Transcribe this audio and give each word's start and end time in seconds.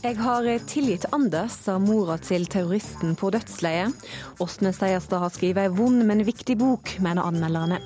Jeg 0.00 0.16
har 0.16 0.46
tilgitt 0.64 1.02
Anders, 1.12 1.52
sa 1.66 1.74
mora 1.76 2.14
til 2.24 2.46
terroristen 2.48 3.12
på 3.20 3.28
dødsleiet. 3.34 3.92
Åsne 4.40 4.70
Seierstad 4.72 5.20
har 5.20 5.32
skrevet 5.34 5.66
ei 5.66 5.72
vond, 5.76 6.00
men 6.08 6.22
viktig 6.24 6.56
bok, 6.56 6.94
mener 7.04 7.28
anmelderne. 7.28 7.82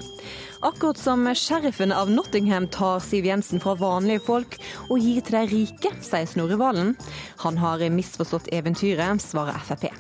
Akkurat 0.62 1.00
som 1.00 1.26
sheriffen 1.34 1.90
av 1.90 2.12
Nottingham 2.14 2.68
tar 2.70 3.03
Siv 3.03 3.26
Jensen 3.26 3.58
fra 3.58 3.75
vanlige 3.80 4.22
folk 4.29 4.54
og 4.86 5.03
gir 5.03 5.26
til 5.26 5.40
de 5.40 5.42
rike, 5.50 5.90
sier 6.06 6.30
Snorre 6.30 6.61
Valen. 6.61 6.94
Han 7.42 7.58
har 7.58 7.82
misforstått 7.90 8.46
eventyret, 8.54 9.18
svarer 9.18 9.58
Frp. 9.67 9.90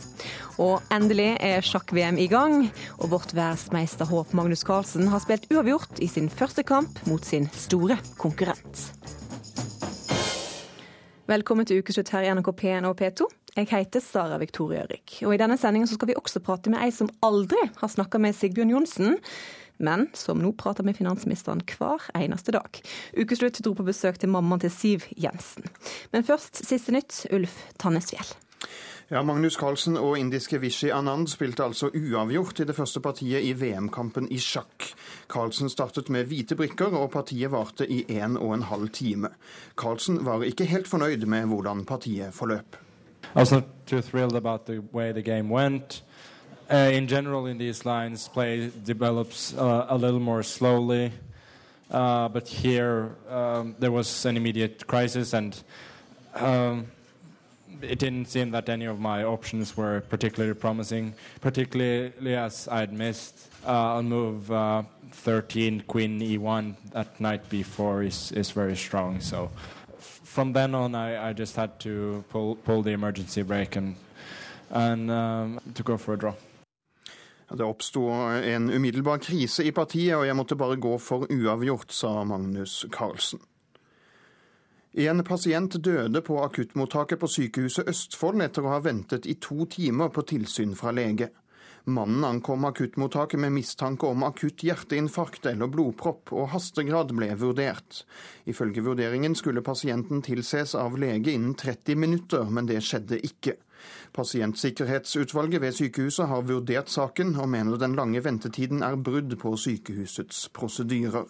Og 0.62 0.86
endelig 0.94 1.32
er 1.42 1.66
sjakk-VM 1.66 2.22
i 2.22 2.28
gang, 2.30 2.68
og 3.00 3.10
vårt 3.16 3.34
verdensmesterhåp 3.34 4.38
Magnus 4.38 4.62
Carlsen 4.62 5.10
har 5.10 5.26
spilt 5.26 5.50
uavgjort 5.50 5.98
i 5.98 6.06
sin 6.06 6.30
første 6.30 6.62
kamp 6.62 7.02
mot 7.10 7.26
sin 7.26 7.50
store 7.58 7.98
konkurrent. 8.22 8.86
Velkommen 11.24 11.64
til 11.64 11.78
ukeslutt 11.80 12.10
her 12.12 12.26
i 12.26 12.32
NRK 12.36 12.50
P1 12.52 12.84
og 12.84 12.98
P2. 12.98 13.24
Jeg 13.56 13.68
heter 13.70 14.02
Sara 14.04 14.36
Victoria 14.36 14.82
Rygg. 14.84 15.22
Og 15.24 15.32
I 15.32 15.38
denne 15.40 15.56
sendingen 15.56 15.88
skal 15.88 16.10
vi 16.10 16.16
også 16.20 16.42
prate 16.44 16.68
med 16.68 16.82
ei 16.84 16.90
som 16.92 17.08
aldri 17.24 17.62
har 17.78 17.88
snakka 17.88 18.20
med 18.20 18.36
Sigbjørn 18.36 18.74
Johnsen, 18.74 19.16
men 19.80 20.04
som 20.12 20.42
nå 20.44 20.50
prater 20.60 20.84
med 20.84 20.98
finansministeren 21.00 21.64
hver 21.64 22.04
eneste 22.20 22.52
dag. 22.52 22.76
Ukeslutt 23.16 23.62
dro 23.64 23.72
på 23.72 23.88
besøk 23.88 24.20
til 24.20 24.34
mammaen 24.36 24.60
til 24.66 24.74
Siv 24.74 25.08
Jensen. 25.16 25.64
Men 26.12 26.28
først 26.28 26.60
siste 26.68 26.92
nytt, 26.92 27.22
Ulf 27.32 27.56
Tannesfjell. 27.80 28.36
Ja, 29.10 29.22
Magnus 29.22 29.54
Carlsen 29.60 29.98
og 30.00 30.14
indiske 30.18 30.56
Vishy 30.62 30.86
Anand 30.88 31.26
spilte 31.28 31.64
altså 31.66 31.90
uavgjort 31.92 32.62
i 32.62 32.64
det 32.64 32.74
første 32.76 33.02
partiet 33.04 33.44
i 33.44 33.50
VM-kampen 33.52 34.30
i 34.32 34.38
sjakk. 34.40 34.86
Carlsen 35.28 35.68
startet 35.68 36.08
med 36.08 36.24
hvite 36.30 36.56
brikker, 36.56 36.96
og 36.96 37.10
partiet 37.12 37.52
varte 37.52 37.84
i 37.84 38.00
en 38.16 38.38
og 38.40 38.54
en 38.54 38.64
halv 38.70 38.88
time. 38.96 39.28
Carlsen 39.76 40.22
var 40.24 40.42
ikke 40.48 40.64
helt 40.64 40.88
fornøyd 40.88 41.26
med 41.28 41.46
hvordan 41.52 41.84
partiet 41.84 42.32
forløp. 42.32 42.76
I 43.34 43.38
was 43.38 43.52
not 43.52 43.64
too 43.86 44.00
thrilled 44.00 44.36
about 44.36 44.64
the 44.66 44.80
way 44.80 45.12
the 45.12 45.22
game 45.22 45.52
went. 45.52 46.02
Uh, 46.70 46.96
in 46.96 47.06
general, 47.06 47.46
in 47.46 47.58
these 47.58 47.84
lines, 47.84 48.28
play 48.28 48.70
develops 48.86 49.52
uh, 49.52 49.86
a 49.88 49.96
little 49.96 50.20
more 50.20 50.42
slowly. 50.42 51.12
Uh, 51.90 52.28
but 52.28 52.48
here, 52.48 53.10
um, 53.28 53.74
there 53.78 53.92
was 53.92 54.24
an 54.24 54.36
immediate 54.36 54.86
crisis, 54.86 55.34
and 55.34 55.62
um, 56.34 56.86
it 57.82 57.98
didn't 57.98 58.26
seem 58.26 58.50
that 58.50 58.68
any 58.68 58.84
of 58.86 58.98
my 58.98 59.24
options 59.24 59.76
were 59.76 60.00
particularly 60.08 60.54
promising, 60.54 61.14
particularly 61.40 62.36
as 62.36 62.68
I'd 62.68 62.92
missed 62.92 63.48
uh, 63.66 63.96
on 63.96 64.08
move 64.08 64.50
uh, 64.50 64.82
13, 65.12 65.84
queen 65.86 66.20
e1 66.20 66.74
that 66.92 67.20
night 67.20 67.48
before 67.48 68.02
is, 68.02 68.32
is 68.32 68.50
very 68.50 68.76
strong. 68.76 69.20
So 69.20 69.50
from 69.98 70.52
then 70.52 70.74
on, 70.74 70.94
I, 70.94 71.30
I 71.30 71.32
just 71.32 71.56
had 71.56 71.78
to 71.80 72.24
pull, 72.28 72.56
pull 72.56 72.82
the 72.82 72.90
emergency 72.90 73.42
brake 73.42 73.76
and, 73.76 73.96
and 74.70 75.10
um, 75.10 75.60
to 75.74 75.82
go 75.82 75.96
for 75.96 76.14
a 76.14 76.18
draw. 76.18 76.34
Det 77.54 77.64
oppsto 77.64 78.08
en 78.42 78.70
umiddelbar 78.70 79.18
krise 79.22 79.62
i 79.64 79.70
partiet, 79.70 80.16
og 80.16 80.26
jeg 80.26 80.36
måtte 80.36 80.56
bare 80.56 80.76
gå 80.80 80.96
for 80.98 81.26
uavgjort, 81.30 81.92
sa 81.92 82.24
Magnus 82.24 82.86
Carlsen. 82.90 83.38
En 84.96 85.24
pasient 85.24 85.74
døde 85.82 86.20
på 86.22 86.36
akuttmottaket 86.44 87.18
på 87.18 87.26
Sykehuset 87.26 87.88
Østfold 87.90 88.44
etter 88.44 88.62
å 88.62 88.76
ha 88.76 88.82
ventet 88.84 89.26
i 89.26 89.34
to 89.42 89.66
timer 89.66 90.12
på 90.14 90.22
tilsyn 90.30 90.76
fra 90.78 90.92
lege. 90.94 91.32
Mannen 91.90 92.22
ankom 92.24 92.64
akuttmottaket 92.64 93.42
med 93.42 93.56
mistanke 93.56 94.06
om 94.06 94.22
akutt 94.22 94.62
hjerteinfarkt 94.62 95.50
eller 95.50 95.66
blodpropp, 95.66 96.30
og 96.30 96.52
hastegrad 96.54 97.10
ble 97.10 97.32
vurdert. 97.42 98.04
Ifølge 98.46 98.86
vurderingen 98.86 99.34
skulle 99.34 99.66
pasienten 99.66 100.22
tilses 100.22 100.76
av 100.78 100.94
lege 100.94 101.34
innen 101.34 101.58
30 101.58 101.98
minutter, 101.98 102.46
men 102.46 102.70
det 102.70 102.78
skjedde 102.86 103.18
ikke. 103.18 103.58
Pasientsikkerhetsutvalget 104.14 105.60
ved 105.66 105.74
sykehuset 105.74 106.30
har 106.30 106.46
vurdert 106.46 106.88
saken, 106.88 107.34
og 107.34 107.50
mener 107.50 107.82
den 107.82 107.98
lange 107.98 108.22
ventetiden 108.22 108.86
er 108.86 108.94
brudd 108.94 109.34
på 109.42 109.58
sykehusets 109.58 110.46
prosedyrer. 110.54 111.26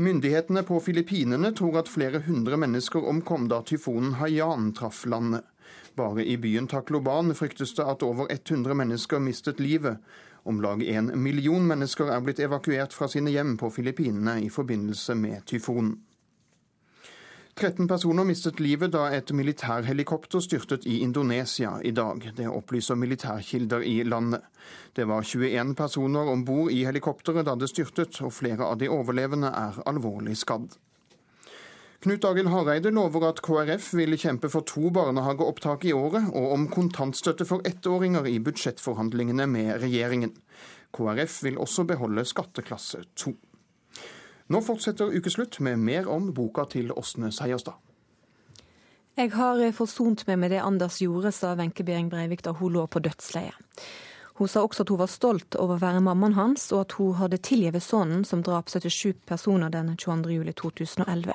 Myndighetene 0.00 0.62
på 0.62 0.78
Filippinene 0.80 1.50
tror 1.52 1.74
at 1.82 1.88
flere 1.92 2.22
hundre 2.24 2.56
mennesker 2.56 3.04
omkom 3.04 3.50
da 3.52 3.58
tyfonen 3.68 4.14
Haiyan 4.16 4.70
traff 4.72 5.02
landet. 5.04 5.44
Bare 5.92 6.24
i 6.24 6.38
byen 6.40 6.70
Takloban 6.72 7.34
fryktes 7.36 7.74
det 7.76 7.84
at 7.84 8.00
over 8.06 8.30
100 8.32 8.78
mennesker 8.80 9.20
mistet 9.20 9.60
livet. 9.60 9.98
Om 10.48 10.62
lag 10.64 10.80
en 10.88 11.10
million 11.20 11.66
mennesker 11.68 12.08
er 12.14 12.22
blitt 12.24 12.40
evakuert 12.40 12.96
fra 12.96 13.10
sine 13.12 13.34
hjem 13.34 13.58
på 13.60 13.68
Filippinene 13.74 14.38
i 14.40 14.48
forbindelse 14.48 15.18
med 15.20 15.44
tyfonen. 15.52 15.98
13 17.60 17.88
personer 17.88 18.24
mistet 18.24 18.60
livet 18.60 18.94
da 18.94 19.10
et 19.12 19.28
militærhelikopter 19.36 20.40
styrtet 20.40 20.86
i 20.88 21.02
Indonesia 21.04 21.74
i 21.84 21.90
dag. 21.92 22.22
Det 22.36 22.46
opplyser 22.48 22.96
militærkilder 22.96 23.84
i 23.84 23.98
landet. 24.08 24.46
Det 24.96 25.04
var 25.04 25.20
21 25.22 25.74
personer 25.76 26.30
om 26.32 26.44
bord 26.48 26.72
i 26.72 26.86
helikopteret 26.88 27.44
da 27.44 27.58
det 27.60 27.68
styrtet, 27.68 28.16
og 28.24 28.32
flere 28.32 28.64
av 28.64 28.78
de 28.80 28.88
overlevende 28.88 29.50
er 29.52 29.76
alvorlig 29.92 30.38
skadd. 30.40 30.72
Knut 32.00 32.24
Arild 32.24 32.48
Hareide 32.48 32.94
lover 32.96 33.28
at 33.28 33.44
KrF 33.44 33.90
vil 33.98 34.16
kjempe 34.16 34.48
for 34.48 34.64
to 34.64 34.88
barnehageopptak 34.96 35.84
i 35.84 35.92
året, 35.92 36.32
og 36.32 36.54
om 36.56 36.64
kontantstøtte 36.72 37.44
for 37.44 37.60
ettåringer 37.68 38.24
i 38.24 38.38
budsjettforhandlingene 38.40 39.44
med 39.44 39.74
regjeringen. 39.84 40.32
KrF 40.96 41.42
vil 41.44 41.60
også 41.60 41.84
beholde 41.92 42.24
skatteklasse 42.24 43.04
2. 43.20 43.36
Nå 44.50 44.60
fortsetter 44.66 45.14
Ukeslutt 45.14 45.60
med 45.62 45.78
mer 45.78 46.08
om 46.10 46.32
boka 46.34 46.64
til 46.66 46.90
Åsne 46.92 47.30
Seierstad. 47.30 47.78
Jeg 49.18 49.30
har 49.34 49.60
forsont 49.76 50.24
meg 50.26 50.38
med 50.42 50.50
det 50.50 50.62
Anders 50.64 50.98
gjorde, 51.02 51.30
sa 51.34 51.52
Wenche 51.54 51.84
Behring 51.86 52.08
Breivik 52.10 52.42
da 52.42 52.54
hun 52.58 52.72
lå 52.74 52.86
på 52.90 53.02
dødsleiet. 53.04 53.54
Hun 54.40 54.48
sa 54.48 54.62
også 54.64 54.86
at 54.86 54.88
hun 54.88 54.98
var 54.98 55.10
stolt 55.12 55.56
over 55.60 55.76
å 55.76 55.82
være 55.82 56.00
mammaen 56.00 56.32
hans, 56.32 56.62
og 56.72 56.86
at 56.86 56.94
hun 56.96 57.18
hadde 57.18 57.38
tilgitt 57.44 57.84
sønnen 57.84 58.24
som 58.24 58.40
drap 58.42 58.72
77 58.72 59.20
personer 59.28 59.68
den 59.70 59.92
22.07.2011. 60.00 61.34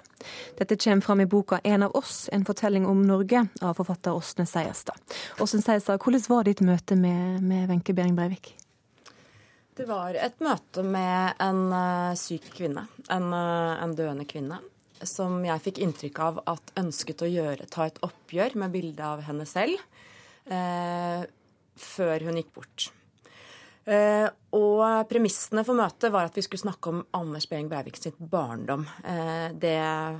Dette 0.57 0.79
kommer 0.81 1.05
fram 1.05 1.21
i 1.21 1.29
boka 1.29 1.59
'En 1.63 1.83
av 1.83 1.95
oss 1.95 2.29
en 2.33 2.45
fortelling 2.45 2.87
om 2.87 3.05
Norge' 3.05 3.47
av 3.61 3.75
forfatter 3.77 4.11
Åsne 4.11 4.45
Seierstad. 4.45 4.97
Åsne 5.39 5.61
Seierstad, 5.61 5.99
hvordan 6.01 6.29
var 6.29 6.43
ditt 6.43 6.61
møte 6.61 6.95
med 6.95 7.69
Wenche 7.69 7.93
Behring 7.93 8.15
Breivik? 8.15 8.55
Det 9.75 9.84
var 9.90 10.16
et 10.16 10.38
møte 10.40 10.84
med 10.88 11.41
en 11.44 11.66
uh, 11.74 12.16
syk 12.16 12.47
kvinne, 12.56 12.86
en, 13.12 13.28
uh, 13.36 13.75
en, 13.84 13.96
døende 13.97 14.24
kvinne, 14.30 14.62
som 15.03 15.41
jeg 15.44 15.63
fikk 15.66 15.81
inntrykk 15.84 16.22
av 16.24 16.40
at 16.47 16.72
ønsket 16.80 17.25
å 17.25 17.28
gjøre, 17.28 17.68
ta 17.68 17.90
et 17.90 18.00
oppgjør 18.08 18.56
med 18.63 18.72
bildet 18.72 19.03
av 19.03 19.25
henne 19.28 19.44
selv 19.50 19.75
uh, 20.47 21.28
før 21.75 22.30
hun 22.30 22.40
gikk 22.40 22.53
bort. 22.56 22.88
Uh, 23.85 24.25
og 24.57 25.06
premissene 25.12 25.62
for 25.68 25.78
møtet 25.78 26.09
var 26.09 26.25
at 26.25 26.38
vi 26.38 26.41
skulle 26.41 26.63
snakke 26.63 26.90
om 26.90 27.03
Anders 27.13 27.46
Behring 27.46 27.68
Breivik 27.69 28.00
sitt 28.00 28.18
barndom. 28.18 28.88
Uh, 29.06 29.53
det 29.53 29.75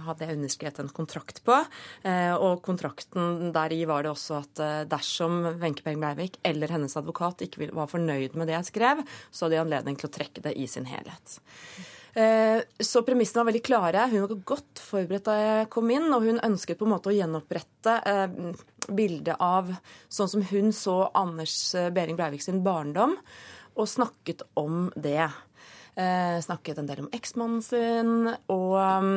hadde 0.06 0.28
jeg 0.28 0.38
underskrevet 0.38 0.84
en 0.84 0.92
kontrakt 0.94 1.42
på. 1.46 1.58
Uh, 2.06 2.36
og 2.36 2.62
kontrakten 2.66 3.50
deri 3.56 3.82
var 3.90 4.06
det 4.06 4.12
også 4.14 4.38
at 4.44 4.64
dersom 4.92 5.40
Wenche 5.64 5.82
Behring 5.82 6.04
Breivik 6.04 6.38
eller 6.46 6.76
hennes 6.76 6.94
advokat 7.00 7.42
ikke 7.48 7.72
var 7.74 7.90
fornøyd 7.90 8.38
med 8.38 8.52
det 8.52 8.60
jeg 8.60 8.70
skrev, 8.70 9.02
så 9.32 9.48
hadde 9.48 9.58
de 9.58 9.64
anledning 9.64 9.98
til 9.98 10.12
å 10.12 10.16
trekke 10.20 10.46
det 10.46 10.54
i 10.62 10.70
sin 10.70 10.86
helhet. 10.90 11.40
Så 12.80 13.02
premissene 13.04 13.42
var 13.42 13.50
veldig 13.50 13.64
klare. 13.66 14.06
Hun 14.08 14.22
var 14.24 14.38
godt 14.48 14.80
forberedt 14.80 15.26
da 15.28 15.34
jeg 15.36 15.66
kom 15.74 15.90
inn, 15.92 16.06
og 16.16 16.24
hun 16.24 16.40
ønsket 16.48 16.80
på 16.80 16.88
en 16.88 16.94
måte 16.94 17.12
å 17.12 17.16
gjenopprette 17.16 17.98
bildet 18.88 19.36
av 19.44 19.74
sånn 20.08 20.32
som 20.32 20.46
hun 20.54 20.72
så 20.76 21.10
Anders 21.12 21.58
Behring 21.92 22.16
Breivik 22.16 22.46
sin 22.46 22.64
barndom 22.64 23.18
og 23.76 23.90
snakket 23.90 24.46
om 24.60 24.88
det. 24.96 25.26
Eh, 25.96 26.38
snakket 26.44 26.80
en 26.80 26.88
del 26.90 27.06
om 27.06 27.12
eksmannen 27.16 27.62
sin, 27.64 28.30
og 28.52 28.74
um, 28.76 29.12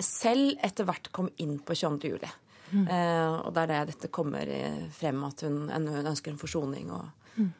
selv 0.00 0.58
etter 0.64 0.88
hvert 0.88 1.08
kom 1.16 1.30
inn 1.40 1.58
på 1.64 1.76
22. 1.76 2.10
juli. 2.12 2.30
Mm. 2.74 2.86
Eh, 2.88 3.34
og 3.44 3.52
det 3.54 3.62
er 3.62 3.70
det 3.70 3.94
dette 3.94 4.12
kommer 4.12 4.50
frem, 4.92 5.22
at 5.24 5.44
hun, 5.46 5.68
hun 5.70 6.10
ønsker 6.12 6.32
en 6.32 6.40
forsoning. 6.40 6.90
og 6.92 7.06
mm. 7.36 7.50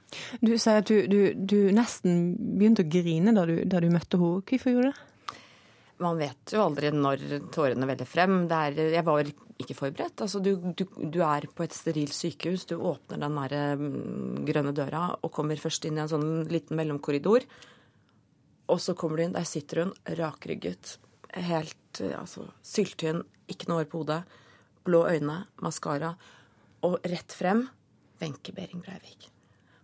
Du 0.42 0.52
sier 0.56 0.82
at 0.82 0.90
du, 0.90 1.06
du, 1.08 1.20
du, 1.34 1.58
nesten 1.76 2.34
begynte 2.58 2.84
å 2.84 2.90
grine 2.90 3.36
da 3.36 3.46
du, 3.48 3.56
da 3.64 3.80
du 3.80 3.90
møtte 3.92 4.20
henne. 4.20 4.44
Hvorfor 4.44 4.74
gjorde 4.74 4.90
du 4.90 4.92
det? 4.92 5.10
Man 6.02 6.18
vet 6.18 6.50
jo 6.50 6.64
aldri 6.64 6.90
når 6.90 7.20
tårene 7.54 7.86
veller 7.86 8.08
frem. 8.08 8.40
Er, 8.50 8.74
jeg 8.96 9.04
var 9.06 9.28
ikke 9.62 9.76
forberedt. 9.78 10.24
Altså, 10.24 10.40
du, 10.42 10.56
du, 10.74 10.84
du, 10.98 11.20
er 11.22 11.46
på 11.54 11.66
et 11.66 11.76
sterilt 11.76 12.14
sykehus, 12.16 12.66
du 12.66 12.74
åpner 12.80 13.22
den 13.22 13.38
der 13.38 13.78
mm, 13.78 14.40
grønne 14.48 14.74
døra 14.74 15.04
og 15.20 15.32
kommer 15.34 15.60
først 15.60 15.86
inn 15.86 16.00
i 16.00 16.02
en 16.02 16.10
sånn 16.10 16.30
liten 16.50 16.78
mellomkorridor. 16.80 17.46
Og 18.74 18.80
så 18.80 18.96
kommer 18.98 19.20
du 19.20 19.26
inn, 19.26 19.36
der 19.36 19.46
sitter 19.46 19.84
hun 19.84 19.94
rakrygget, 20.18 20.96
helt 21.46 22.02
altså, 22.16 22.48
syltynn, 22.64 23.22
ikke 23.50 23.68
noe 23.68 23.82
hår 23.82 23.90
på 23.92 24.02
hodet, 24.02 24.22
blå 24.84 25.04
øyne, 25.12 25.44
maskara, 25.62 26.14
og 26.84 26.98
rett 27.06 27.32
frem 27.32 27.66
Wenche 28.20 28.54
Behring 28.56 28.82
Breivik. 28.84 29.28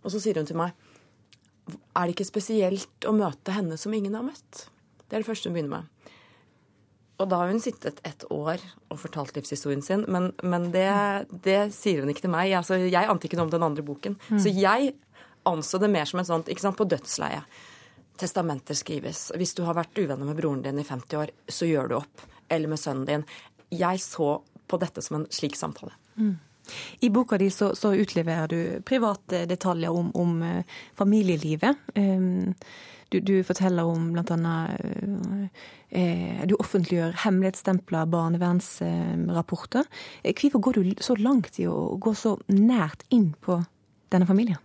Og 0.01 0.13
så 0.13 0.21
sier 0.21 0.39
hun 0.41 0.49
til 0.49 0.57
meg 0.57 0.73
Er 1.93 2.07
det 2.07 2.15
ikke 2.15 2.25
spesielt 2.25 3.05
å 3.05 3.13
møte 3.13 3.53
henne 3.53 3.77
som 3.77 3.93
ingen 3.93 4.17
har 4.17 4.25
møtt? 4.25 4.65
Det 5.05 5.17
er 5.17 5.23
det 5.23 5.27
første 5.27 5.49
hun 5.49 5.57
begynner 5.57 5.81
med. 5.81 6.00
Og 7.21 7.29
da 7.29 7.41
har 7.41 7.51
hun 7.51 7.61
sittet 7.61 8.01
et 8.07 8.25
år 8.33 8.61
og 8.89 8.99
fortalt 8.99 9.35
livshistorien 9.37 9.83
sin, 9.85 10.05
men, 10.11 10.31
men 10.41 10.69
det, 10.73 10.87
det, 11.45 11.59
sier 11.75 12.01
hun 12.01 12.11
ikke 12.11 12.25
til 12.25 12.33
meg. 12.33 12.53
Altså, 12.57 12.79
jeg 12.81 13.09
ante 13.09 13.29
ikke 13.29 13.37
noe 13.39 13.47
om 13.49 13.53
den 13.53 13.67
andre 13.67 13.85
boken. 13.85 14.17
Mm. 14.31 14.39
Så 14.41 14.53
jeg 14.55 14.93
anså 15.49 15.79
det 15.81 15.91
mer 15.93 16.09
som 16.09 16.21
et 16.21 16.29
sånt 16.29 16.49
ikke 16.51 16.65
sant, 16.65 16.79
på 16.79 16.89
dødsleiet. 16.89 17.61
Testamenter 18.21 18.77
skrives. 18.77 19.29
Hvis 19.37 19.55
du 19.57 19.63
har 19.65 19.77
vært 19.77 19.97
uvenner 19.97 20.27
med 20.27 20.37
broren 20.37 20.61
din 20.65 20.81
i 20.81 20.85
50 20.85 21.21
år, 21.21 21.33
så 21.49 21.69
gjør 21.69 21.89
du 21.89 21.97
opp. 22.01 22.25
Eller 22.51 22.69
med 22.69 22.81
sønnen 22.81 23.07
din. 23.07 23.27
Jeg 23.71 24.01
så 24.03 24.35
på 24.71 24.79
dette 24.81 25.03
som 25.03 25.21
en 25.21 25.27
slik 25.33 25.57
samtale. 25.59 25.93
Mm. 26.17 26.35
I 26.99 27.09
boka 27.09 27.37
di 27.41 27.49
så, 27.49 27.71
så, 27.75 27.93
utleverer 27.97 28.47
du 28.47 28.81
private 28.85 29.45
detaljer 29.49 29.91
om, 29.91 30.11
om 30.15 30.41
uh, 30.45 30.81
familielivet. 30.95 31.89
Um, 31.95 32.53
du, 33.11 33.19
du, 33.19 33.35
forteller 33.43 33.87
om 33.87 34.09
bl.a. 34.15 34.25
Uh, 34.31 35.45
uh, 35.91 36.41
Du 36.47 36.55
offentliggjør 36.59 37.17
hemmelighetsstempla 37.25 38.05
barnevernsrapporter. 38.11 39.87
Hvorfor 40.23 40.65
går 40.67 40.79
du 40.79 40.91
så 41.03 41.17
langt 41.19 41.59
i 41.59 41.67
å 41.67 41.95
gå 41.99 42.15
så 42.15 42.37
nært 42.51 43.03
inn 43.11 43.33
på 43.43 43.61
denne 44.11 44.27
familien? 44.29 44.61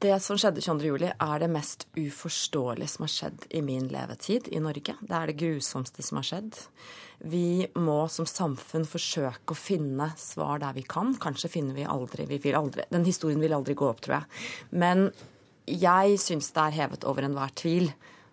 Det 0.00 0.14
som 0.24 0.38
skjedde 0.40 0.62
22.07, 0.64 1.10
er 1.12 1.40
det 1.42 1.48
mest 1.52 1.82
uforståelige 1.92 2.88
som 2.88 3.04
har 3.04 3.10
skjedd 3.12 3.42
i 3.52 3.60
min 3.60 3.90
levetid 3.92 4.46
i 4.48 4.60
Norge. 4.64 4.94
Det 4.96 5.16
er 5.16 5.28
det 5.28 5.36
grusomste 5.42 6.00
som 6.02 6.16
har 6.16 6.24
skjedd. 6.24 6.56
Vi 7.28 7.66
må 7.76 7.98
som 8.08 8.24
samfunn 8.24 8.86
forsøke 8.88 9.52
å 9.52 9.58
finne 9.58 10.06
svar 10.16 10.62
der 10.62 10.72
vi 10.78 10.86
kan. 10.88 11.12
Kanskje 11.20 11.52
finner 11.52 11.76
vi 11.76 11.84
aldri, 11.84 12.24
vi 12.30 12.54
aldri 12.56 12.88
Den 12.88 13.04
historien 13.04 13.44
vil 13.44 13.52
aldri 13.52 13.76
gå 13.76 13.90
opp, 13.90 14.00
tror 14.00 14.22
jeg. 14.22 14.40
Men 14.72 15.10
jeg 15.66 16.20
syns 16.22 16.52
det 16.54 16.62
er 16.62 16.78
hevet 16.78 17.04
over 17.08 17.26
enhver 17.26 17.52
tvil 17.58 17.90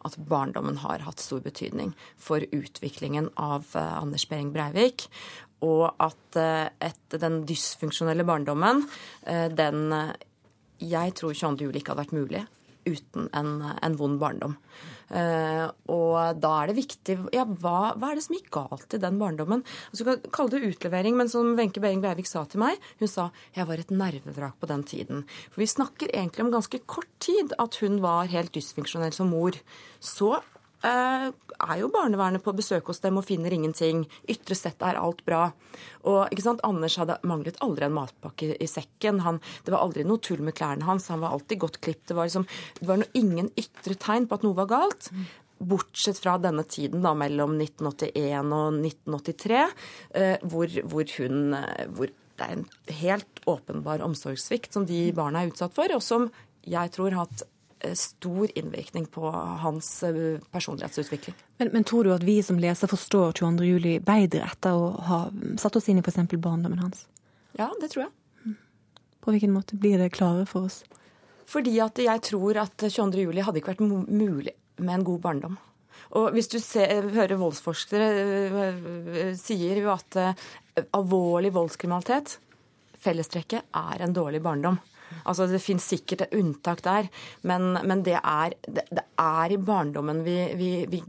at 0.07 0.15
barndommen 0.29 0.79
har 0.83 1.03
hatt 1.03 1.19
stor 1.24 1.41
betydning 1.44 1.91
for 2.21 2.44
utviklingen 2.56 3.31
av 3.35 3.68
uh, 3.75 3.97
Anders 4.00 4.27
Behring 4.29 4.53
Breivik. 4.56 5.07
Og 5.65 5.89
at 6.00 6.39
uh, 6.39 6.69
et, 6.83 7.18
den 7.18 7.41
dysfunksjonelle 7.50 8.25
barndommen, 8.27 8.85
uh, 9.27 9.47
den 9.51 9.89
jeg 10.77 11.15
tror 11.18 11.33
22. 11.33 11.65
juli 11.65 11.81
ikke 11.81 11.95
hadde 11.95 12.06
vært 12.06 12.15
mulig 12.15 12.44
uten 12.88 13.28
en, 13.36 13.57
en 13.84 13.98
vond 14.00 14.19
barndom. 14.22 14.57
Uh, 15.07 15.69
og 15.88 16.36
da 16.44 16.50
er 16.60 16.68
det 16.68 16.81
viktig 16.81 17.13
ja, 17.31 17.45
hva, 17.48 17.94
hva, 17.95 18.10
er 18.10 18.18
det 18.19 18.25
som 18.25 18.36
gikk 18.36 18.50
galt 18.57 18.95
i 18.98 19.00
den 19.00 19.19
barndommen? 19.22 19.63
Altså, 19.88 20.04
du 20.04 20.10
kan 20.10 20.34
kalle 20.36 20.51
det 20.51 20.74
utlevering, 20.74 21.16
men 21.16 21.31
som 21.31 21.54
Wenche 21.56 21.80
Behring 21.84 22.04
Breivik 22.04 22.28
sa 22.28 22.44
til 22.50 22.62
meg, 22.66 22.81
hun 23.00 23.12
sa 23.12 23.30
jeg 23.56 23.69
var 23.69 23.80
et 23.80 23.94
nervevrak 23.94 24.60
på 24.60 24.69
den 24.69 24.84
tiden. 24.88 25.24
For 25.54 25.63
vi 25.63 25.69
snakker 25.72 26.12
egentlig 26.12 26.44
om 26.44 26.51
ganske 26.57 26.84
kort 26.89 27.10
tid 27.24 27.56
at 27.62 27.80
hun 27.80 28.01
var 28.04 28.28
helt 28.34 28.51
dysfunksjonell 28.57 29.16
som 29.16 29.31
mor. 29.31 29.56
Så 30.04 30.36
er 30.85 31.79
jo 31.81 31.89
barnevernet 31.94 32.44
på 32.45 32.53
besøk 32.56 32.91
hos 32.91 33.01
dem 33.03 33.18
og 33.19 33.25
finner 33.27 33.53
ingenting. 33.53 34.03
Ytre 34.29 34.57
sett 34.57 34.83
er 34.85 35.00
alt 35.00 35.24
bra. 35.25 35.47
Og 36.09 36.19
ikke 36.31 36.45
sant, 36.45 36.63
Anders 36.68 36.97
hadde 37.01 37.18
manglet 37.27 37.57
aldri 37.65 37.88
en 37.88 37.97
matpakke 37.97 38.53
i 38.53 38.69
sekken. 38.69 39.24
Han, 39.25 39.41
det 39.65 39.74
var 39.74 39.83
aldri 39.85 40.06
noe 40.07 40.21
tull 40.24 40.44
med 40.45 40.57
klærne 40.57 40.88
hans. 40.88 41.09
Han 41.13 41.24
var 41.24 41.33
alltid 41.35 41.63
godt 41.63 41.81
klipt. 41.81 42.06
Det 42.12 42.18
var, 42.18 42.29
liksom, 42.29 42.47
det 42.79 42.88
var 42.89 43.01
noe, 43.01 43.12
ingen 43.18 43.51
ytre 43.57 43.97
tegn 43.97 44.29
på 44.29 44.38
at 44.38 44.45
noe 44.45 44.57
var 44.57 44.69
galt. 44.71 45.09
Bortsett 45.57 46.21
fra 46.21 46.38
denne 46.41 46.68
tiden 46.69 47.01
da, 47.06 47.15
mellom 47.18 47.57
1981 47.57 48.53
og 48.53 48.79
1983, 48.83 49.62
eh, 50.21 50.45
hvor, 50.45 50.79
hvor 50.85 51.18
hun 51.18 51.57
eh, 51.57 51.85
hvor 51.97 52.13
det 52.38 52.45
er 52.45 52.53
en 52.53 52.68
helt 53.00 53.39
åpenbar 53.50 54.03
omsorgssvikt 54.06 54.75
som 54.75 54.83
de 54.85 55.07
barna 55.18 55.41
er 55.41 55.50
utsatt 55.50 55.74
for, 55.74 55.89
og 55.95 56.03
som 56.06 56.27
jeg 56.69 56.91
tror 56.94 57.15
har 57.15 57.25
hatt 57.25 57.41
Eh, 57.41 57.56
stor 57.94 58.51
innvirkning 58.56 59.06
på 59.06 59.29
hans 59.31 60.03
eh, 60.03 60.39
personlighetsutvikling. 60.51 61.35
Men, 61.57 61.69
men, 61.74 61.83
tror 61.83 62.03
du 62.03 62.13
at 62.13 62.24
vi 62.24 62.39
som 62.44 62.59
leser 62.59 62.89
forstår 62.89 63.31
22.07 63.31 64.00
bedre 64.06 64.45
etter 64.47 64.77
å 64.77 64.89
ha 65.09 65.19
satt 65.62 65.77
oss 65.79 65.89
inn 65.89 66.01
i 66.01 66.06
f.eks. 66.06 66.19
barndommen 66.33 66.81
hans? 66.81 67.06
Ja, 67.57 67.69
det 67.81 67.91
tror 67.94 68.07
jeg. 68.07 68.56
På 69.21 69.33
hvilken 69.33 69.53
måte 69.53 69.75
blir 69.75 70.00
det 70.00 70.13
klare 70.15 70.45
for 70.50 70.69
oss? 70.69 70.83
Fordi 71.47 71.75
at 71.83 72.00
jeg 72.01 72.24
tror 72.27 72.59
at 72.63 72.83
22.07 72.83 73.41
hadde 73.44 73.62
ikke 73.62 73.74
vært 73.75 73.85
mulig 74.07 74.56
med 74.77 74.94
en 74.97 75.07
god 75.07 75.24
barndom. 75.24 75.57
Og 76.18 76.31
hvis 76.35 76.50
du 76.51 76.59
ser, 76.63 77.07
hører 77.12 77.39
voldsforskere 77.39 78.09
eh, 78.71 79.31
sier 79.39 79.81
jo 79.81 79.91
at 79.94 80.19
alvorlig 80.95 81.51
voldskriminalitet, 81.56 82.38
fellestrekket, 83.01 83.68
er 83.75 84.03
en 84.03 84.15
dårlig 84.15 84.41
barndom. 84.45 84.77
Altså, 85.25 85.48
Det 85.48 85.62
finnes 85.63 85.83
sikkert 85.83 86.27
et 86.27 86.38
unntak 86.38 86.83
der, 86.86 87.12
men, 87.44 87.77
men 87.83 88.04
det, 88.04 88.18
er, 88.21 88.57
det, 88.68 88.88
det, 88.92 89.06
er, 89.18 89.54
i 89.54 89.62
barndommen 89.62 90.24
vi, 90.25 90.39
vi, 90.57 90.71
vi 90.92 91.04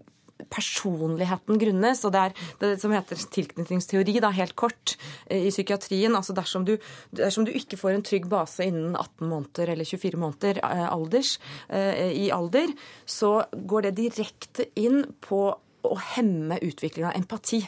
personligheten 0.47 1.59
grunnes. 1.61 2.05
og 2.07 2.15
Det 2.15 2.21
er 2.21 2.35
det 2.61 2.73
som 2.83 2.95
heter 2.95 3.21
tilknytningsteori, 3.35 4.19
da, 4.23 4.31
helt 4.35 4.57
kort, 4.57 4.97
eh, 5.27 5.49
i 5.49 5.51
psykiatrien. 5.51 6.15
altså 6.15 6.33
dersom 6.33 6.65
du, 6.65 6.77
dersom 7.11 7.45
du, 7.45 7.53
ikke 7.53 7.77
får 7.77 7.97
en 7.97 8.07
trygg 8.07 8.29
base 8.29 8.65
innen 8.65 8.97
18 8.97 9.29
måneder 9.29 9.73
eller 9.75 9.85
24 9.85 10.19
måneder 10.19 10.63
eh, 10.63 10.87
alders, 10.89 11.39
eh, 11.69 12.13
i 12.13 12.31
alder, 12.31 12.73
så 13.07 13.45
går 13.53 13.89
det 13.89 13.97
direkte 13.97 14.69
inn 14.77 15.05
på 15.21 15.59
å 15.89 15.97
hemme 16.15 16.59
utvikling 16.63 17.07
av 17.07 17.17
empati 17.17 17.63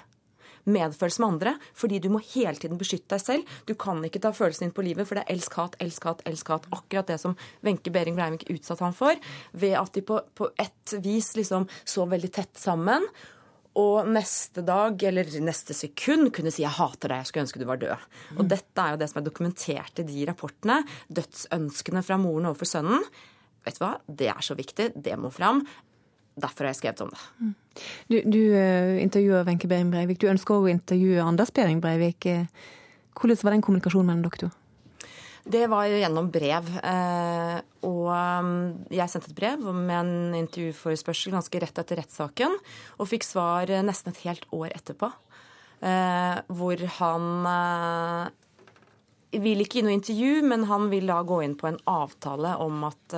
medfølelse 0.69 1.23
med 1.23 1.29
andre, 1.29 1.57
fordi 1.75 2.01
du 2.03 2.11
må 2.13 2.21
hele 2.33 2.57
tiden 2.61 2.81
beskytte 2.81 3.15
deg 3.15 3.25
selv. 3.25 3.57
Du 3.69 3.75
kan 3.79 4.03
ikke 4.05 4.23
ta 4.23 4.33
følelsen 4.37 4.69
din 4.69 4.77
på 4.77 4.85
livet, 4.85 5.09
for 5.09 5.19
det 5.19 5.25
er 5.25 5.35
elsk, 5.35 5.57
hat, 5.61 5.77
elsk, 5.81 6.09
hat, 6.11 6.23
elsk, 6.29 6.53
hat. 6.53 6.69
Akkurat 6.75 7.11
det 7.11 7.21
som 7.23 7.37
Wenche 7.67 7.93
Behring 7.95 8.19
Breivik 8.19 8.49
utsatte 8.53 8.85
ham 8.85 8.97
for, 8.97 9.19
ved 9.53 9.77
at 9.81 9.93
de 9.97 10.05
på, 10.07 10.21
på 10.37 10.51
et 10.61 10.97
vis 11.05 11.35
liksom 11.39 11.69
så 11.85 12.09
veldig 12.11 12.33
tett 12.41 12.61
sammen. 12.61 13.07
Og 13.79 14.09
neste 14.11 14.65
dag, 14.67 14.99
eller 15.07 15.29
neste 15.47 15.75
sekund, 15.79 16.33
kunne 16.35 16.51
si 16.51 16.63
'jeg 16.63 16.75
hater 16.75 17.09
deg, 17.09 17.19
jeg 17.19 17.27
skulle 17.27 17.45
ønske 17.47 17.61
du 17.61 17.67
var 17.67 17.79
død'. 17.79 18.07
Og 18.39 18.49
dette 18.49 18.79
er 18.83 18.91
jo 18.91 18.97
det 18.97 19.11
som 19.11 19.21
er 19.21 19.31
dokumentert 19.31 19.99
i 20.01 20.03
de 20.03 20.27
rapportene. 20.27 20.85
Dødsønskene 21.09 22.03
fra 22.03 22.19
moren 22.19 22.51
overfor 22.51 22.67
sønnen. 22.67 23.05
Vet 23.65 23.79
du 23.79 23.85
hva, 23.85 24.01
det 24.09 24.29
er 24.29 24.41
så 24.41 24.57
viktig, 24.57 24.93
det 24.97 25.19
må 25.19 25.31
fram. 25.31 25.67
Derfor 26.41 26.67
har 26.67 26.75
jeg 26.75 26.81
skrevet 26.81 27.03
om 27.05 27.11
det. 27.13 27.21
Mm. 27.41 27.55
Du, 28.11 28.17
du 28.27 28.41
uh, 28.55 28.97
intervjuer 29.03 29.45
Wenche 29.47 29.69
Behring 29.71 29.93
Breivik. 29.93 30.21
Du 30.21 30.31
ønsker 30.31 30.57
å 30.57 30.71
intervjue 30.71 31.23
Anders 31.25 31.53
Behring 31.55 31.83
Breivik. 31.83 32.27
Eh, 32.29 32.49
hvordan 33.17 33.45
var 33.45 33.57
den 33.57 33.65
kommunikasjonen 33.65 34.11
mellom 34.11 34.27
dere 34.27 34.43
to? 34.45 34.51
Det 35.51 35.65
var 35.73 35.89
gjennom 35.89 36.29
brev. 36.33 36.69
Eh, 36.85 37.57
og 37.89 38.11
um, 38.13 38.53
jeg 38.93 39.11
sendte 39.11 39.33
et 39.33 39.39
brev 39.39 39.65
med 39.73 39.97
en 39.97 40.37
intervjuforespørsel 40.43 41.35
ganske 41.35 41.63
rett 41.63 41.81
etter 41.81 42.01
rettssaken, 42.03 42.59
og 43.01 43.09
fikk 43.09 43.27
svar 43.27 43.73
nesten 43.87 44.13
et 44.13 44.23
helt 44.27 44.47
år 44.55 44.71
etterpå. 44.77 45.11
Hvor 45.81 46.83
han 46.99 47.27
vil 49.33 49.63
ikke 49.65 49.79
gi 49.79 49.85
noe 49.87 49.95
intervju, 49.97 50.33
men 50.45 50.67
han 50.69 50.91
vil 50.93 51.09
da 51.09 51.23
gå 51.25 51.39
inn 51.47 51.55
på 51.57 51.71
en 51.71 51.79
avtale 51.89 52.53
om 52.61 52.85
at 52.91 53.17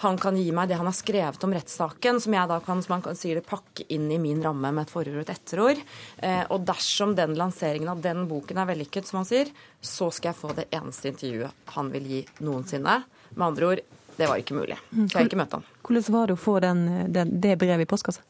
han 0.00 0.16
kan 0.16 0.36
gi 0.36 0.46
meg 0.56 0.70
det 0.70 0.78
han 0.80 0.88
har 0.88 0.96
skrevet 0.96 1.42
om 1.44 1.52
rettssaken, 1.52 2.20
som 2.24 2.32
jeg 2.32 2.48
da 2.48 2.56
kan, 2.64 2.78
som 2.80 2.94
han 2.96 3.02
kan 3.04 3.18
si 3.18 3.34
det, 3.36 3.42
pakke 3.44 3.84
inn 3.92 4.06
i 4.08 4.16
min 4.22 4.40
ramme 4.40 4.70
med 4.72 4.86
et 4.86 4.92
forord 4.92 5.12
og 5.12 5.22
et 5.26 5.32
etterord. 5.34 5.82
Eh, 6.24 6.40
og 6.48 6.64
dersom 6.68 7.12
den 7.18 7.36
lanseringen 7.36 7.90
av 7.92 8.00
den 8.00 8.24
boken 8.30 8.62
er 8.62 8.70
vellykket, 8.70 9.10
som 9.10 9.20
han 9.20 9.28
sier, 9.28 9.50
så 9.84 10.08
skal 10.08 10.32
jeg 10.32 10.40
få 10.40 10.54
det 10.56 10.70
eneste 10.72 11.12
intervjuet 11.12 11.74
han 11.76 11.92
vil 11.92 12.08
gi 12.14 12.22
noensinne. 12.40 12.96
Med 13.34 13.46
andre 13.50 13.68
ord, 13.74 13.84
det 14.16 14.28
var 14.30 14.40
ikke 14.40 14.56
mulig. 14.56 14.80
Så 14.88 15.04
jeg 15.04 15.18
har 15.18 15.28
ikke 15.28 15.42
møtt 15.42 15.58
han. 15.58 15.68
Hvordan 15.84 16.16
var 16.16 16.30
det 16.30 16.38
å 16.38 16.40
få 16.48 16.56
den, 16.64 16.82
den, 17.12 17.36
det 17.44 17.58
brevet 17.60 17.84
i 17.84 17.90
postkassa? 17.92 18.24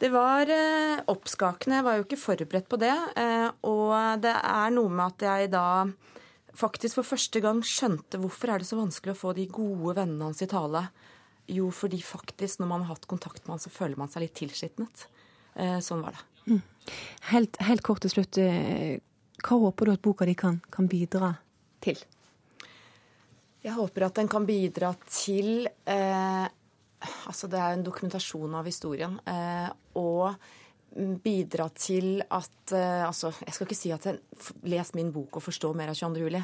Det 0.00 0.08
var 0.12 0.48
eh, 0.50 1.04
oppskakende. 1.12 1.76
Jeg 1.78 1.86
var 1.86 2.00
jo 2.00 2.08
ikke 2.08 2.20
forberedt 2.24 2.72
på 2.72 2.80
det. 2.80 2.96
Eh, 3.20 3.46
og 3.68 4.24
det 4.24 4.32
er 4.32 4.72
noe 4.74 4.90
med 4.90 5.12
at 5.12 5.28
jeg 5.28 5.52
da 5.52 5.66
faktisk 6.58 7.00
for 7.00 7.06
første 7.14 7.40
gang 7.44 7.62
skjønte 7.66 8.20
hvorfor 8.22 8.52
er 8.52 8.62
det 8.62 8.68
så 8.68 8.78
vanskelig 8.78 9.14
å 9.14 9.20
få 9.20 9.34
de 9.36 9.48
gode 9.52 9.96
vennene 9.98 10.30
hans 10.30 10.42
i 10.44 10.48
tale. 10.50 10.86
Jo, 11.50 11.68
fordi 11.74 12.00
faktisk 12.04 12.62
når 12.62 12.70
man 12.70 12.84
har 12.84 12.94
hatt 12.94 13.08
kontakt 13.10 13.44
med 13.44 13.56
han, 13.56 13.62
så 13.62 13.72
føler 13.72 14.00
man 14.00 14.10
seg 14.12 14.24
litt 14.24 14.36
tilskitnet. 14.38 15.06
Eh, 15.54 15.78
sånn 15.84 16.02
var 16.04 16.16
det. 16.16 16.24
Mm. 16.54 16.62
Helt, 17.30 17.60
helt, 17.68 17.84
kort 17.84 18.02
til 18.04 18.12
slutt. 18.12 18.38
Eh, 18.40 18.98
hva 19.44 19.60
håper 19.60 19.88
du 19.88 19.94
at 19.94 20.04
boka 20.04 20.28
di 20.28 20.36
kan, 20.38 20.60
kan, 20.72 20.88
bidra 20.90 21.34
til? 21.84 22.00
Jeg 23.64 23.76
håper 23.76 24.08
at 24.08 24.20
den 24.20 24.28
kan 24.28 24.46
bidra 24.48 24.92
til 25.08 25.66
eh, 25.66 26.46
Altså, 27.28 27.50
det 27.52 27.58
er 27.60 27.74
en 27.74 27.82
dokumentasjon 27.84 28.54
av 28.56 28.64
historien. 28.64 29.18
Eh, 29.28 29.66
og 30.00 30.38
bidra 30.94 31.66
til 31.74 32.20
at 32.22 32.72
uh, 32.72 33.06
altså, 33.08 33.32
Jeg 33.42 33.54
skal 33.54 33.66
ikke 33.66 33.78
si 33.78 33.92
at 33.94 34.06
jeg 34.06 34.18
les 34.70 34.92
min 34.94 35.10
bok 35.14 35.38
og 35.38 35.44
forstå 35.44 35.72
mer 35.76 35.90
av 35.90 35.98
22. 35.98 36.22
juli, 36.22 36.42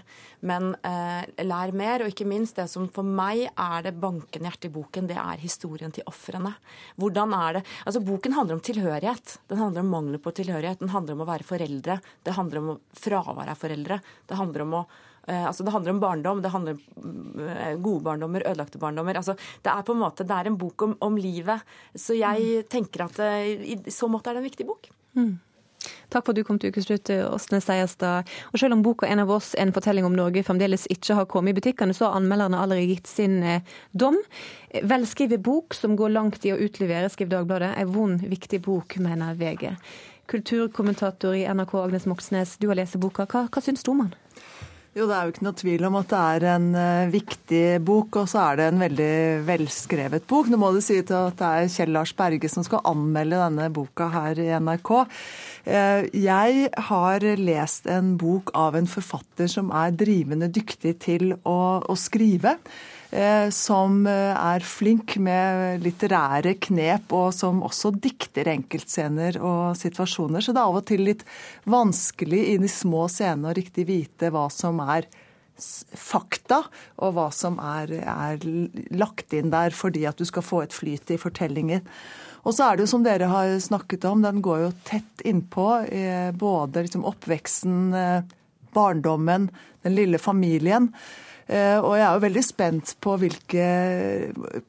men 0.48 0.72
uh, 0.74 1.22
lær 1.46 1.74
mer. 1.76 2.04
Og 2.04 2.12
ikke 2.12 2.28
minst 2.28 2.58
det 2.58 2.66
som 2.72 2.88
for 2.92 3.06
meg 3.06 3.46
er 3.50 3.86
det 3.86 3.94
bankende 4.00 4.50
hjertet 4.50 4.70
i 4.70 4.74
boken, 4.74 5.10
det 5.10 5.18
er 5.20 5.42
historien 5.42 5.94
til 5.94 6.06
ofrene. 6.10 6.54
Hvordan 7.00 7.36
er 7.36 7.60
det 7.60 7.66
Altså, 7.86 8.02
boken 8.04 8.34
handler 8.36 8.58
om 8.58 8.64
tilhørighet. 8.64 9.36
Den 9.48 9.60
handler 9.62 9.84
om 9.84 9.94
mangel 9.94 10.18
på 10.22 10.32
tilhørighet. 10.36 10.82
Den 10.82 10.92
handler 10.92 11.16
om 11.16 11.22
å 11.24 11.30
være 11.30 11.46
foreldre. 11.46 12.00
Det 12.26 12.34
handler 12.36 12.60
om 12.60 12.82
fravær 12.96 13.54
av 13.54 13.60
foreldre. 13.60 14.00
Det 14.28 14.38
handler 14.40 14.66
om 14.66 14.76
å 14.80 14.84
Eh, 14.84 15.08
altså 15.28 15.64
Det 15.64 15.72
handler 15.74 15.94
om 15.94 16.00
barndom, 16.00 16.42
det 16.42 16.52
handler 16.54 16.78
om 16.96 17.44
eh, 17.44 17.76
gode 17.76 18.04
barndommer, 18.06 18.46
ødelagte 18.46 18.78
barndommer. 18.78 19.16
altså 19.16 19.36
Det 19.62 19.70
er 19.72 19.82
på 19.82 19.92
en 19.92 20.02
måte, 20.02 20.24
det 20.24 20.36
er 20.36 20.46
en 20.46 20.58
bok 20.58 20.82
om, 20.82 20.96
om 21.00 21.16
livet. 21.16 21.60
Så 21.94 22.16
jeg 22.18 22.64
tenker 22.70 23.04
at 23.04 23.20
i 23.20 23.78
så 23.90 24.08
måte 24.08 24.30
er 24.30 24.38
det 24.38 24.44
en 24.44 24.50
viktig 24.50 24.66
bok. 24.66 24.90
Mm. 25.14 25.38
Takk 26.10 26.26
for 26.26 26.32
at 26.32 26.40
du 26.40 26.44
kom 26.44 26.58
til 26.60 26.72
Ukeslutt, 26.72 27.10
Åsne 27.30 27.60
Seierstad. 27.62 28.28
Og 28.52 28.60
selv 28.60 28.74
om 28.74 28.82
boka 28.82 29.06
'En 29.06 29.20
av 29.20 29.30
oss 29.30 29.54
en 29.54 29.72
fortelling 29.72 30.04
om 30.04 30.16
Norge' 30.16 30.44
fremdeles 30.44 30.86
ikke 30.90 31.14
har 31.14 31.26
kommet 31.26 31.56
i 31.56 31.60
butikkene, 31.60 31.94
så 31.94 32.06
har 32.06 32.20
anmelderne 32.20 32.58
allerede 32.58 32.94
gitt 32.94 33.06
sin 33.06 33.42
eh, 33.42 33.62
dom. 33.92 34.16
Velskrevet 34.74 35.42
bok 35.42 35.74
som 35.74 35.96
går 35.96 36.10
langt 36.10 36.44
i 36.44 36.52
å 36.52 36.58
utlevere, 36.58 37.08
skriver 37.08 37.38
Dagbladet. 37.38 37.76
En 37.76 37.92
vond, 37.92 38.20
viktig 38.20 38.62
bok, 38.62 38.98
mener 38.98 39.34
VG. 39.34 39.76
Kulturkommentator 40.26 41.34
i 41.34 41.46
NRK 41.46 41.74
Agnes 41.74 42.06
Moxnes, 42.06 42.56
du 42.58 42.68
har 42.68 42.76
lest 42.76 42.96
boka. 42.96 43.26
Hva, 43.26 43.48
hva 43.48 43.62
syns 43.62 43.82
du 43.82 43.90
om 43.90 43.98
den? 43.98 44.14
Jo, 44.90 45.04
Det 45.06 45.14
er 45.14 45.22
jo 45.22 45.30
ikke 45.30 45.44
noe 45.46 45.54
tvil 45.54 45.84
om 45.86 45.96
at 46.00 46.08
det 46.10 46.20
er 46.20 46.44
en 46.50 46.64
uh, 46.74 47.10
viktig 47.12 47.66
bok, 47.86 48.16
og 48.24 48.30
så 48.32 48.40
er 48.42 48.56
det 48.58 48.64
en 48.66 48.80
veldig 48.82 49.12
velskrevet 49.46 50.24
bok. 50.26 50.48
Nå 50.50 50.58
må 50.58 50.72
du 50.74 50.80
si 50.82 50.96
til 50.98 51.14
at 51.14 51.36
det 51.38 51.46
er 51.46 51.70
Kjell 51.70 51.94
Lars 51.94 52.12
Berge 52.18 52.50
som 52.50 52.66
skal 52.66 52.82
anmelde 52.90 53.38
denne 53.38 53.68
boka 53.70 54.08
her 54.10 54.40
i 54.42 54.48
NRK. 54.58 54.90
Uh, 55.62 56.02
jeg 56.10 56.72
har 56.90 57.28
lest 57.38 57.86
en 57.86 58.16
bok 58.18 58.50
av 58.58 58.80
en 58.80 58.90
forfatter 58.90 59.46
som 59.52 59.70
er 59.70 59.94
drivende 59.94 60.50
dyktig 60.50 60.96
til 61.06 61.36
å, 61.38 61.60
å 61.86 61.94
skrive. 61.94 62.58
Eh, 63.10 63.48
som 63.50 64.04
eh, 64.06 64.36
er 64.38 64.62
flink 64.62 65.16
med 65.18 65.82
litterære 65.82 66.54
knep, 66.62 67.10
og 67.10 67.32
som 67.34 67.58
også 67.66 67.90
dikter 67.98 68.46
enkeltscener 68.52 69.40
og 69.42 69.74
situasjoner. 69.78 70.44
Så 70.44 70.54
det 70.54 70.60
er 70.62 70.68
av 70.70 70.78
og 70.78 70.86
til 70.86 71.02
litt 71.08 71.24
vanskelig 71.66 72.44
i 72.52 72.54
de 72.62 72.70
små 72.70 73.08
scenene 73.10 73.50
å 73.50 73.56
riktig 73.56 73.88
vite 73.88 74.30
hva 74.30 74.46
som 74.54 74.78
er 74.84 75.08
fakta, 75.58 76.62
og 77.02 77.16
hva 77.16 77.26
som 77.34 77.58
er, 77.60 77.90
er, 77.98 78.44
lagt 78.94 79.34
inn 79.36 79.50
der 79.52 79.74
fordi 79.76 80.06
at 80.08 80.20
du 80.20 80.24
skal 80.28 80.46
få 80.46 80.62
et 80.62 80.76
flyt 80.76 81.10
i 81.10 81.18
fortellingen. 81.20 81.82
Og 82.46 82.54
så 82.56 82.68
er 82.68 82.78
det 82.78 82.86
jo 82.86 82.92
som 82.94 83.02
dere 83.04 83.26
har 83.28 83.56
snakket 83.60 84.06
om, 84.08 84.22
den 84.22 84.38
går 84.40 84.62
jo 84.62 84.70
tett 84.86 85.26
innpå 85.26 85.66
eh, 85.90 86.30
både 86.30 86.86
liksom 86.86 87.02
oppveksten, 87.10 87.90
barndommen, 88.70 89.50
den 89.82 89.98
lille 89.98 90.22
familien. 90.22 90.92
Eh, 91.50 91.78
og 91.78 91.96
jeg 91.98 92.06
er 92.06 92.14
jo 92.14 92.24
veldig 92.26 92.44
spent 92.46 92.94
på 93.02 93.16
hvilke, 93.20 93.66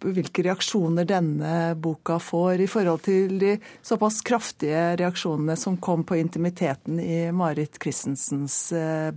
hvilke, 0.02 0.46
reaksjoner 0.48 1.08
denne 1.10 1.56
boka 1.78 2.18
får 2.22 2.66
i 2.66 2.70
forhold 2.72 3.06
til 3.06 3.38
de 3.42 3.56
såpass 3.86 4.22
kraftige 4.26 4.96
reaksjonene 5.02 5.58
som 5.60 5.78
kom 5.78 6.06
på 6.08 6.18
intimiteten 6.18 7.00
i 7.02 7.24
Marit 7.36 7.78
Christensens 7.82 8.58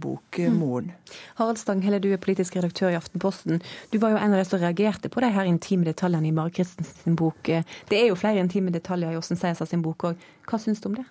bok 0.01 0.15
bok 0.15 0.39
mm. 0.39 0.59
'Moren'. 0.59 0.93
Harald 1.35 1.59
Stanghelle, 1.59 1.99
du 1.99 2.13
er 2.13 2.17
politisk 2.17 2.57
redaktør 2.57 2.91
i 2.91 2.99
Aftenposten. 2.99 3.63
Du 3.91 3.99
var 3.99 4.15
jo 4.15 4.17
en 4.17 4.33
av 4.33 4.39
de 4.39 4.45
som 4.49 4.61
reagerte 4.61 5.09
på 5.09 5.21
de 5.21 5.31
her 5.35 5.45
intime 5.45 5.85
detaljene 5.85 6.29
i 6.29 6.33
Marit 6.33 6.55
Christensens 6.55 7.19
bok. 7.19 7.51
Det 7.89 8.01
er 8.01 8.09
jo 8.09 8.19
flere 8.19 8.43
intime 8.43 8.73
detaljer 8.75 9.13
i 9.13 9.19
Åsen 9.21 9.39
Seierstad 9.41 9.71
sin 9.71 9.83
bok 9.83 10.11
òg. 10.11 10.29
Hva 10.49 10.61
syns 10.61 10.83
du 10.83 10.91
om 10.91 10.99
det? 10.99 11.07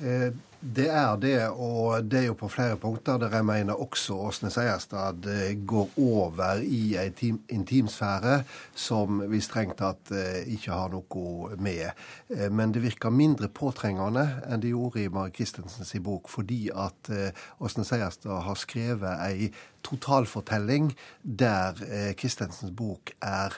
Eh, 0.00 0.32
det 0.60 0.86
er 0.88 1.16
det, 1.20 1.36
og 1.52 2.06
det 2.08 2.18
er 2.20 2.26
jo 2.30 2.36
på 2.38 2.48
flere 2.48 2.78
punkter 2.80 3.18
der 3.20 3.34
jeg 3.34 3.44
mener 3.44 3.76
også 3.76 4.16
Åsne 4.28 4.50
Seierstad 4.50 5.28
eh, 5.28 5.52
går 5.68 5.90
over 6.00 6.62
i 6.64 6.96
ei 6.96 7.12
intimsfære 7.52 8.40
som 8.74 9.20
vi 9.30 9.40
strengt 9.44 9.78
tatt 9.82 10.10
eh, 10.16 10.42
ikke 10.56 10.72
har 10.72 10.92
noe 10.94 11.56
med. 11.60 11.92
Men 12.50 12.72
det 12.74 12.82
virker 12.82 13.12
mindre 13.12 13.48
påtrengende 13.52 14.24
enn 14.48 14.62
det 14.64 14.72
gjorde 14.72 15.04
i 15.04 15.12
Mari 15.12 15.34
Christensens 15.36 15.94
bok, 16.02 16.28
fordi 16.32 16.66
at 16.74 17.10
Åsne 17.60 17.84
Seierstad 17.86 18.42
har 18.46 18.58
skrevet 18.58 19.22
ei 19.28 19.50
totalfortelling 19.86 20.90
der 21.22 21.78
Christensens 22.18 22.74
bok 22.74 23.12
er 23.22 23.54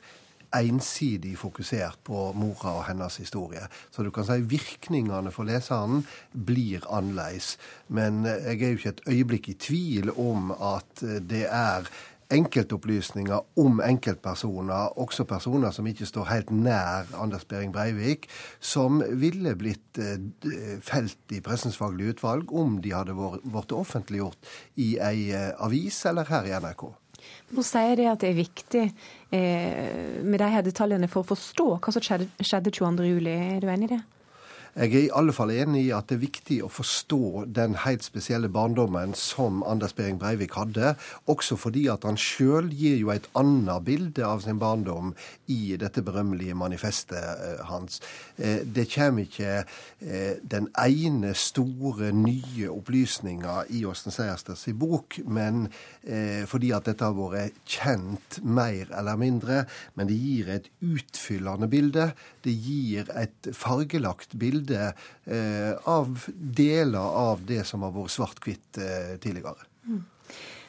ensidig 0.56 1.36
fokusert 1.38 2.00
på 2.04 2.32
mora 2.38 2.76
og 2.78 2.84
hennes 2.88 3.16
historie. 3.20 3.66
Så 3.90 4.02
du 4.02 4.10
kan 4.14 4.26
si 4.28 4.40
virkningene 4.40 5.32
for 5.34 5.48
leseren 5.48 6.04
blir 6.32 6.86
annerledes. 6.90 7.56
Men 7.88 8.24
jeg 8.24 8.62
er 8.62 8.70
jo 8.70 8.82
ikke 8.82 8.94
et 8.96 9.08
øyeblikk 9.08 9.48
i 9.48 9.58
tvil 9.68 10.14
om 10.16 10.52
at 10.52 11.02
det 11.02 11.46
er 11.50 11.88
enkeltopplysninger 12.34 13.40
om 13.60 13.80
enkeltpersoner, 13.84 14.98
også 15.00 15.24
personer 15.28 15.72
som 15.72 15.86
ikke 15.88 16.06
står 16.08 16.28
helt 16.28 16.50
nær 16.52 17.08
Anders 17.16 17.46
Behring 17.48 17.72
Breivik, 17.72 18.28
som 18.60 19.00
ville 19.20 19.54
blitt 19.58 20.00
eh, 20.02 20.76
felt 20.84 21.32
i 21.32 21.40
Pressens 21.44 21.78
faglige 21.80 22.16
utvalg 22.16 22.52
om 22.52 22.78
de 22.84 22.92
hadde 22.92 23.16
vært 23.16 23.72
offentliggjort 23.76 24.52
i 24.76 24.96
ei 25.00 25.30
eh, 25.32 25.52
avis 25.64 26.04
eller 26.08 26.28
her 26.28 26.48
i 26.48 26.56
NRK. 26.60 26.90
Nå 27.56 27.64
sier 27.64 27.96
de 27.96 28.06
at 28.10 28.20
det 28.20 28.28
er 28.28 28.36
viktig 28.36 28.84
eh, 29.32 30.20
med 30.20 30.40
de 30.42 30.50
her 30.52 30.64
detaljene 30.66 31.08
for 31.08 31.24
å 31.24 31.30
forstå 31.30 31.68
hva 31.78 31.94
som 31.94 32.04
skjedde, 32.04 32.28
skjedde 32.44 32.74
22.07. 32.76 33.28
Er 33.32 33.62
du 33.64 33.70
enig 33.72 33.88
i 33.88 33.94
det? 33.96 34.02
Jeg 34.76 34.92
er 34.92 35.04
i 35.06 35.10
alle 35.16 35.32
fall 35.32 35.50
enig 35.54 35.86
i 35.86 35.92
at 35.96 36.10
det 36.10 36.18
er 36.18 36.24
viktig 36.26 36.58
å 36.62 36.68
forstå 36.70 37.46
den 37.56 37.76
helt 37.84 38.04
spesielle 38.04 38.50
barndommen 38.52 39.14
som 39.16 39.62
Anders 39.66 39.94
Behring 39.96 40.18
Breivik 40.20 40.58
hadde, 40.58 40.92
også 41.26 41.56
fordi 41.56 41.86
at 41.88 42.04
han 42.04 42.18
sjøl 42.20 42.68
gir 42.76 42.98
jo 43.00 43.12
et 43.14 43.28
annet 43.38 43.86
bilde 43.86 44.26
av 44.26 44.44
sin 44.44 44.60
barndom 44.60 45.14
i 45.48 45.76
dette 45.80 46.04
berømmelige 46.04 46.56
manifestet 46.58 47.16
eh, 47.18 47.64
hans. 47.70 48.02
Eh, 48.36 48.60
det 48.62 48.88
kommer 48.92 49.24
ikke 49.24 49.54
eh, 49.62 50.36
den 50.42 50.68
ene 50.76 51.32
store, 51.32 52.12
nye 52.12 52.68
opplysninga 52.68 53.62
i 53.74 53.84
Åsten 53.88 54.14
Seierstads 54.14 54.66
bok, 54.78 55.18
men 55.24 55.68
fordi 56.48 56.70
at 56.72 56.86
dette 56.88 57.04
har 57.04 57.16
vært 57.16 57.56
kjent 57.68 58.38
mer 58.40 58.88
eller 58.96 59.18
mindre, 59.20 59.58
men 59.98 60.08
det 60.08 60.16
gir 60.16 60.48
et 60.54 60.68
utfyllende 60.80 61.68
bilde. 61.68 62.06
Det 62.44 62.54
gir 62.54 63.10
et 63.18 63.50
fargelagt 63.56 64.36
bilde 64.40 64.57
bilde 64.58 64.92
eh, 65.24 65.72
av 65.88 66.28
deler 66.36 66.98
av 66.98 67.42
det 67.46 67.64
som 67.66 67.82
har 67.86 67.94
vært 67.94 68.14
svart-hvitt 68.14 68.78
eh, 68.82 69.16
tidligere. 69.22 69.68
Mm. 69.86 70.04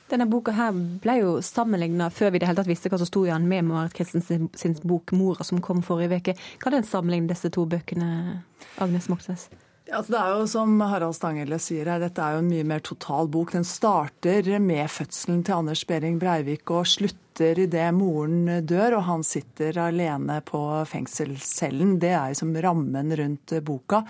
Denne 0.09 0.25
boka 0.25 0.55
her 0.57 0.73
ble 0.73 1.19
jo 1.19 1.33
sammenligna 1.45 2.09
før 2.09 2.31
vi 2.33 2.41
det 2.41 2.49
hele 2.49 2.57
tatt 2.57 2.69
visste 2.69 2.89
hva 2.89 2.97
som 2.97 3.09
sto 3.09 3.27
i 3.27 3.29
den 3.29 3.45
med 3.49 3.67
Marit 3.67 3.93
Christensen 3.97 4.49
sin 4.57 4.77
bok 4.81 5.13
'Mora', 5.13 5.45
som 5.45 5.61
kom 5.61 5.83
forrige 5.85 6.17
uke. 6.17 6.37
Hva 6.57 6.71
er 6.71 6.79
den 6.79 6.87
sammenligningen 6.89 7.29
disse 7.29 7.51
to 7.53 7.65
bøkene, 7.69 8.41
Agnes 8.81 9.09
Moxnes? 9.09 9.49
Altså 9.89 10.13
det 10.13 10.19
er 10.19 10.33
jo 10.37 10.47
som 10.49 10.73
Harald 10.85 11.15
Stanghelle 11.17 11.57
sier 11.61 11.87
her, 11.89 12.01
dette 12.01 12.21
er 12.21 12.35
jo 12.35 12.43
en 12.43 12.49
mye 12.51 12.65
mer 12.67 12.83
total 12.85 13.29
bok. 13.31 13.53
Den 13.55 13.65
starter 13.65 14.45
med 14.61 14.89
fødselen 14.91 15.41
til 15.45 15.57
Anders 15.57 15.81
Behring 15.89 16.19
Breivik 16.21 16.69
og 16.73 16.87
slutter 16.89 17.61
idet 17.63 17.87
moren 17.95 18.65
dør 18.67 18.97
og 18.99 19.05
han 19.07 19.25
sitter 19.25 19.79
alene 19.81 20.39
på 20.45 20.61
fengselscellen. 20.91 21.97
Det 22.01 22.11
er 22.13 22.33
liksom 22.33 22.53
rammen 22.61 23.15
rundt 23.21 23.55
boka. 23.65 24.03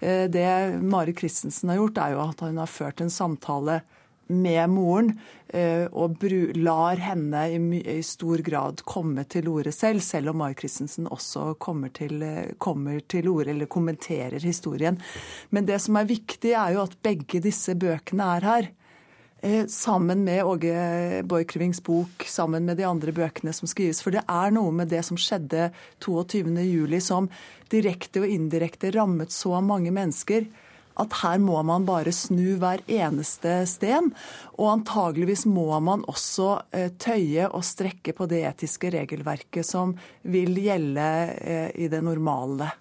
Eh, 0.00 0.26
det 0.32 0.46
Mari 0.82 1.14
Christensen 1.16 1.72
har 1.72 1.80
gjort, 1.80 2.02
er 2.02 2.16
jo 2.16 2.24
at 2.26 2.44
hun 2.44 2.60
har 2.60 2.70
ført 2.70 3.00
en 3.00 3.12
samtale 3.12 3.80
med 4.26 4.70
moren 4.70 5.12
eh, 5.48 5.86
og 5.92 6.22
lar 6.56 7.00
henne 7.02 7.42
i, 7.50 7.98
stor 8.06 8.42
grad 8.44 8.84
komme 8.88 9.24
til 9.24 9.48
orde 9.48 9.72
selv, 9.74 10.00
selv 10.04 10.32
om 10.32 10.40
Mai 10.42 10.54
Christensen 10.54 11.08
også 11.10 11.54
kommer 11.62 11.92
til, 11.94 12.22
eh, 12.22 12.54
kommer 12.58 13.00
til 13.00 13.28
orde 13.28 13.50
eller 13.50 13.66
kommenterer 13.66 14.40
historien. 14.40 15.00
Men 15.50 15.66
det 15.66 15.80
som 15.82 15.96
er 15.96 16.08
viktig, 16.08 16.54
er 16.54 16.76
jo 16.76 16.86
at 16.86 16.96
begge 17.02 17.42
disse 17.42 17.74
bøkene 17.74 18.30
er 18.36 18.48
her. 18.48 18.70
Eh, 19.42 19.66
sammen 19.66 20.24
med 20.24 20.44
Åge 20.44 21.22
Borchgrevings 21.26 21.82
bok, 21.82 22.24
sammen 22.26 22.64
med 22.64 22.76
de 22.78 22.86
andre 22.86 23.12
bøkene 23.12 23.52
som 23.52 23.66
skrives. 23.66 23.98
For 24.02 24.14
det 24.14 24.22
er 24.30 24.54
noe 24.54 24.70
med 24.70 24.92
det 24.92 25.02
som 25.02 25.18
skjedde 25.18 25.72
22.07 26.04 27.00
som 27.02 27.26
direkte 27.72 28.22
og 28.22 28.30
indirekte 28.30 28.92
rammet 28.94 29.34
så 29.34 29.58
mange 29.60 29.90
mennesker 29.90 30.46
at 31.00 31.16
her 31.22 31.40
må 31.42 31.62
man 31.66 31.86
bare 31.88 32.12
snu 32.14 32.56
hver 32.60 32.82
eneste 32.90 33.62
sten. 33.70 34.12
Og 34.58 34.70
antageligvis 34.74 35.46
må 35.48 35.68
man 35.80 36.04
også 36.10 36.50
eh, 36.74 36.90
tøye 37.00 37.48
og 37.48 37.64
strekke 37.66 38.14
på 38.16 38.28
det 38.30 38.44
etiske 38.50 38.92
regelverket 38.94 39.66
som 39.66 39.96
vil 40.22 40.56
gjelde 40.60 41.10
eh, 41.40 41.68
i 41.84 41.90
det 41.92 42.02
normale. 42.04 42.72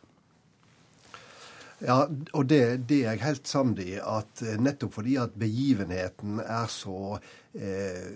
Ja, 1.81 2.03
og 2.37 2.45
det, 2.45 2.85
det, 2.89 2.99
er 3.01 3.15
jeg 3.15 3.23
helt 3.25 3.47
samd 3.49 3.79
i. 3.81 3.95
At 3.97 4.43
eh, 4.45 4.59
nettopp 4.61 4.99
fordi 4.99 5.17
at 5.21 5.37
begivenheten 5.39 6.41
er 6.43 6.67
så 6.69 7.17
eh, 7.53 8.11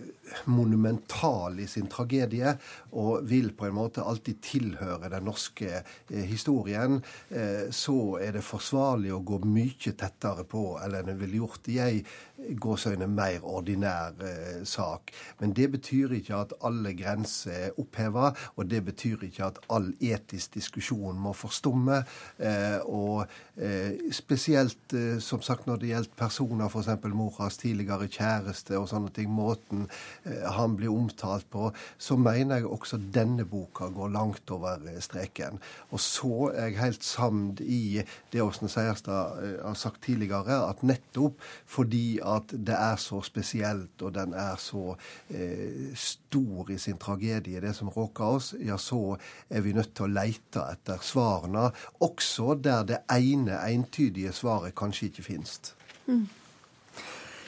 monumental 0.45 1.59
i 1.59 1.67
sin 1.69 1.89
tragedie, 1.91 2.55
og 2.95 3.25
vil 3.29 3.51
på 3.57 3.67
en 3.67 3.77
måte 3.77 4.05
alltid 4.05 4.41
tilhøre 4.45 5.09
den 5.11 5.27
norske 5.27 5.71
eh, 5.81 6.25
historien, 6.27 7.01
eh, 7.29 7.67
så 7.71 8.17
er 8.21 8.37
det 8.37 8.45
forsvarlig 8.45 9.13
å 9.15 9.23
gå 9.25 9.41
mye 9.45 9.95
tettere 9.95 10.45
på 10.47 10.67
enn 10.83 10.99
en 11.01 11.19
ville 11.19 11.43
gjort 11.43 11.69
i 11.71 11.81
ei 11.83 11.99
gåsøgne 12.35 13.07
mer 13.09 13.43
ordinær 13.47 14.15
eh, 14.23 14.63
sak. 14.67 15.11
Men 15.39 15.53
det 15.55 15.69
betyr 15.75 16.15
ikke 16.17 16.37
at 16.37 16.53
alle 16.65 16.93
grenser 16.97 17.69
er 17.69 17.79
oppheva, 17.81 18.31
og 18.55 18.69
det 18.71 18.81
betyr 18.85 19.25
ikke 19.27 19.47
at 19.47 19.59
all 19.73 19.91
etisk 20.03 20.57
diskusjon 20.57 21.19
må 21.21 21.33
forstumme. 21.37 22.01
Eh, 22.37 22.79
og 22.85 23.25
eh, 23.55 24.11
spesielt 24.13 24.95
som 25.23 25.43
sagt 25.45 25.67
når 25.69 25.81
det 25.81 25.91
gjelder 25.93 26.19
personer, 26.19 26.69
f.eks. 26.69 27.07
moras 27.15 27.59
tidligere 27.61 28.09
kjæreste 28.11 28.77
og 28.79 28.89
sånne 28.91 29.13
ting, 29.15 29.24
måten 29.29 29.87
eh, 30.23 30.45
han 30.55 30.75
blir 30.79 30.93
omtalt 30.93 31.47
på, 31.51 31.71
så 31.97 32.17
mener 32.17 32.61
jeg 32.61 32.69
også 32.69 32.99
denne 33.13 33.45
boka 33.45 33.89
går 33.93 34.13
langt 34.13 34.51
over 34.51 34.81
eh, 34.89 34.99
streken. 35.03 35.59
Og 35.91 36.01
så 36.03 36.51
er 36.53 36.69
jeg 36.69 36.79
helt 36.81 37.03
samd 37.05 37.61
i 37.61 38.03
det 38.33 38.43
Åsne 38.43 38.69
Seierstad 38.71 39.35
har 39.63 39.77
sagt 39.79 40.03
tidligere, 40.05 40.61
at 40.69 40.83
nettopp 40.85 41.41
fordi 41.65 42.19
at 42.23 42.51
det 42.51 42.75
er 42.75 42.95
så 43.01 43.21
spesielt, 43.25 44.01
og 44.01 44.13
den 44.15 44.33
er 44.33 44.55
så 44.61 44.95
eh, 45.29 45.91
stor 45.95 46.71
i 46.71 46.77
sin 46.81 46.99
tragedie, 47.01 47.61
det 47.61 47.75
som 47.75 47.89
råker 47.89 48.37
oss, 48.37 48.53
ja, 48.59 48.77
så 48.77 49.17
er 49.49 49.65
vi 49.65 49.75
nødt 49.75 49.93
til 49.95 50.07
å 50.07 50.13
leite 50.13 50.65
etter 50.71 51.03
svarene, 51.05 51.69
også 52.03 52.55
der 52.59 52.87
det 52.87 53.03
ene 53.11 53.59
entydige 53.69 54.33
svaret 54.35 54.75
kanskje 54.77 55.09
ikke 55.09 55.29
finnes. 55.29 55.73
Mm. 56.07 56.27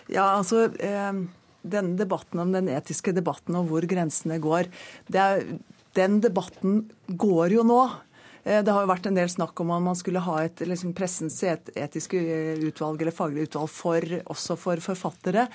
Ja, 0.10 0.38
altså... 0.38 0.70
Eh 0.80 1.28
denne 1.72 1.98
debatten 2.00 2.42
om 2.44 2.54
den 2.56 2.70
etiske 2.74 3.14
debatten 3.16 3.58
og 3.60 3.70
hvor 3.72 3.88
grensene 3.90 4.40
går, 4.44 4.70
er, 5.14 5.46
den 5.98 6.20
debatten 6.24 6.84
går 7.08 7.58
jo 7.58 7.66
nå. 7.68 7.82
Eh, 8.48 8.64
det 8.64 8.74
har 8.74 8.86
jo 8.86 8.92
vært 8.92 9.10
en 9.10 9.18
del 9.18 9.30
snakk 9.32 9.60
om 9.64 9.74
om 9.76 9.90
man 9.92 10.00
skulle 10.00 10.24
ha 10.24 10.40
et 10.46 10.64
liksom, 10.64 10.96
pressens 10.98 11.38
etiske 11.44 12.22
utvalg 12.64 13.04
eller 13.04 13.16
faglig 13.16 13.48
utvalg 13.50 13.72
for, 13.74 14.18
også 14.32 14.58
for 14.60 14.84
forfattere. 14.84 15.48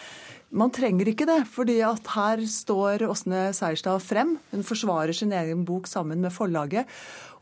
Man 0.52 0.72
trenger 0.74 1.08
ikke 1.08 1.28
det, 1.28 1.40
fordi 1.48 1.78
at 1.86 2.12
her 2.12 2.42
står 2.44 3.06
Åsne 3.08 3.46
Seierstad 3.56 4.02
frem. 4.04 4.36
Hun 4.52 4.66
forsvarer 4.68 5.16
sin 5.16 5.32
egen 5.32 5.64
bok 5.68 5.88
sammen 5.88 6.20
med 6.20 6.34
forlaget. 6.34 6.90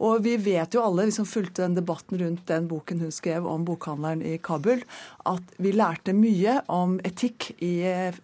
Og 0.00 0.22
vi 0.24 0.36
vet 0.40 0.72
jo 0.74 0.82
alle, 0.82 1.04
vi 1.08 1.14
som 1.14 1.26
fulgte 1.28 1.62
den 1.66 1.76
debatten 1.76 2.18
rundt 2.20 2.46
den 2.48 2.68
boken 2.70 3.02
hun 3.04 3.12
skrev 3.12 3.46
om 3.48 3.66
bokhandleren 3.68 4.22
i 4.24 4.38
Kabul, 4.42 4.80
at 5.28 5.54
vi 5.60 5.74
lærte 5.76 6.14
mye 6.16 6.56
om 6.72 6.96
etikk 7.04 7.50
i, 7.60 7.82
eh, 7.84 8.16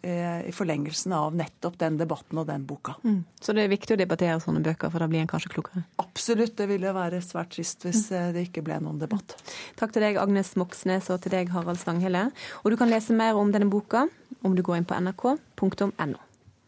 i 0.48 0.54
forlengelsen 0.56 1.12
av 1.12 1.36
nettopp 1.36 1.76
den 1.82 1.98
debatten 2.00 2.40
og 2.40 2.48
den 2.48 2.64
boka. 2.66 2.96
Mm. 3.04 3.24
Så 3.40 3.52
det 3.52 3.66
er 3.66 3.72
viktig 3.74 3.96
å 3.96 4.00
debattere 4.00 4.40
sånne 4.40 4.64
bøker, 4.64 4.90
for 4.90 5.04
da 5.04 5.10
blir 5.10 5.20
en 5.20 5.30
kanskje 5.30 5.52
klokere? 5.52 5.84
Absolutt. 6.00 6.56
Det 6.56 6.68
ville 6.70 6.94
være 6.96 7.20
svært 7.20 7.52
trist 7.56 7.84
hvis 7.84 8.06
mm. 8.08 8.14
Eh, 8.16 8.32
det 8.32 8.46
ikke 8.48 8.64
ble 8.64 8.78
noen 8.80 9.00
debatt. 9.02 9.36
Takk 9.76 9.92
til 9.92 10.06
deg, 10.06 10.16
Agnes 10.16 10.54
Moxnes, 10.56 11.10
og 11.12 11.20
til 11.24 11.34
deg, 11.34 11.50
Harald 11.52 11.80
Stanghelle. 11.82 12.30
Og 12.64 12.72
du 12.72 12.78
kan 12.80 12.88
lese 12.88 13.12
mer 13.12 13.36
om 13.36 13.52
denne 13.52 13.68
boka 13.68 14.06
om 14.46 14.56
du 14.56 14.62
går 14.64 14.80
inn 14.80 14.88
på 14.88 14.96
nrk.no. 14.96 16.22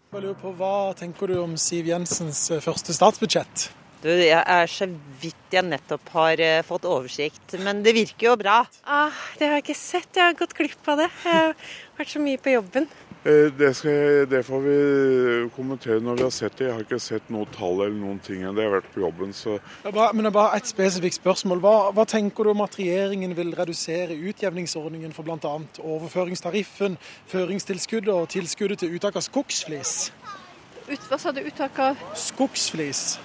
Jeg 0.09 0.25
lurer 0.25 0.39
på, 0.41 0.53
Hva 0.57 0.95
tenker 0.97 1.29
du 1.29 1.39
om 1.41 1.57
Siv 1.61 1.89
Jensens 1.89 2.51
eh, 2.53 2.63
første 2.65 2.97
statsbudsjett? 2.97 3.69
Du, 3.99 4.11
jeg 4.13 4.39
er 4.39 4.71
så 4.71 4.87
vidt 5.19 5.55
jeg 5.55 5.67
nettopp 5.67 6.13
har 6.15 6.39
uh, 6.39 6.61
fått 6.67 6.87
oversikt, 6.87 7.57
men 7.65 7.83
det 7.83 7.97
virker 7.97 8.29
jo 8.29 8.37
bra. 8.39 8.61
Ah, 8.87 9.27
det 9.41 9.49
har 9.49 9.59
jeg 9.59 9.65
ikke 9.67 9.79
sett, 9.81 10.09
jeg 10.15 10.23
har 10.23 10.39
gått 10.39 10.55
glipp 10.55 10.91
av 10.93 11.01
det. 11.03 11.09
Jeg 11.25 11.35
har 11.35 11.55
vært 11.99 12.13
så 12.13 12.23
mye 12.23 12.39
på 12.43 12.53
jobben. 12.55 12.87
Eh, 13.25 13.49
det, 13.59 13.73
jeg, 13.83 14.29
det, 14.31 14.45
får 14.47 14.61
vi 14.63 14.77
kommentere 15.57 15.99
når 16.05 16.21
vi 16.21 16.27
har 16.29 16.35
sett 16.37 16.55
det. 16.61 16.69
Jeg 16.69 16.77
har 16.77 16.85
ikke 16.87 17.01
sett 17.03 17.33
noe 17.35 17.49
tall 17.57 17.83
eller 17.83 17.97
noen 17.99 18.21
ting. 18.23 18.45
Det 18.47 18.63
har 18.63 18.77
vært 18.77 18.91
på 18.95 19.03
jobben, 19.03 19.35
så 19.35 19.57
det 19.83 19.93
bare, 19.97 20.13
Men 20.15 20.29
det 20.29 20.31
er 20.31 20.37
bare 20.39 20.61
et 20.61 20.71
spesifikt 20.71 21.19
spørsmål. 21.19 21.63
Hva, 21.65 21.77
hva, 21.97 22.07
tenker 22.07 22.47
du 22.47 22.55
om 22.55 22.63
at 22.63 22.79
regjeringen 22.79 23.35
vil 23.35 23.51
redusere 23.59 24.15
utjevningsordningen 24.15 25.17
for 25.17 25.27
bl.a. 25.27 25.57
overføringstariffen, 25.83 26.95
føringstilskuddet 27.35 28.15
og 28.15 28.31
tilskuddet 28.31 28.85
til 28.85 28.95
uttak 28.95 29.19
av 29.19 29.27
skogsflis? 29.27 29.97
Ut, 30.89 31.03
hva 31.11 31.19
sa 31.21 31.35
du? 31.35 31.43
Uttak 31.45 31.83
av 31.85 31.99
Skogsflis. 32.17 33.19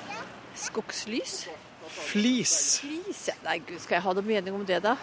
Skogslys? 0.55 1.47
Flis. 1.87 2.79
Flis, 2.79 3.27
ja. 3.27 3.35
Nei, 3.45 3.59
gud, 3.67 3.79
skal 3.81 3.99
jeg 3.99 4.05
ha 4.05 4.15
noen 4.17 4.27
mening 4.27 4.55
om 4.57 4.65
det, 4.65 4.79
da? 4.83 4.95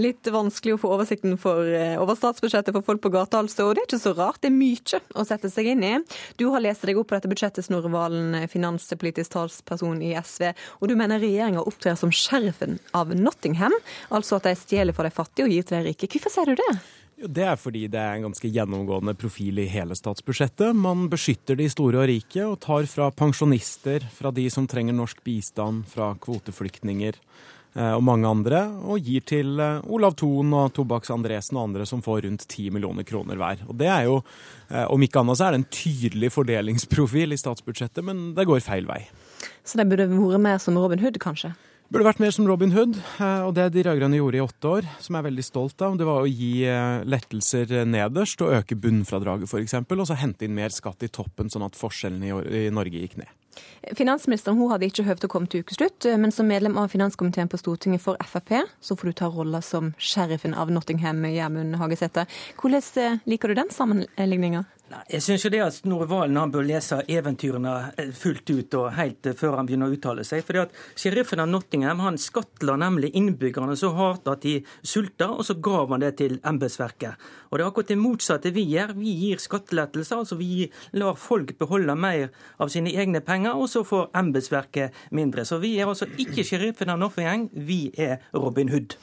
Litt 0.00 0.24
vanskelig 0.32 0.76
å 0.76 0.80
få 0.80 0.90
oversikten 0.94 1.34
for, 1.36 1.66
eh, 1.66 2.00
over 2.00 2.16
statsbudsjettet 2.16 2.72
for 2.72 2.82
folk 2.82 3.02
på 3.02 3.12
gata, 3.12 3.42
altså. 3.42 3.68
Og 3.68 3.74
det 3.74 3.82
er 3.82 3.86
ikke 3.90 4.00
så 4.00 4.16
rart, 4.16 4.40
det 4.40 4.48
er 4.48 4.56
mye 4.56 5.00
å 5.14 5.26
sette 5.26 5.50
seg 5.52 5.66
inn 5.66 5.84
i. 5.84 5.98
Du 6.38 6.50
har 6.50 6.60
lest 6.60 6.82
deg 6.82 6.96
opp 6.96 7.08
på 7.08 7.20
dette 7.20 7.28
budsjettet, 7.28 7.64
Snorre 7.64 7.90
Valen, 7.92 8.48
finanspolitisk 8.48 9.30
talsperson 9.30 10.00
i 10.00 10.14
SV. 10.14 10.54
Og 10.80 10.88
du 10.88 10.96
mener 10.96 11.20
regjeringa 11.20 11.66
opptrer 11.66 11.98
som 11.98 12.10
sheriffen 12.10 12.80
av 12.94 13.08
Nottingham, 13.08 13.72
altså 14.10 14.36
at 14.36 14.44
de 14.44 14.54
stjeler 14.54 14.94
fra 14.94 15.04
de 15.04 15.10
fattige 15.10 15.44
og 15.44 15.50
gir 15.50 15.62
til 15.62 15.82
de 15.82 15.90
rike. 15.90 16.08
Hvorfor 16.08 16.30
sier 16.30 16.46
du 16.46 16.54
det? 16.56 16.80
Det 17.22 17.44
er 17.46 17.58
fordi 17.60 17.84
det 17.86 18.00
er 18.00 18.16
en 18.16 18.24
ganske 18.26 18.48
gjennomgående 18.50 19.14
profil 19.14 19.60
i 19.62 19.68
hele 19.70 19.94
statsbudsjettet. 19.94 20.74
Man 20.74 21.06
beskytter 21.12 21.54
de 21.58 21.68
store 21.70 22.00
og 22.02 22.08
rike, 22.10 22.42
og 22.42 22.58
tar 22.64 22.88
fra 22.90 23.12
pensjonister, 23.14 24.02
fra 24.10 24.32
de 24.34 24.48
som 24.50 24.66
trenger 24.66 24.96
norsk 24.96 25.22
bistand, 25.22 25.84
fra 25.92 26.12
kvoteflyktninger 26.18 27.14
eh, 27.14 27.92
og 27.92 28.02
mange 28.08 28.26
andre, 28.26 28.64
og 28.82 29.06
gir 29.06 29.22
til 29.28 29.54
eh, 29.62 29.86
Olav 29.86 30.16
Thon 30.18 30.50
og 30.58 30.74
Tobakks 30.74 31.14
Andresen 31.14 31.60
og 31.60 31.68
andre 31.68 31.86
som 31.86 32.02
får 32.02 32.24
rundt 32.26 32.48
10 32.48 32.72
millioner 32.74 33.06
kroner 33.06 33.38
hver. 33.38 33.62
Og 33.68 33.78
det 33.78 33.92
er 33.92 34.08
jo, 34.10 34.18
eh, 34.72 34.86
Om 34.90 35.06
ikke 35.06 35.22
annet 35.22 35.38
så 35.38 35.46
er 35.46 35.54
det 35.54 35.62
en 35.62 35.72
tydelig 35.78 36.32
fordelingsprofil 36.34 37.36
i 37.36 37.38
statsbudsjettet, 37.38 38.02
men 38.02 38.32
det 38.34 38.48
går 38.50 38.66
feil 38.66 38.90
vei. 38.90 39.04
Så 39.62 39.78
det 39.78 39.86
burde 39.86 40.10
vært 40.10 40.42
mer 40.42 40.58
som 40.58 40.74
Robin 40.74 40.98
Hood, 40.98 41.22
kanskje? 41.22 41.54
Burde 41.92 42.06
vært 42.06 42.22
mer 42.22 42.32
som 42.32 42.46
Robin 42.48 42.70
Hood, 42.72 42.94
eh, 43.20 43.42
og 43.44 43.50
det 43.58 43.66
de 43.74 43.82
rød-grønne 43.84 44.16
gjorde 44.16 44.38
i 44.38 44.40
åtte 44.40 44.70
år, 44.78 44.86
som 44.96 45.12
jeg 45.12 45.20
er 45.20 45.26
veldig 45.26 45.42
stolt 45.44 45.82
av. 45.84 45.98
Det 46.00 46.06
var 46.08 46.24
å 46.24 46.30
gi 46.30 46.62
eh, 46.64 47.02
lettelser 47.04 47.82
nederst 47.84 48.40
og 48.40 48.54
øke 48.56 48.78
bunnfradraget 48.80 49.44
f.eks., 49.44 49.76
og 49.84 50.06
så 50.08 50.16
hente 50.16 50.46
inn 50.46 50.56
mer 50.56 50.72
skatt 50.72 51.04
i 51.04 51.10
toppen, 51.12 51.52
sånn 51.52 51.66
at 51.66 51.76
forskjellene 51.76 52.40
i 52.48 52.70
Norge 52.72 53.02
gikk 53.02 53.18
ned. 53.20 53.28
Finansministeren 53.98 54.56
hun 54.56 54.70
hadde 54.72 54.88
ikke 54.88 55.04
høvd 55.04 55.26
å 55.28 55.30
komme 55.34 55.52
til 55.52 55.66
ukeslutt, 55.66 56.06
eh, 56.08 56.16
men 56.16 56.32
som 56.32 56.48
medlem 56.48 56.80
av 56.80 56.88
finanskomiteen 56.94 57.52
på 57.52 57.60
Stortinget 57.60 58.00
for 58.00 58.16
Frp, 58.24 58.62
så 58.80 58.96
får 58.96 59.12
du 59.12 59.18
ta 59.20 59.28
rolla 59.28 59.60
som 59.60 59.92
sheriffen 60.00 60.56
av 60.56 60.72
Nottingham, 60.72 61.20
Gjermund 61.28 61.76
Hagesæter. 61.76 62.24
Hvordan 62.56 63.20
liker 63.28 63.52
du 63.52 63.60
den 63.60 63.68
sammenligninga? 63.68 64.64
Jeg 65.08 65.22
syns 65.24 65.44
jo 65.46 65.50
det 65.52 65.60
at 65.64 65.74
Snorre 65.76 66.06
Valen 66.10 66.36
han 66.36 66.50
bør 66.52 66.66
lese 66.66 66.98
eventyrene 67.10 67.72
eh, 68.00 68.10
fullt 68.16 68.50
ut 68.50 68.74
og 68.76 68.90
helt 68.96 69.28
eh, 69.28 69.36
før 69.38 69.56
han 69.56 69.68
begynner 69.68 69.88
å 69.88 69.96
uttale 69.96 70.24
seg. 70.26 70.42
fordi 70.44 70.62
at 70.66 70.74
Sheriffen 70.98 71.40
av 71.40 71.48
Nottingham 71.48 72.02
han 72.04 72.18
skattla 72.20 72.76
nemlig 72.80 73.12
innbyggerne 73.16 73.76
så 73.78 73.92
hardt 73.96 74.28
at 74.28 74.44
de 74.44 74.58
sulta, 74.82 75.30
og 75.32 75.46
så 75.48 75.56
gav 75.64 75.94
han 75.94 76.04
det 76.04 76.12
til 76.20 76.38
embetsverket. 76.44 77.16
Og 77.50 77.56
Det 77.56 77.64
er 77.64 77.70
akkurat 77.70 77.94
det 77.94 77.98
motsatte 78.00 78.52
vi 78.52 78.66
gjør. 78.74 78.94
Vi 78.98 79.16
gir 79.24 79.42
skattelettelser. 79.42 80.22
altså 80.22 80.36
Vi 80.40 80.70
lar 80.92 81.16
folk 81.16 81.56
beholde 81.58 81.96
mer 81.96 82.28
av 82.58 82.72
sine 82.72 82.92
egne 82.92 83.24
penger, 83.24 83.56
og 83.56 83.70
så 83.72 83.84
får 83.84 84.10
embetsverket 84.18 85.04
mindre. 85.10 85.44
Så 85.44 85.60
vi 85.62 85.78
er 85.78 85.88
altså 85.88 86.10
ikke 86.18 86.44
sheriffen 86.44 86.92
av 86.92 87.00
Nottingham, 87.00 87.48
vi 87.52 87.86
er 87.96 88.18
Robin 88.34 88.68
Hood. 88.68 88.98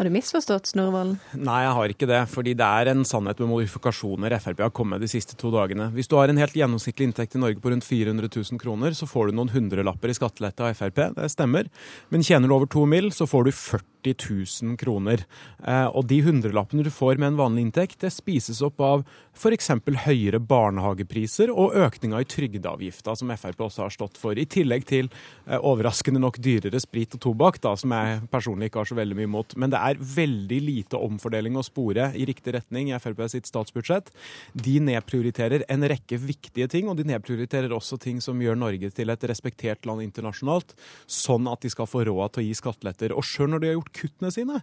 Har 0.00 0.06
du 0.08 0.14
misforstått, 0.14 0.70
Snorre 0.70 0.94
Valen? 0.94 1.16
Nei, 1.36 1.58
jeg 1.60 1.72
har 1.76 1.92
ikke 1.92 2.06
det. 2.08 2.20
Fordi 2.32 2.54
det 2.56 2.64
er 2.64 2.88
en 2.88 3.02
sannhet 3.04 3.36
med 3.42 3.50
modifikasjoner 3.50 4.32
Frp 4.40 4.62
har 4.64 4.70
kommet 4.72 4.96
med 4.96 5.04
de 5.04 5.10
siste 5.12 5.36
to 5.36 5.50
dagene. 5.52 5.90
Hvis 5.92 6.08
du 6.08 6.14
har 6.16 6.32
en 6.32 6.40
helt 6.40 6.56
gjennomsnittlig 6.56 7.10
inntekt 7.10 7.36
i 7.36 7.42
Norge 7.42 7.60
på 7.60 7.68
rundt 7.68 7.84
400 7.84 8.30
000 8.32 8.62
kroner, 8.62 8.96
så 8.96 9.04
får 9.04 9.28
du 9.28 9.36
noen 9.36 9.52
hundrelapper 9.52 10.08
i 10.08 10.16
skattelette 10.16 10.64
av 10.64 10.72
Frp. 10.78 11.02
Det 11.18 11.28
stemmer. 11.28 11.68
Men 12.08 12.24
tjener 12.24 12.48
du 12.48 12.56
over 12.56 12.70
to 12.72 12.86
mil, 12.88 13.12
så 13.12 13.28
får 13.28 13.44
du 13.44 13.52
40 13.52 13.99
000 14.06 14.76
kroner. 14.80 15.24
Eh, 15.64 15.86
og 15.86 16.06
de 16.10 16.20
hundrelappene 16.24 16.84
du 16.86 16.90
får 16.92 17.20
med 17.20 17.32
en 17.32 17.40
vanlig 17.40 17.66
inntekt, 17.68 18.00
det 18.04 18.12
spises 18.14 18.62
opp 18.64 18.80
av 18.80 19.04
f.eks. 19.36 19.70
høyere 20.04 20.40
barnehagepriser 20.42 21.52
og 21.52 21.76
økninga 21.78 22.20
i 22.20 22.28
trygdeavgifta, 22.28 23.14
som 23.16 23.30
Frp 23.36 23.62
også 23.66 23.84
har 23.86 23.94
stått 23.94 24.18
for. 24.20 24.38
I 24.38 24.46
tillegg 24.50 24.86
til 24.88 25.10
eh, 25.46 25.56
overraskende 25.56 26.22
nok 26.22 26.40
dyrere 26.42 26.80
sprit 26.82 27.14
og 27.16 27.22
tobakk, 27.24 27.60
da, 27.62 27.74
som 27.78 27.94
jeg 27.94 28.20
personlig 28.32 28.70
ikke 28.70 28.82
har 28.82 28.90
så 28.90 28.98
veldig 28.98 29.18
mye 29.18 29.30
imot. 29.30 29.56
Men 29.60 29.72
det 29.72 29.80
er 29.80 30.02
veldig 30.16 30.60
lite 30.66 31.00
omfordeling 31.00 31.58
å 31.58 31.66
spore 31.66 32.10
i 32.16 32.26
riktig 32.28 32.56
retning 32.58 32.90
i 32.90 32.98
Frp 33.00 33.22
sitt 33.30 33.48
statsbudsjett. 33.50 34.10
De 34.52 34.78
nedprioriterer 34.84 35.66
en 35.70 35.86
rekke 35.88 36.18
viktige 36.20 36.68
ting, 36.70 36.88
og 36.90 36.98
de 36.98 37.06
nedprioriterer 37.08 37.72
også 37.76 38.00
ting 38.00 38.20
som 38.24 38.40
gjør 38.40 38.58
Norge 38.58 38.90
til 38.94 39.12
et 39.12 39.28
respektert 39.30 39.86
land 39.88 40.04
internasjonalt, 40.04 40.74
sånn 41.10 41.48
at 41.50 41.64
de 41.64 41.72
skal 41.72 41.88
få 41.90 42.04
råd 42.08 42.34
til 42.34 42.44
å 42.44 42.46
gi 42.48 42.56
skatteletter. 42.58 43.14
Og 43.16 43.26
sjøl 43.26 43.52
når 43.54 43.62
de 43.62 43.70
har 43.70 43.78
gjort 43.78 43.89
kuttene 43.96 44.30
sine, 44.34 44.60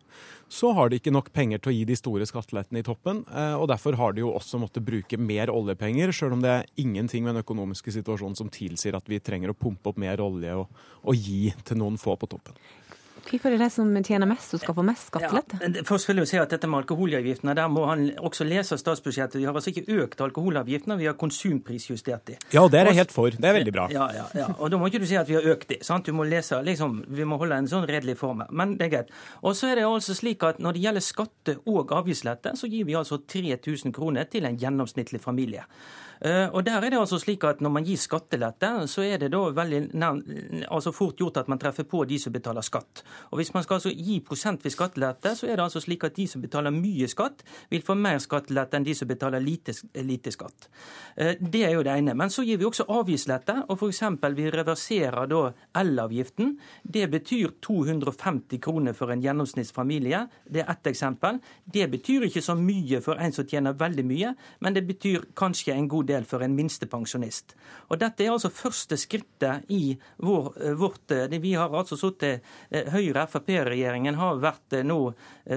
så 0.52 0.72
har 0.78 0.90
de 0.90 1.00
ikke 1.00 1.14
nok 1.14 1.32
penger 1.36 1.62
til 1.62 1.72
å 1.72 1.76
gi 1.76 1.84
de 1.90 1.98
store 2.00 2.28
skattelettene 2.30 2.82
i 2.82 2.88
toppen. 2.88 3.24
Eh, 3.32 3.56
og 3.58 3.68
derfor 3.72 3.98
har 4.00 4.16
de 4.16 4.24
jo 4.24 4.34
også 4.36 4.60
måttet 4.62 4.86
bruke 4.88 5.20
mer 5.20 5.52
oljepenger, 5.54 6.14
sjøl 6.16 6.38
om 6.38 6.44
det 6.46 6.54
er 6.54 6.68
ingenting 6.82 7.26
med 7.26 7.36
den 7.36 7.46
økonomiske 7.46 7.94
situasjonen 8.00 8.38
som 8.40 8.52
tilsier 8.54 8.98
at 8.98 9.08
vi 9.10 9.22
trenger 9.24 9.54
å 9.54 9.58
pumpe 9.58 9.92
opp 9.92 10.02
mer 10.02 10.24
olje 10.24 10.56
og, 10.58 10.84
og 11.04 11.30
gi 11.30 11.52
til 11.68 11.82
noen 11.82 12.00
få 12.02 12.18
på 12.20 12.30
toppen. 12.32 12.58
Hvorfor 13.28 13.52
er 13.52 13.58
det 13.58 13.66
de 13.66 13.70
som 13.74 13.90
tjener 14.04 14.30
mest, 14.30 14.54
som 14.54 14.62
skal 14.62 14.76
få 14.78 14.84
mest 14.88 15.10
skattelette? 15.10 15.60
Ja, 15.60 15.84
først 15.88 16.08
vil 16.08 16.22
jeg 16.22 16.30
si 16.32 16.40
at 16.40 16.54
dette 16.54 16.70
med 16.72 16.80
alkoholavgiftene, 16.84 17.56
der 17.58 17.68
må 17.72 17.84
han 17.90 18.06
også 18.24 18.48
lese 18.48 18.78
statsbudsjettet. 18.80 19.40
Vi 19.42 19.48
har 19.48 19.58
altså 19.58 19.74
ikke 19.74 20.00
økt 20.04 20.24
alkoholavgiftene, 20.24 20.98
vi 21.02 21.10
har 21.10 21.18
konsumprisjustert 21.20 22.32
de. 22.32 22.38
Ja, 22.56 22.64
det 22.72 22.80
er 22.80 22.92
jeg 22.92 23.02
helt 23.02 23.16
for. 23.16 23.36
Det 23.36 23.52
er 23.52 23.58
veldig 23.60 23.76
bra. 23.76 23.90
Ja, 23.92 24.08
ja, 24.16 24.26
ja. 24.38 24.48
Og 24.58 24.72
da 24.72 24.80
må 24.80 24.88
ikke 24.88 25.04
du 25.04 25.08
si 25.10 25.20
at 25.20 25.28
vi 25.30 25.36
har 25.36 25.48
økt 25.54 25.68
de. 25.74 25.82
sant? 25.86 26.08
Du 26.08 26.16
må 26.16 26.28
lese, 26.28 26.62
liksom, 26.64 27.04
Vi 27.08 27.28
må 27.28 27.38
holde 27.42 27.60
en 27.60 27.68
sånn 27.68 27.88
redelig 27.90 28.18
form. 28.22 28.46
Men 28.50 28.78
det 28.80 28.88
er 28.88 28.96
greit. 28.96 29.14
Og 29.44 29.56
så 29.60 29.72
er 29.72 29.82
det 29.82 29.88
altså 29.90 30.16
slik 30.16 30.44
at 30.48 30.60
når 30.64 30.78
det 30.78 30.88
gjelder 30.88 31.04
skatte- 31.04 31.60
og 31.68 31.92
avgiftslette, 31.92 32.56
så 32.56 32.72
gir 32.72 32.88
vi 32.88 32.96
altså 32.96 33.20
3000 33.20 33.94
kroner 33.96 34.30
til 34.32 34.46
en 34.46 34.58
gjennomsnittlig 34.58 35.22
familie. 35.24 35.66
Eh, 36.22 36.48
og 36.50 36.66
der 36.66 36.82
er 36.82 36.90
det 36.90 37.00
altså 37.00 37.20
slik 37.22 37.44
at 37.44 37.62
Når 37.62 37.70
man 37.70 37.86
gir 37.86 37.98
skattelette, 37.98 38.88
så 38.88 39.04
er 39.06 39.18
det 39.22 39.32
da 39.32 39.42
veldig 39.54 39.82
altså 40.68 40.92
fort 40.92 41.18
gjort 41.18 41.38
at 41.38 41.48
man 41.48 41.60
treffer 41.60 41.84
på 41.84 42.04
de 42.06 42.18
som 42.20 42.34
betaler 42.34 42.62
skatt. 42.62 43.04
Og 43.32 43.38
Hvis 43.38 43.54
man 43.54 43.64
skal 43.64 43.76
altså 43.76 43.92
gi 43.94 44.20
prosentvis 44.20 44.74
skattelette, 44.74 45.36
så 45.36 45.48
er 45.48 45.56
det 45.56 45.64
altså 45.64 45.82
slik 45.82 46.04
at 46.04 46.16
de 46.16 46.28
som 46.28 46.42
betaler 46.42 46.72
mye 46.72 47.08
skatt, 47.08 47.44
vil 47.70 47.82
få 47.82 47.96
mer 47.96 48.20
skattelette 48.20 48.78
enn 48.78 48.86
de 48.86 48.96
som 48.96 49.08
betaler 49.08 49.40
lite, 49.40 49.74
lite 50.02 50.32
skatt. 50.32 50.70
Eh, 51.16 51.36
det 51.40 51.64
er 51.66 51.76
jo 51.76 51.84
det 51.84 51.98
ene. 51.98 52.14
Men 52.14 52.30
så 52.30 52.44
gir 52.44 52.58
vi 52.58 52.66
også 52.66 52.88
avgiftslette. 52.90 53.64
og 53.68 53.78
F.eks. 53.78 54.02
vi 54.36 54.50
reverserer 54.52 55.28
da 55.28 55.52
elavgiften. 55.76 56.58
Det 56.84 57.08
betyr 57.12 57.58
250 57.62 58.60
kroner 58.62 58.94
for 58.94 59.12
en 59.12 59.22
gjennomsnittsfamilie. 59.22 60.28
Det 60.50 60.62
er 60.64 60.72
ett 60.72 60.88
eksempel. 60.88 61.40
Det 61.66 61.90
betyr 61.92 62.28
ikke 62.28 62.42
så 62.42 62.56
mye 62.56 63.02
for 63.02 63.20
en 63.22 63.34
som 63.34 63.46
tjener 63.48 63.74
veldig 63.78 64.06
mye, 64.06 64.34
men 64.60 64.74
det 64.74 64.86
betyr 64.88 65.30
kanskje 65.38 65.74
en 65.74 65.88
god 65.88 66.07
del 66.08 66.26
for 66.28 66.44
en 66.44 66.56
minstepensjonist. 66.58 67.56
Og 67.92 68.00
Dette 68.02 68.26
er 68.26 68.34
altså 68.34 68.52
første 68.54 68.98
skrittet 69.00 69.68
i 69.74 69.96
vår, 70.24 70.50
eh, 70.62 70.76
vårt 70.78 71.12
eh, 71.12 71.28
Vi 71.38 71.54
har 71.54 71.74
altså 71.74 71.98
sittet 72.00 72.44
eh, 72.72 72.90
Høyre-Frp-regjeringen 72.94 74.18
har 74.18 74.40
vært 74.42 74.80
nå 74.84 75.00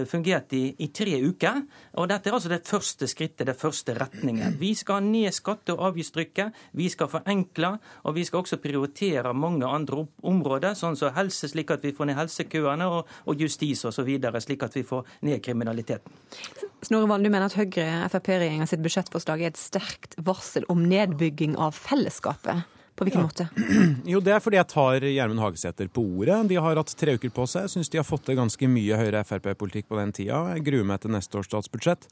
fungert 0.07 0.53
i, 0.55 0.75
i, 0.79 0.87
tre 0.95 1.17
uker. 1.19 1.63
og 1.99 2.07
Dette 2.11 2.31
er 2.31 2.37
altså 2.37 2.51
det 2.53 2.61
første 2.69 3.09
skrittet, 3.11 3.47
det 3.49 3.57
første 3.59 3.95
retningen. 3.97 4.55
Vi 4.61 4.75
skal 4.79 5.03
ned 5.03 5.35
skatte- 5.35 5.75
og 5.75 5.83
avgiftstrykket, 5.89 6.55
vi 6.79 6.87
skal 6.93 7.11
forenkle, 7.11 7.73
og 8.05 8.15
vi 8.15 8.25
skal 8.25 8.45
også 8.45 8.61
prioritere 8.63 9.33
mange 9.35 9.67
andre 9.67 10.05
områder, 10.23 10.77
sånn 10.79 10.99
som 10.99 11.15
helse, 11.17 11.51
slik 11.51 11.73
at 11.75 11.83
vi 11.83 11.95
får 11.97 12.11
ned 12.11 12.21
helsekøene, 12.21 12.87
og, 12.87 13.11
og 13.27 13.43
justis 13.43 13.83
osv., 13.89 14.13
slik 14.41 14.63
at 14.63 14.79
vi 14.79 14.87
får 14.87 15.11
ned 15.27 15.43
kriminaliteten. 15.43 16.21
Snorre 16.87 17.11
Valen, 17.11 17.27
du 17.27 17.33
mener 17.33 17.51
at 17.51 17.59
Høyre-Frp-regjeringa 17.59 18.71
sitt 18.71 18.81
budsjettforslag 18.85 19.43
er 19.43 19.53
et 19.53 19.61
sterkt 19.61 20.15
varsel 20.25 20.40
om 20.69 20.83
nedbygging 20.89 21.57
av 21.57 21.73
fellesskapet? 21.77 22.63
På 23.01 23.07
hvilken 23.09 23.21
ja. 23.21 23.27
måte? 23.27 23.49
Jo, 24.13 24.21
Det 24.21 24.35
er 24.35 24.43
fordi 24.45 24.59
jeg 24.59 24.69
tar 24.69 25.05
Gjermund 25.09 25.41
Hagesæter 25.41 25.89
på 25.89 26.03
ordet. 26.05 26.37
De 26.51 26.59
har 26.61 26.77
hatt 26.77 26.91
tre 27.01 27.15
uker 27.17 27.31
på 27.33 27.47
seg. 27.49 27.65
Jeg 27.65 27.73
syns 27.73 27.89
de 27.89 27.97
har 27.97 28.05
fått 28.05 28.27
til 28.29 28.37
ganske 28.37 28.69
mye 28.69 28.99
Høyre-Frp-politikk 29.01 29.89
på 29.89 29.97
den 29.97 30.13
tida. 30.13 30.43
Jeg 30.53 30.67
gruer 30.67 30.85
meg 30.91 31.01
til 31.01 31.15
neste 31.15 31.41
års 31.41 31.49
statsbudsjett. 31.49 32.05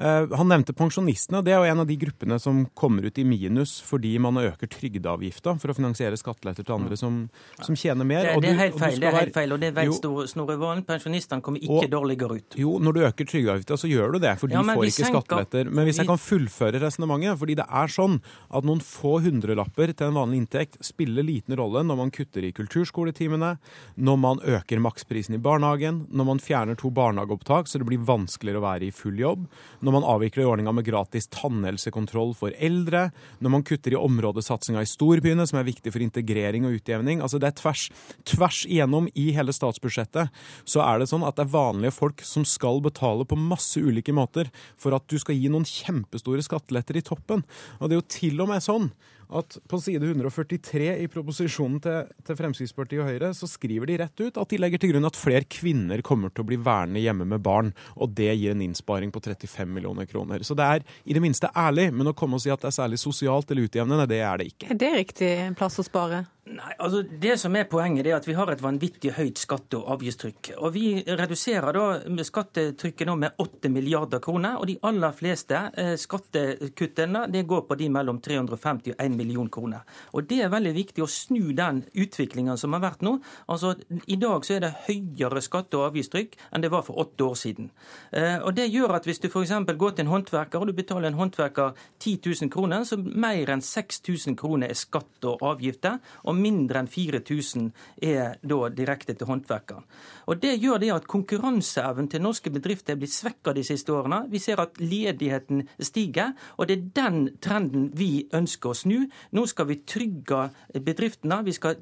Uh, 0.00 0.32
han 0.32 0.48
nevnte 0.48 0.72
pensjonistene. 0.72 1.42
Det 1.44 1.52
er 1.52 1.60
jo 1.60 1.74
en 1.74 1.82
av 1.84 1.90
de 1.90 1.98
gruppene 2.00 2.38
som 2.40 2.62
kommer 2.72 3.04
ut 3.04 3.20
i 3.20 3.26
minus 3.28 3.74
fordi 3.84 4.14
man 4.22 4.40
øker 4.40 4.70
trygdeavgifta 4.72 5.58
for 5.60 5.74
å 5.74 5.76
finansiere 5.76 6.16
skatteletter 6.16 6.64
til 6.64 6.78
andre 6.78 6.96
som, 6.96 7.20
som 7.60 7.76
tjener 7.76 8.08
mer. 8.08 8.30
Det, 8.30 8.40
det, 8.46 8.54
er 8.54 8.62
helt 8.62 8.80
feil, 8.80 8.96
det 8.96 9.10
er 9.10 9.18
helt 9.18 9.36
feil, 9.36 9.52
og 9.52 9.60
det 9.60 9.74
vet 9.76 10.08
Snorre 10.32 10.56
Valen. 10.62 10.86
Pensjonistene 10.88 11.44
kommer 11.44 11.60
ikke 11.60 11.84
og, 11.84 11.92
dårligere 11.92 12.40
ut. 12.40 12.58
Jo, 12.64 12.78
når 12.80 12.96
du 12.96 13.02
øker 13.10 13.28
trygdeavgifta, 13.34 13.80
så 13.84 13.92
gjør 13.92 14.16
du 14.16 14.22
det, 14.24 14.32
for 14.40 14.48
de 14.48 14.56
ja, 14.56 14.64
får 14.64 14.88
ikke 14.88 15.12
skatteletter. 15.12 15.68
Men 15.68 15.88
hvis 15.90 16.00
jeg 16.00 16.08
kan 16.08 16.24
fullføre 16.24 16.80
resonnementet, 16.80 17.36
fordi 17.44 17.60
det 17.60 17.68
er 17.68 17.92
sånn 17.92 18.18
at 18.48 18.64
noen 18.64 18.80
få 18.84 19.18
hundrelapper 19.20 19.92
til 19.92 20.08
en 20.08 20.16
vanlig 20.16 20.29
vanlig 20.30 20.40
inntekt 20.40 20.84
spiller 20.84 21.22
liten 21.22 21.56
rolle 21.56 21.82
når 21.82 21.96
man 21.96 22.10
kutter 22.10 22.44
i 22.44 22.52
kulturskoletimene, 22.52 23.58
når 23.96 24.16
man 24.16 24.40
øker 24.40 24.80
maksprisen 24.80 25.34
i 25.34 25.42
barnehagen, 25.42 26.06
når 26.10 26.24
man 26.24 26.38
fjerner 26.38 26.76
to 26.78 26.90
barnehageopptak 26.90 27.68
så 27.68 27.78
det 27.78 27.86
blir 27.88 28.04
vanskeligere 28.04 28.60
å 28.60 28.64
være 28.64 28.86
i 28.88 28.94
full 28.94 29.18
jobb, 29.18 29.46
når 29.80 29.92
man 29.92 30.06
avvikler 30.06 30.46
ordninga 30.46 30.72
med 30.72 30.86
gratis 30.86 31.28
tannhelsekontroll 31.30 32.34
for 32.34 32.54
eldre, 32.58 33.10
når 33.40 33.50
man 33.50 33.64
kutter 33.66 33.94
i 33.94 34.00
områdesatsinga 34.00 34.82
i 34.82 34.88
storbyene, 34.88 35.46
som 35.46 35.60
er 35.60 35.68
viktig 35.68 35.92
for 35.92 36.04
integrering 36.04 36.66
og 36.66 36.78
utjevning. 36.78 37.20
Altså 37.20 37.40
det 37.40 37.50
er 37.50 37.58
tvers, 37.58 37.88
tvers 38.24 38.62
igjennom 38.68 39.10
i 39.14 39.30
hele 39.36 39.54
statsbudsjettet 39.54 40.30
så 40.64 40.84
er 40.84 41.00
det 41.00 41.10
sånn 41.10 41.26
at 41.26 41.38
det 41.38 41.46
er 41.46 41.54
vanlige 41.54 41.96
folk 41.96 42.22
som 42.26 42.46
skal 42.46 42.82
betale 42.84 43.26
på 43.26 43.38
masse 43.38 43.80
ulike 43.80 44.14
måter 44.14 44.50
for 44.80 44.94
at 44.96 45.06
du 45.10 45.18
skal 45.20 45.38
gi 45.38 45.50
noen 45.50 45.66
kjempestore 45.66 46.44
skatteletter 46.44 47.00
i 47.00 47.04
toppen. 47.06 47.42
Og 47.80 47.88
det 47.88 47.96
er 47.96 48.02
jo 48.02 48.12
til 48.20 48.44
og 48.44 48.52
med 48.52 48.64
sånn 48.64 48.92
at 49.36 49.58
på 49.70 49.78
side 49.82 50.02
143 50.04 50.88
i 51.04 51.08
proposisjonen 51.10 51.78
til, 51.84 52.10
til, 52.26 52.38
Fremskrittspartiet 52.38 53.02
og 53.02 53.10
Høyre 53.10 53.30
så 53.36 53.48
skriver 53.50 53.90
de 53.90 53.98
rett 54.02 54.24
ut 54.24 54.40
at 54.40 54.50
de 54.50 54.60
legger 54.60 54.82
til 54.82 54.94
grunn 54.94 55.08
at 55.08 55.18
flere 55.18 55.46
kvinner 55.50 56.02
kommer 56.06 56.32
til 56.32 56.44
å 56.44 56.48
bli 56.50 56.58
værende 56.60 57.02
hjemme 57.02 57.28
med 57.30 57.44
barn, 57.44 57.72
og 57.96 58.14
det 58.18 58.32
gir 58.34 58.54
en 58.54 58.64
innsparing 58.64 59.12
på 59.14 59.22
35 59.22 59.70
millioner 59.70 60.08
kroner. 60.10 60.44
Så 60.46 60.56
det 60.58 60.66
er 60.66 60.84
i 61.04 61.16
det 61.16 61.22
minste 61.22 61.52
ærlig, 61.54 61.90
men 61.94 62.10
å 62.10 62.16
komme 62.16 62.38
og 62.38 62.44
si 62.44 62.52
at 62.52 62.62
det 62.62 62.72
er 62.72 62.78
særlig 62.80 63.00
sosialt 63.02 63.50
eller 63.50 63.68
utjevnende, 63.68 64.08
det 64.10 64.22
er 64.24 64.40
det 64.40 64.50
ikke. 64.52 64.70
Er 64.74 64.82
det 64.82 64.92
riktig 64.96 65.32
plass 65.58 65.78
å 65.82 65.86
spare? 65.86 66.24
Nei, 66.48 66.72
altså 66.80 67.02
Det 67.02 67.34
som 67.38 67.54
er 67.56 67.66
poenget, 67.68 68.06
er 68.06 68.16
at 68.16 68.26
vi 68.26 68.32
har 68.34 68.48
et 68.48 68.62
vanvittig 68.62 69.12
høyt 69.12 69.38
skatte- 69.38 69.76
og 69.76 69.90
avgiftstrykk. 69.92 70.54
Og 70.58 70.72
Vi 70.72 71.04
reduserer 71.04 71.72
da 71.72 72.24
skattetrykket 72.24 73.06
nå 73.06 73.16
med 73.16 73.32
8 73.38 73.68
milliarder 73.68 74.18
kroner. 74.18 74.56
Og 74.56 74.66
de 74.66 74.78
aller 74.82 75.12
fleste 75.12 75.70
eh, 75.76 75.96
skattekuttene 76.00 77.26
det 77.30 77.46
går 77.46 77.66
på 77.68 77.76
de 77.76 77.88
mellom 77.90 78.20
350 78.20 78.94
og 78.94 78.96
1 78.98 79.16
million 79.16 79.50
kroner. 79.50 79.84
Og 80.14 80.26
Det 80.26 80.40
er 80.40 80.48
veldig 80.48 80.74
viktig 80.74 81.04
å 81.04 81.06
snu 81.06 81.52
den 81.52 81.84
utviklingen 81.94 82.56
som 82.56 82.72
har 82.72 82.80
vært 82.80 83.02
nå. 83.02 83.20
Altså 83.46 83.76
I 84.06 84.16
dag 84.16 84.44
så 84.44 84.56
er 84.56 84.60
det 84.60 84.74
høyere 84.88 85.44
skatte- 85.44 85.76
og 85.76 85.92
avgiftstrykk 85.92 86.36
enn 86.52 86.62
det 86.62 86.70
var 86.70 86.82
for 86.82 86.98
åtte 86.98 87.20
år 87.20 87.36
siden. 87.36 87.70
Eh, 88.12 88.38
og 88.38 88.54
Det 88.54 88.70
gjør 88.72 88.96
at 88.96 89.04
hvis 89.04 89.20
du 89.20 89.28
f.eks. 89.28 89.52
går 89.76 89.90
til 89.92 90.06
en 90.06 90.12
håndverker 90.16 90.58
og 90.58 90.66
du 90.66 90.72
betaler 90.72 91.08
en 91.08 91.20
håndverker 91.20 91.74
10 92.00 92.18
000 92.24 92.50
kroner, 92.50 92.84
så 92.84 92.96
mer 92.96 93.46
enn 93.50 93.60
6000 93.60 94.36
kroner 94.36 94.70
er 94.70 94.74
skatt 94.74 95.24
og 95.24 95.38
avgifter. 95.42 96.00
og 96.24 96.39
mindre 96.40 96.80
enn 96.82 96.90
4000 96.90 97.70
er 98.02 98.36
da 98.42 98.60
direkte 98.74 99.14
til 99.14 99.28
håndverkeren. 99.30 99.86
Og 100.26 100.40
Det 100.40 100.54
gjør 100.62 100.78
det 100.80 100.90
at 100.94 101.06
konkurranseevnen 101.10 102.08
til 102.08 102.22
norske 102.22 102.50
bedrifter 102.50 102.94
er 102.94 103.00
blitt 103.00 103.12
svekka 103.12 103.52
de 103.52 103.64
siste 103.66 103.92
årene. 103.92 104.22
Vi 104.30 104.38
ser 104.38 104.60
at 104.62 104.78
ledigheten 104.80 105.66
stiger, 105.78 106.32
og 106.56 106.68
det 106.68 106.76
er 106.76 106.86
den 106.96 107.18
trenden 107.42 107.90
vi 107.94 108.26
ønsker 108.32 108.70
å 108.70 108.78
snu. 108.78 109.08
Nå 109.36 109.46
skal 109.50 109.68
vi 109.68 109.80
trygge 109.84 110.46
bedriftene, 110.86 111.42
vi 111.44 111.54
skal 111.56 111.76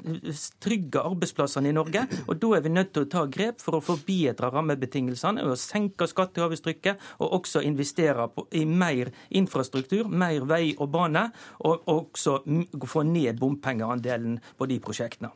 trygge 0.60 1.04
arbeidsplassene 1.04 1.70
i 1.70 1.76
Norge. 1.76 2.06
og 2.26 2.40
Da 2.40 2.54
er 2.56 2.60
vi 2.60 2.68
nødt 2.68 2.92
til 2.92 3.04
å 3.04 3.10
ta 3.10 3.26
grep 3.26 3.60
for 3.60 3.78
å 3.78 3.84
forbedre 3.84 4.50
rammebetingelsene 4.50 5.44
og 5.44 5.58
senke 5.58 6.08
skatte- 6.08 6.42
og 6.42 6.50
avgiftstrykket, 6.50 6.98
og 7.20 7.42
også 7.42 7.62
investere 7.62 8.28
i 8.52 8.64
mer 8.64 9.12
infrastruktur, 9.30 10.08
mer 10.08 10.40
vei 10.40 10.74
og 10.78 10.90
bane, 10.90 11.30
og 11.60 11.84
også 11.86 12.38
få 12.88 13.04
ned 13.06 13.38
bompengeandelen 13.38 14.37
på 14.58 14.66
de 14.66 14.80
prosjektene. 14.80 15.30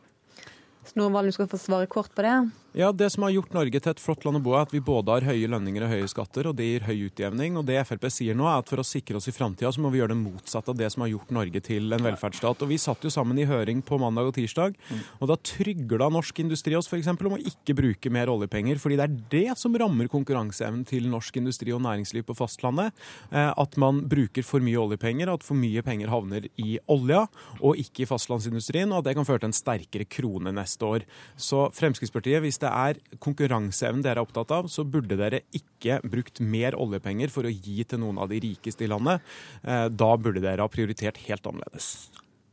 Snorre 0.85 1.13
Valen, 1.15 1.31
du 1.31 1.37
skal 1.37 1.51
få 1.51 1.61
svare 1.61 1.87
kort 1.87 2.15
på 2.15 2.27
det. 2.27 2.37
Ja, 2.75 2.93
Det 2.93 3.11
som 3.11 3.23
har 3.23 3.31
gjort 3.31 3.53
Norge 3.53 3.81
til 3.85 3.93
et 3.93 4.01
flott 4.01 4.23
land 4.25 4.39
å 4.39 4.41
bo 4.41 4.55
er 4.57 4.63
at 4.65 4.71
vi 4.73 4.81
både 4.81 5.13
har 5.13 5.27
høye 5.29 5.49
lønninger 5.53 5.85
og 5.85 5.91
høye 5.93 6.09
skatter, 6.09 6.47
og 6.49 6.57
det 6.57 6.65
gir 6.65 6.87
høy 6.87 7.03
utjevning. 7.11 7.59
Og 7.61 7.67
det 7.69 7.77
Frp 7.85 8.07
sier 8.09 8.33
nå, 8.33 8.47
er 8.49 8.63
at 8.63 8.71
for 8.71 8.81
å 8.81 8.87
sikre 8.87 9.19
oss 9.19 9.29
i 9.29 9.35
framtida, 9.37 9.69
så 9.69 9.83
må 9.85 9.91
vi 9.93 10.01
gjøre 10.01 10.15
det 10.15 10.23
motsatte 10.23 10.73
av 10.73 10.79
det 10.81 10.89
som 10.95 11.05
har 11.05 11.11
gjort 11.13 11.35
Norge 11.37 11.61
til 11.61 11.93
en 11.93 12.07
velferdsstat. 12.07 12.65
Og 12.65 12.71
vi 12.71 12.79
satt 12.81 13.05
jo 13.05 13.13
sammen 13.13 13.37
i 13.37 13.45
høring 13.45 13.83
på 13.85 13.99
mandag 14.01 14.31
og 14.31 14.37
tirsdag, 14.39 14.79
og 15.21 15.29
da 15.29 15.37
trygla 15.37 16.09
norsk 16.17 16.41
industri 16.41 16.73
oss 16.79 16.89
f.eks. 16.89 17.11
om 17.13 17.37
å 17.37 17.43
ikke 17.53 17.77
bruke 17.77 18.13
mer 18.15 18.33
oljepenger, 18.33 18.81
fordi 18.81 18.97
det 18.97 19.05
er 19.05 19.21
det 19.37 19.59
som 19.61 19.77
rammer 19.77 20.09
konkurranseevnen 20.09 20.89
til 20.89 21.11
norsk 21.13 21.37
industri 21.43 21.77
og 21.77 21.85
næringsliv 21.85 22.25
på 22.25 22.39
fastlandet. 22.41 22.97
Eh, 23.29 23.53
at 23.53 23.77
man 23.77 24.01
bruker 24.09 24.49
for 24.49 24.65
mye 24.65 24.81
oljepenger, 24.81 25.29
at 25.29 25.45
for 25.45 25.61
mye 25.61 25.85
penger 25.85 26.09
havner 26.09 26.49
i 26.57 26.79
olja 26.89 27.27
og 27.61 27.77
ikke 27.85 28.07
i 28.07 28.09
fastlandsindustrien, 28.09 28.89
og 28.97 29.03
at 29.03 29.11
det 29.11 29.17
kan 29.21 29.29
føre 29.29 29.45
til 29.45 29.53
en 29.53 29.61
sterkere 29.61 30.09
krone 30.09 30.57
neste 30.57 30.72
år. 30.81 31.05
Så 31.37 31.67
Fremskrittspartiet, 31.77 32.41
hvis 32.41 32.61
det 32.63 32.71
er 32.71 33.01
konkurranseevnen 33.21 34.05
dere 34.05 34.23
er 34.23 34.25
opptatt 34.25 34.55
av, 34.57 34.71
så 34.73 34.87
burde 34.89 35.19
dere 35.21 35.43
ikke 35.53 36.01
brukt 36.09 36.41
mer 36.41 36.79
oljepenger 36.79 37.33
for 37.35 37.45
å 37.45 37.53
gi 37.53 37.85
til 37.85 38.01
noen 38.01 38.23
av 38.23 38.33
de 38.33 38.41
rikeste 38.41 38.87
i 38.87 38.91
landet. 38.91 39.21
Eh, 39.61 39.89
da 39.93 40.13
burde 40.17 40.41
dere 40.41 40.65
ha 40.65 40.73
prioritert 40.73 41.21
helt 41.27 41.47
annerledes. 41.53 41.93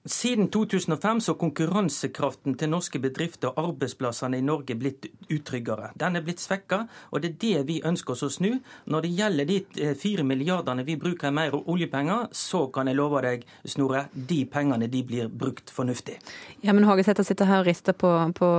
Siden 0.05 0.47
2005 0.47 1.21
så 1.21 1.33
konkurransekraften 1.33 2.53
til 2.55 2.69
norske 2.71 3.01
bedrifter 3.03 3.49
og 3.49 3.65
arbeidsplassene 3.67 4.38
i 4.39 4.43
Norge 4.47 4.77
blitt 4.79 5.09
utryggere. 5.27 5.89
Den 5.99 6.15
er 6.15 6.23
blitt 6.23 6.39
svekka, 6.39 6.85
og 7.12 7.19
det 7.19 7.33
er 7.33 7.35
det 7.41 7.63
vi 7.67 7.75
ønsker 7.83 8.15
oss 8.15 8.23
å 8.23 8.29
snu. 8.31 8.62
Når 8.88 9.03
det 9.03 9.12
gjelder 9.17 9.49
de 9.49 9.57
eh, 9.83 9.91
fire 9.99 10.23
milliardene 10.23 10.85
vi 10.88 10.95
bruker 10.95 11.33
mer 11.35 11.57
oljepenger, 11.59 12.29
så 12.31 12.62
kan 12.71 12.88
jeg 12.88 12.95
love 12.95 13.19
deg, 13.25 13.43
Snorre, 13.67 14.05
de 14.13 14.45
pengene 14.47 14.88
de 14.88 15.01
blir 15.03 15.27
brukt 15.27 15.67
fornuftig. 15.67 16.15
Ja, 16.63 16.71
men 16.71 16.88
Hagesæter 16.88 17.27
sitter 17.27 17.51
her 17.51 17.65
og 17.65 17.67
rister 17.67 17.91
på, 17.91 18.13
på, 18.39 18.49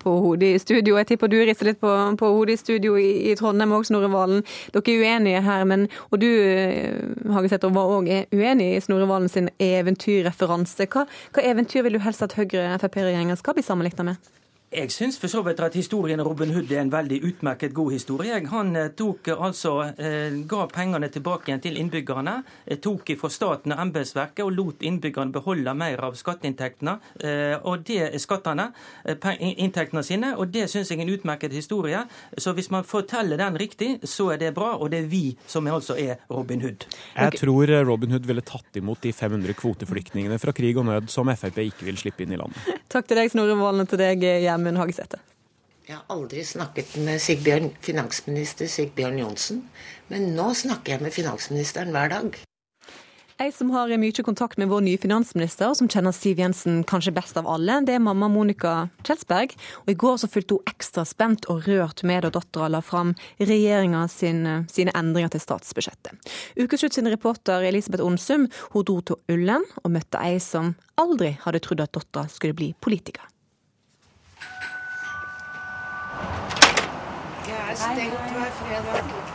på, 0.00 0.16
hodet 0.24 0.54
i 0.54 0.64
studio. 0.64 0.96
Jeg 0.96 1.10
tipper 1.12 1.28
du 1.28 1.36
rister 1.44 1.68
litt 1.74 1.80
på, 1.82 1.92
på 2.16 2.32
hodet 2.38 2.56
i 2.56 2.62
studio 2.62 2.96
i, 2.96 3.10
i 3.28 3.36
Trondheim 3.36 3.76
òg, 3.76 3.84
Snorre 3.90 4.08
Valen. 4.14 4.46
Dere 4.72 4.96
er 4.96 5.04
uenige 5.04 5.44
her, 5.44 5.68
men, 5.68 5.90
og 6.08 6.24
du 6.24 6.30
eh, 6.32 7.04
Hagesæter 7.36 7.76
var 7.76 7.94
òg 7.98 8.10
uenig 8.32 8.72
i 8.72 8.82
Snorre 8.88 9.12
Valen 9.12 9.28
sin 9.28 9.52
eventyrreferanse 9.60 10.85
hva, 10.92 11.06
hva, 11.34 11.44
eventyr 11.44 11.86
vil 11.86 11.98
du 11.98 12.02
helst 12.04 12.24
at 12.26 12.36
Høyre-Frp-regjeringa 12.38 13.36
skal 13.38 13.56
bli 13.56 13.64
sammenligna 13.66 14.10
med? 14.10 14.32
Jeg 14.66 14.90
syns 14.90 15.14
for 15.22 15.30
så 15.30 15.44
vidt 15.46 15.60
at 15.62 15.76
historien 15.78 16.18
Robin 16.26 16.50
Hood 16.50 16.72
er 16.74 16.80
en 16.82 16.90
veldig 16.90 17.20
utmerket 17.28 17.70
god 17.74 17.92
historie. 17.94 18.34
Han 18.50 18.74
eh, 18.74 18.88
tok 18.98 19.28
eh, 19.30 19.42
altså 19.46 19.92
eh, 19.94 20.40
ga 20.50 20.64
pengene 20.66 21.06
tilbake 21.14 21.52
igjen 21.52 21.62
til 21.62 21.76
innbyggerne. 21.78 22.40
Tok 22.82 23.12
fra 23.20 23.30
staten 23.30 23.76
og 23.76 23.82
embetsverket 23.84 24.42
og 24.42 24.50
lot 24.56 24.82
innbyggerne 24.82 25.30
beholde 25.30 25.74
mer 25.78 26.02
av 26.02 26.16
skatteinntektene 26.18 26.96
og 27.66 27.84
det 27.86 28.18
skattene, 28.20 28.64
inntektene 29.38 30.02
sine. 30.04 30.32
Og 30.34 30.50
det 30.50 30.66
syns 30.72 30.90
jeg 30.90 30.98
er 30.98 31.04
en 31.04 31.12
utmerket 31.14 31.54
historie. 31.54 32.00
Så 32.34 32.50
hvis 32.56 32.70
man 32.74 32.84
forteller 32.86 33.38
den 33.38 33.58
riktig, 33.60 33.92
så 34.02 34.32
er 34.34 34.40
det 34.42 34.50
bra. 34.56 34.72
Og 34.80 34.90
det 34.90 35.04
er 35.04 35.08
vi 35.10 35.22
som 35.46 35.66
altså 35.70 35.94
er 36.00 36.18
Robin 36.30 36.64
Hood. 36.66 36.88
Jeg 37.14 37.38
tror 37.38 37.74
Robin 37.86 38.16
Hood 38.16 38.26
ville 38.26 38.42
tatt 38.46 38.80
imot 38.80 39.06
de 39.06 39.14
500 39.14 39.54
kvoteflyktningene 39.62 40.40
fra 40.42 40.54
krig 40.56 40.76
og 40.76 40.88
nød 40.90 41.10
som 41.12 41.30
Frp 41.30 41.62
ikke 41.68 41.86
vil 41.86 42.02
slippe 42.02 42.26
inn 42.26 42.34
i 42.34 42.40
landet. 42.40 42.82
Takk 42.92 43.06
til 43.06 43.22
deg, 43.22 43.30
Snorre 43.32 43.56
Valen, 43.58 43.86
og 43.86 43.90
til 43.90 44.02
deg, 44.02 44.26
Gjermund 44.56 44.80
Hagesæter. 44.80 45.20
Jeg 45.86 45.96
har 45.96 46.04
aldri 46.10 46.42
snakket 46.44 46.96
med 47.04 47.20
Sigbjørn, 47.22 47.70
finansminister 47.84 48.66
Sigbjørn 48.66 49.20
Johnsen, 49.20 49.62
men 50.08 50.32
nå 50.34 50.48
snakker 50.56 50.96
jeg 50.96 51.04
med 51.04 51.14
finansministeren 51.14 51.92
hver 51.94 52.08
dag. 52.10 52.38
Ei 53.36 53.50
som 53.52 53.68
har 53.68 53.92
mye 54.00 54.24
kontakt 54.24 54.56
med 54.56 54.70
vår 54.70 54.80
nye 54.80 54.98
finansminister, 54.98 55.74
som 55.76 55.90
kjenner 55.92 56.14
Siv 56.16 56.40
Jensen 56.40 56.80
kanskje 56.88 57.12
best 57.12 57.36
av 57.36 57.44
alle, 57.52 57.82
det 57.84 57.98
er 57.98 58.00
mamma 58.00 58.30
Monica 58.32 58.88
Kjelsberg. 59.04 59.52
Og 59.84 59.92
I 59.92 59.98
går 60.00 60.16
så 60.22 60.30
fulgte 60.32 60.56
hun 60.56 60.72
ekstra 60.72 61.04
spent 61.04 61.44
og 61.52 61.68
rørt 61.68 62.00
med 62.08 62.24
da 62.24 62.32
dattera 62.32 62.70
la 62.72 62.80
fram 62.80 63.12
regjeringa 63.36 64.06
sin, 64.08 64.40
sine 64.72 64.96
endringer 64.96 65.36
til 65.36 65.44
statsbudsjettet. 65.44 66.32
Ukeslutt 66.56 66.96
sin 66.96 67.12
reporter 67.12 67.68
Elisabeth 67.68 68.08
Onsum 68.08 68.48
hun 68.72 68.88
dro 68.88 69.02
til 69.04 69.20
Ullen 69.36 69.68
og 69.84 69.92
møtte 69.92 70.24
ei 70.24 70.40
som 70.40 70.72
aldri 70.96 71.34
hadde 71.44 71.60
trodd 71.60 71.84
at 71.84 71.92
dattera 71.92 72.32
skulle 72.32 72.56
bli 72.56 72.72
politiker. 72.80 73.28
Er 77.76 77.96
stengt 77.96 78.30
hver 78.36 78.54
fredag. 78.62 79.34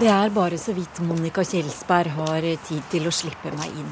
Det 0.00 0.08
er 0.08 0.32
bare 0.34 0.58
så 0.60 0.74
vidt 0.76 1.00
Monica 1.00 1.44
Kjelsberg 1.44 2.12
har 2.18 2.44
tid 2.66 2.82
til 2.92 3.08
å 3.08 3.12
slippe 3.14 3.52
meg 3.56 3.78
inn. 3.80 3.88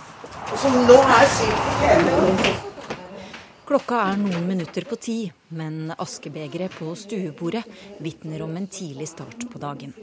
Klokka 3.69 4.03
er 4.11 4.21
noen 4.21 4.45
minutter 4.51 4.85
på 4.85 4.99
ti, 5.01 5.17
men 5.57 5.95
askebegeret 5.97 6.77
på 6.77 6.93
stuebordet 6.99 7.65
vitner 8.05 8.45
om 8.45 8.53
en 8.61 8.69
tidlig 8.69 9.09
start 9.15 9.49
på 9.49 9.63
dagen. 9.63 9.97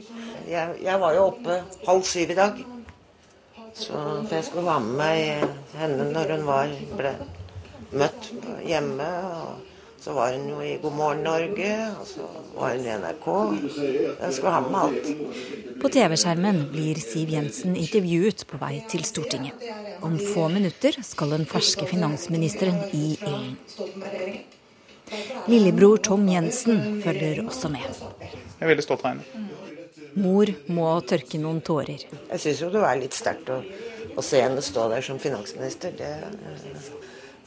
Jeg, 0.50 0.80
jeg 0.82 1.00
var 1.04 1.14
jo 1.14 1.28
oppe 1.30 1.60
halv 1.86 2.06
syv 2.08 2.34
i 2.34 2.38
dag, 2.40 2.62
så, 3.70 3.94
for 3.94 4.34
jeg 4.34 4.48
skulle 4.48 4.74
ha 4.74 4.80
med 4.82 4.96
meg 4.98 5.76
henne 5.78 6.10
når 6.10 6.34
hun 6.34 6.46
var, 6.50 6.78
ble 6.98 7.14
møtt 7.94 8.32
hjemme. 8.66 9.10
og 9.38 9.79
så 10.00 10.12
var 10.16 10.32
hun 10.32 10.46
jo 10.48 10.60
i 10.64 10.76
God 10.82 10.94
morgen 10.96 11.24
Norge, 11.24 11.72
og 12.00 12.06
så 12.08 12.28
var 12.56 12.76
hun 12.76 12.86
i 12.86 12.94
NRK. 13.02 13.26
Jeg 14.20 14.36
skulle 14.36 14.54
ha 14.54 14.60
med 14.64 14.78
alt. 14.80 15.10
På 15.80 15.90
TV-skjermen 15.92 16.62
blir 16.72 17.00
Siv 17.00 17.32
Jensen 17.34 17.76
intervjuet 17.76 18.46
på 18.48 18.60
vei 18.60 18.78
til 18.88 19.04
Stortinget. 19.04 19.60
Om 20.00 20.16
få 20.32 20.48
minutter 20.52 20.96
skal 21.04 21.36
den 21.36 21.44
ferske 21.48 21.88
finansministeren 21.88 22.80
i 22.96 23.04
ilden. 23.18 23.54
Lillebror 25.50 25.96
Tom 25.96 26.28
Jensen 26.28 27.02
følger 27.04 27.44
også 27.44 27.68
med. 27.68 28.02
Jeg 28.20 28.64
er 28.64 28.72
veldig 28.72 28.84
stolt 28.86 29.04
av 29.04 29.14
henne. 29.14 29.48
Mor 30.20 30.50
må 30.72 30.88
tørke 31.06 31.38
noen 31.38 31.60
tårer. 31.64 32.02
Jeg 32.30 32.42
syns 32.42 32.60
jo 32.64 32.70
det 32.72 32.82
er 32.86 32.98
litt 32.98 33.14
sterkt 33.14 33.50
å, 33.52 33.60
å, 34.16 34.24
se 34.24 34.40
henne 34.42 34.62
stå 34.64 34.88
der 34.90 35.04
som 35.06 35.20
finansminister. 35.22 35.94
Det, 35.96 36.10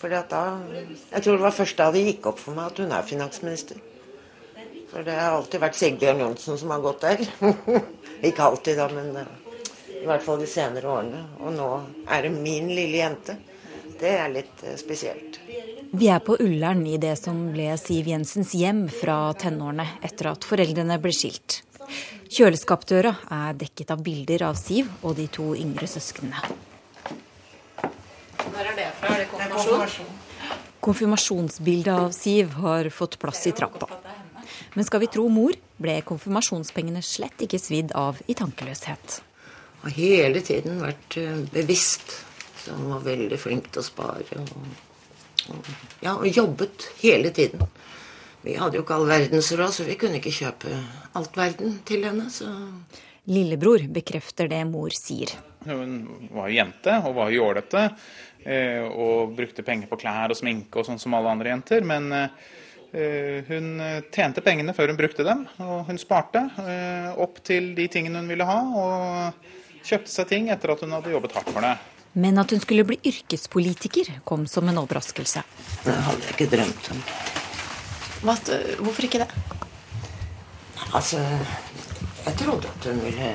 fordi 0.04 0.18
at 0.20 0.34
da, 0.34 0.60
Jeg 1.14 1.24
tror 1.24 1.38
det 1.38 1.46
var 1.46 1.56
først 1.56 1.78
da 1.80 1.86
det 1.96 2.04
gikk 2.04 2.26
opp 2.34 2.40
for 2.44 2.58
meg 2.58 2.74
at 2.74 2.80
hun 2.84 2.92
er 2.92 3.06
finansminister. 3.08 3.78
For 4.92 5.06
det 5.08 5.16
har 5.16 5.38
alltid 5.38 5.62
vært 5.64 5.78
Sigbjørn 5.80 6.20
Johnsen 6.26 6.60
som 6.60 6.74
har 6.74 6.84
gått 6.84 7.06
der. 7.06 7.24
Ikke 8.28 8.50
alltid, 8.50 8.78
da, 8.78 8.90
men 8.92 9.16
uh, 9.16 9.30
i 9.96 10.04
hvert 10.06 10.26
fall 10.26 10.44
de 10.44 10.50
senere 10.50 10.92
årene. 10.92 11.22
Og 11.40 11.56
nå 11.56 11.70
er 12.12 12.28
det 12.28 12.34
min 12.36 12.68
lille 12.68 13.00
jente. 13.00 13.38
Det 14.02 14.12
er 14.12 14.28
litt 14.34 14.66
uh, 14.68 14.76
spesielt. 14.78 15.40
Vi 15.94 16.12
er 16.12 16.20
på 16.26 16.36
Ullern 16.44 16.84
i 16.90 17.00
det 17.02 17.16
som 17.22 17.40
ble 17.56 17.72
Siv 17.80 18.12
Jensens 18.12 18.52
hjem 18.60 18.84
fra 18.92 19.32
tenårene 19.40 19.88
etter 20.04 20.34
at 20.34 20.46
foreldrene 20.46 21.00
ble 21.02 21.16
skilt. 21.16 21.62
Kjøleskapdøra 22.34 23.16
er 23.40 23.58
dekket 23.64 23.96
av 23.96 24.04
bilder 24.04 24.50
av 24.52 24.60
Siv 24.60 24.92
og 25.02 25.16
de 25.22 25.30
to 25.32 25.54
yngre 25.56 25.88
søsknene. 25.88 26.73
Når 28.52 28.72
er 28.72 28.78
det 28.78 28.90
fra? 29.00 29.14
Er 29.14 29.24
det 29.24 29.30
konfirmasjon? 29.32 30.14
Konfirmasjonsbildet 30.84 31.94
av 31.94 32.12
Siv 32.16 32.58
har 32.60 32.90
fått 32.92 33.20
plass 33.22 33.46
i 33.48 33.54
trappa. 33.56 33.88
Men 34.74 34.86
skal 34.86 35.04
vi 35.04 35.12
tro 35.14 35.28
mor, 35.32 35.56
ble 35.80 36.00
konfirmasjonspengene 36.08 37.04
slett 37.06 37.46
ikke 37.46 37.62
svidd 37.62 37.94
av 37.96 38.20
i 38.28 38.36
tankeløshet. 38.38 39.20
Har 39.84 39.96
hele 39.96 40.42
tiden 40.44 40.82
vært 40.84 41.18
eh, 41.22 41.40
bevisst. 41.54 42.18
Så 42.64 42.76
hun 42.78 42.92
var 42.94 43.06
veldig 43.06 43.40
flink 43.40 43.70
til 43.72 43.84
å 43.84 43.86
spare. 43.86 44.44
Og, 44.44 44.68
og, 45.52 45.72
ja, 46.04 46.16
og 46.16 46.28
jobbet 46.28 46.88
hele 47.02 47.32
tiden. 47.36 47.64
Vi 48.44 48.58
hadde 48.60 48.80
jo 48.80 48.84
ikke 48.84 48.98
all 48.98 49.08
verdens 49.08 49.52
råd, 49.56 49.72
så 49.76 49.88
vi 49.88 49.96
kunne 50.00 50.20
ikke 50.20 50.36
kjøpe 50.36 50.76
alt 51.20 51.38
verden 51.40 51.78
til 51.88 52.04
henne. 52.08 52.28
Så. 52.32 52.50
Lillebror 53.32 53.86
bekrefter 53.96 54.50
det 54.52 54.64
mor 54.68 54.92
sier. 54.96 55.32
Hun 55.64 55.94
var 56.34 56.50
jo 56.52 56.58
jente 56.58 56.98
og 57.08 57.16
var 57.16 57.32
jålete. 57.32 57.86
Eh, 58.44 58.84
og 58.84 59.36
brukte 59.38 59.64
penger 59.64 59.88
på 59.88 60.00
klær 60.02 60.34
og 60.34 60.38
sminke 60.38 60.82
og 60.82 60.88
sånn 60.88 61.00
som 61.02 61.16
alle 61.16 61.32
andre 61.32 61.54
jenter. 61.54 61.86
Men 61.88 62.12
eh, 62.18 63.40
hun 63.48 63.80
tjente 64.14 64.44
pengene 64.46 64.76
før 64.76 64.92
hun 64.92 65.00
brukte 65.00 65.26
dem, 65.28 65.46
og 65.64 65.88
hun 65.90 66.02
sparte 66.02 66.44
eh, 66.66 67.10
opp 67.24 67.40
til 67.46 67.72
de 67.78 67.88
tingene 67.92 68.22
hun 68.22 68.30
ville 68.32 68.48
ha. 68.48 68.60
Og 68.84 69.84
kjøpte 69.84 70.12
seg 70.12 70.30
ting 70.30 70.52
etter 70.54 70.76
at 70.76 70.84
hun 70.84 70.96
hadde 70.96 71.16
jobbet 71.16 71.36
hardt 71.40 71.52
for 71.56 71.66
det. 71.66 71.74
Men 72.14 72.38
at 72.38 72.52
hun 72.54 72.62
skulle 72.62 72.86
bli 72.86 73.00
yrkespolitiker, 73.10 74.20
kom 74.28 74.46
som 74.46 74.68
en 74.70 74.84
overraskelse. 74.84 75.42
Det 75.82 75.96
hadde 76.08 76.28
jeg 76.28 76.36
ikke 76.36 76.52
drømt 76.52 76.92
om. 76.94 77.02
Hva, 78.24 78.38
hvorfor 78.80 79.08
ikke 79.08 79.24
det? 79.24 79.30
Altså, 80.94 81.24
jeg 82.28 82.38
trodde 82.40 82.70
at 82.70 82.86
hun 82.92 83.02
ville 83.02 83.32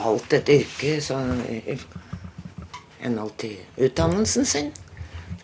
valgt 0.00 0.32
et 0.38 0.48
yrke 0.56 0.96
sånn 1.04 1.44
henhold 3.00 3.34
til 3.42 3.56
utdannelsen 3.76 4.46
sin. 4.48 4.72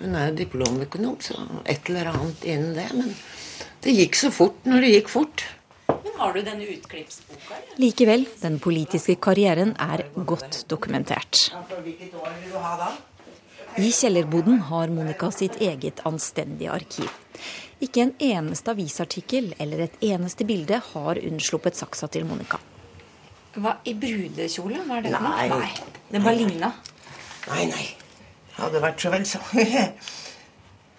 Hun 0.00 0.14
er 0.18 0.30
jo 0.30 0.38
diplomøkonom, 0.42 1.18
så 1.22 1.36
et 1.68 1.88
eller 1.90 2.12
annet 2.12 2.46
innen 2.48 2.74
det. 2.78 2.88
Men 2.96 3.12
det 3.84 3.96
gikk 3.96 4.18
så 4.18 4.30
fort 4.34 4.64
når 4.68 4.86
det 4.86 4.94
gikk 4.96 5.12
fort. 5.12 5.44
Men 5.88 6.14
Har 6.18 6.32
du 6.34 6.40
denne 6.42 6.66
utklippsboka? 6.70 7.58
Likevel, 7.82 8.26
den 8.42 8.58
politiske 8.62 9.16
karrieren 9.22 9.74
er 9.78 10.04
godt 10.26 10.64
dokumentert. 10.70 11.50
I 13.80 13.88
kjellerboden 13.88 14.60
har 14.68 14.90
Monica 14.92 15.30
sitt 15.32 15.56
eget 15.60 16.02
anstendige 16.08 16.70
arkiv. 16.70 17.10
Ikke 17.82 18.04
en 18.04 18.12
eneste 18.22 18.70
avisartikkel 18.70 19.54
eller 19.58 19.86
et 19.86 19.96
eneste 20.12 20.46
bilde 20.46 20.78
har 20.92 21.18
unnsluppet 21.18 21.78
saksa 21.78 22.06
til 22.12 22.26
Monica. 22.28 22.60
Hva, 23.56 23.76
I 23.84 23.94
brudekjole? 23.98 24.84
Hva 24.86 25.00
er 25.00 25.06
det 25.06 25.14
for 25.16 25.26
noe? 25.26 25.58
Nei. 25.58 25.70
Den 26.12 26.24
bare 26.24 26.38
ligna? 26.38 26.70
Nei, 27.48 27.64
nei. 27.66 27.86
Det 28.52 28.60
hadde 28.60 28.82
vært 28.84 29.02
så 29.02 29.10
vel, 29.12 29.24
så. 29.26 29.40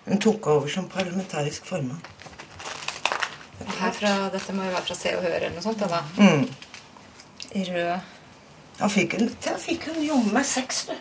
Hun 0.04 0.20
tok 0.20 0.48
over 0.52 0.68
som 0.68 0.90
parlamentarisk 0.92 1.66
formann. 1.66 2.02
Herfra, 3.80 4.30
dette 4.34 4.54
må 4.56 4.66
jo 4.66 4.74
være 4.74 4.86
fra 4.90 4.98
Se 4.98 5.14
og 5.16 5.24
Hør 5.24 5.38
eller 5.38 5.54
noe 5.54 5.64
sånt? 5.64 5.84
da? 5.88 6.02
Mm. 6.18 6.48
I 7.54 7.64
rød 7.70 8.80
Da 8.80 8.90
fikk 8.90 9.16
hun, 9.20 9.30
da 9.46 9.54
fikk 9.62 9.88
hun 9.92 10.02
jommen 10.04 10.34
meg 10.34 10.48
seks, 10.50 10.88
du. 10.90 10.96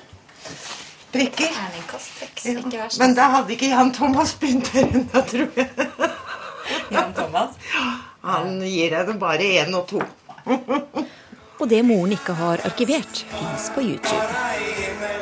Prikker. 1.13 1.49
Terningkast 1.57 2.21
seks, 2.21 2.45
ja. 2.47 2.59
ikke 2.61 2.79
verst. 2.79 3.01
Men 3.01 3.17
da 3.17 3.29
hadde 3.35 3.53
ikke 3.57 3.73
Jan 3.73 3.93
Thomas 3.97 4.35
begynt 4.41 4.71
der 4.73 4.87
ennå, 4.87 5.25
tror 5.33 5.49
jeg. 5.57 5.89
Jan 6.95 7.13
Thomas? 7.17 7.59
Han 8.23 8.61
gir 8.65 8.97
henne 8.97 9.19
bare 9.21 9.51
én 9.65 9.75
og 9.77 9.89
to. 9.91 10.05
og 11.61 11.67
det 11.69 11.83
moren 11.85 12.17
ikke 12.17 12.37
har 12.39 12.65
arkivert, 12.69 13.27
fins 13.35 13.69
på 13.75 13.85
YouTube. 13.89 15.22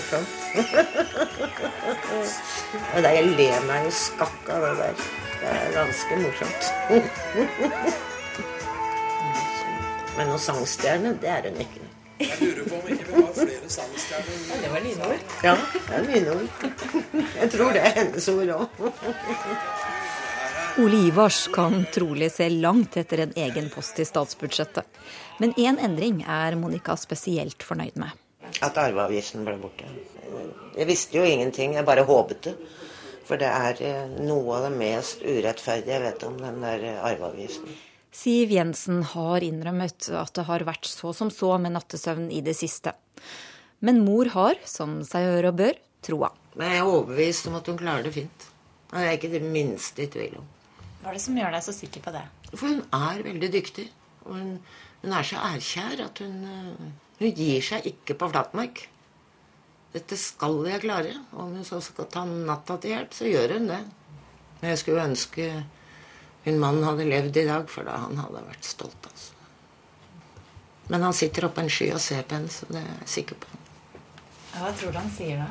Morsomt. 0.00 0.28
det 2.94 3.02
der, 3.04 3.12
jeg 3.18 3.26
ler 3.36 3.60
meg 3.68 3.80
i 3.84 3.90
skakk 3.92 4.48
av 4.48 4.60
det 4.64 4.74
der. 4.78 4.94
Det 5.40 5.48
er 5.50 5.72
ganske 5.74 6.16
morsomt. 6.22 6.62
Men 10.16 10.24
noen 10.30 10.42
sangstjerne, 10.42 11.10
det 11.20 11.28
er 11.32 11.42
hun 11.50 11.60
ikke. 11.66 11.80
Jeg 12.20 12.30
lurer 12.40 12.64
på 12.68 12.74
om 12.76 12.86
ikke 12.92 13.04
vi 13.08 13.12
har 13.16 13.32
flere 13.36 13.68
sangstjerner. 13.72 14.36
Ja, 14.48 14.54
det 14.64 14.70
var 14.72 14.80
dine 14.84 15.02
ord. 15.10 15.20
Ja, 15.44 15.54
det 15.76 15.94
er 15.98 16.02
mine 16.08 16.30
ord. 16.36 16.48
Jeg 17.36 17.48
tror 17.54 17.70
det 17.76 17.82
er 17.84 17.92
hennes 18.00 18.26
ord 18.32 18.50
òg. 18.56 18.68
Ole 20.80 20.98
Ivars 21.10 21.40
kan 21.52 21.74
trolig 21.92 22.30
se 22.32 22.46
langt 22.52 22.92
etter 23.00 23.18
en 23.26 23.34
egen 23.36 23.68
post 23.72 23.94
i 24.00 24.04
statsbudsjettet. 24.08 24.84
Men 25.40 25.50
én 25.60 25.76
endring 25.80 26.16
er 26.24 26.56
Monica 26.60 26.96
spesielt 27.00 27.62
fornøyd 27.64 27.96
med. 28.00 28.10
At 28.64 28.78
arveavgiften 28.80 29.46
ble 29.46 29.56
borte. 29.60 29.88
Jeg 30.76 30.86
visste 30.88 31.18
jo 31.18 31.26
ingenting, 31.26 31.76
jeg 31.78 31.86
bare 31.86 32.06
håpet 32.08 32.48
det. 32.48 32.56
For 33.28 33.38
det 33.38 33.46
er 33.46 33.80
eh, 33.86 34.16
noe 34.26 34.56
av 34.56 34.66
det 34.66 34.72
mest 34.80 35.22
urettferdige 35.22 35.94
jeg 35.94 36.02
vet 36.02 36.26
om 36.26 36.38
den 36.40 36.58
der 36.64 36.86
arveavgiften. 36.98 37.78
Siv 38.10 38.50
Jensen 38.50 39.04
har 39.12 39.44
innrømmet 39.46 40.08
at 40.18 40.34
det 40.34 40.48
har 40.48 40.66
vært 40.66 40.88
så 40.90 41.12
som 41.14 41.30
så 41.30 41.54
med 41.62 41.76
nattesøvn 41.76 42.26
i 42.34 42.40
det 42.42 42.56
siste. 42.58 42.96
Men 43.86 44.02
mor 44.04 44.32
har, 44.34 44.58
som 44.66 44.98
seg 45.06 45.28
hør 45.28 45.52
og 45.52 45.60
bør, 45.62 45.78
troa. 46.04 46.32
Men 46.58 46.72
jeg 46.72 46.80
er 46.80 46.88
overbevist 46.90 47.46
om 47.48 47.60
at 47.60 47.70
hun 47.70 47.78
klarer 47.78 48.08
det 48.08 48.12
fint. 48.16 48.48
Det 48.90 49.04
er 49.06 49.14
ikke 49.14 49.30
det 49.30 49.44
minste 49.46 50.02
i 50.04 50.10
tvil 50.10 50.40
om. 50.40 50.48
Hva 51.00 51.12
er 51.12 51.16
det 51.16 51.22
som 51.22 51.38
gjør 51.38 51.54
deg 51.54 51.64
så 51.64 51.74
sikker 51.76 52.02
på 52.04 52.12
det? 52.12 52.24
For 52.50 52.66
hun 52.66 52.82
er 52.96 53.22
veldig 53.24 53.50
dyktig. 53.54 53.86
Og 54.26 54.34
hun, 54.34 54.50
hun 55.04 55.14
er 55.16 55.28
så 55.30 55.40
ærkjær 55.46 56.02
at 56.08 56.20
hun, 56.24 56.34
eh, 56.50 57.09
hun 57.20 57.34
gir 57.36 57.60
seg 57.64 57.86
ikke 57.90 58.16
på 58.16 58.30
flatmark. 58.32 58.86
Dette 59.92 60.16
skal 60.16 60.62
jeg 60.70 60.84
klare. 60.84 61.12
Om 61.32 61.58
hun 61.58 61.66
så 61.66 61.80
skal 61.84 62.08
ta 62.12 62.24
natta 62.24 62.78
til 62.80 62.94
hjelp, 62.94 63.16
så 63.16 63.28
gjør 63.28 63.56
hun 63.58 63.68
det. 63.68 63.82
Men 64.60 64.72
jeg 64.72 64.82
skulle 64.82 65.08
ønske 65.10 65.50
min 66.44 66.60
mann 66.60 66.84
hadde 66.84 67.04
levd 67.04 67.36
i 67.36 67.44
dag, 67.44 67.68
for 67.68 67.84
da 67.84 67.98
han 68.06 68.16
hadde 68.16 68.46
vært 68.46 68.64
stolt. 68.64 69.08
Altså. 69.10 69.32
Men 70.90 71.02
han 71.04 71.14
sitter 71.14 71.44
oppe 71.50 71.62
en 71.62 71.70
sky 71.70 71.90
og 71.94 72.00
ser 72.02 72.22
på 72.24 72.38
henne, 72.38 72.52
så 72.52 72.66
det 72.70 72.80
er 72.80 72.94
jeg 73.02 73.12
sikker 73.18 73.42
på. 73.42 73.58
Hva 74.54 74.72
tror 74.74 74.94
du 74.94 74.98
han 74.98 75.12
sier 75.14 75.44
da? 75.44 75.50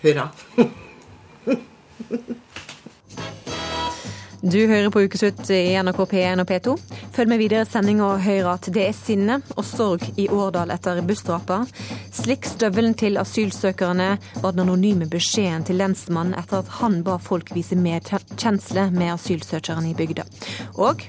Hurra. 0.00 0.26
Du 4.44 4.66
hører 4.66 4.90
på 4.92 5.00
Ukeslutt 5.00 5.48
i 5.50 5.72
NRK 5.80 6.02
P1 6.10 6.40
og 6.42 6.50
P2. 6.50 6.72
Følg 7.16 7.30
med 7.30 7.40
videre 7.40 7.64
i 7.64 7.68
sendinga 7.68 8.10
og 8.12 8.20
hør 8.20 8.50
at 8.50 8.66
det 8.76 8.82
er 8.90 8.96
sinne 8.96 9.38
og 9.54 9.64
sorg 9.64 10.04
i 10.20 10.26
Årdal 10.28 10.68
etter 10.74 11.00
bussdrapa. 11.08 11.62
Slikk 12.12 12.44
støvelen 12.50 12.92
til 12.92 13.16
asylsøkerne, 13.16 14.10
var 14.42 14.52
den 14.52 14.66
anonyme 14.66 15.08
beskjeden 15.08 15.64
til 15.64 15.80
lensmannen 15.80 16.36
etter 16.36 16.60
at 16.60 16.74
han 16.82 16.98
ba 17.06 17.16
folk 17.16 17.54
vise 17.56 17.78
medkjensle 17.80 18.90
med 18.92 19.14
asylsøkerne 19.14 19.94
i 19.94 19.96
bygda. 19.96 20.28
Og 20.76 21.06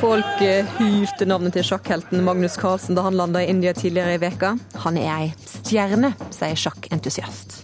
Folk 0.00 0.40
eh, 0.44 0.72
hyrte 0.78 1.28
navnet 1.28 1.56
til 1.56 1.68
sjakkhelten 1.68 2.24
Magnus 2.24 2.56
Carlsen 2.60 2.96
da 2.96 3.04
han 3.04 3.20
landa 3.20 3.44
i 3.44 3.52
India 3.52 3.76
tidligere 3.76 4.16
i 4.16 4.24
veka. 4.24 4.56
Han 4.86 5.00
er 5.00 5.12
ei 5.18 5.30
stjerne, 5.44 6.14
sier 6.32 6.56
sjakkentusiast. 6.64 7.63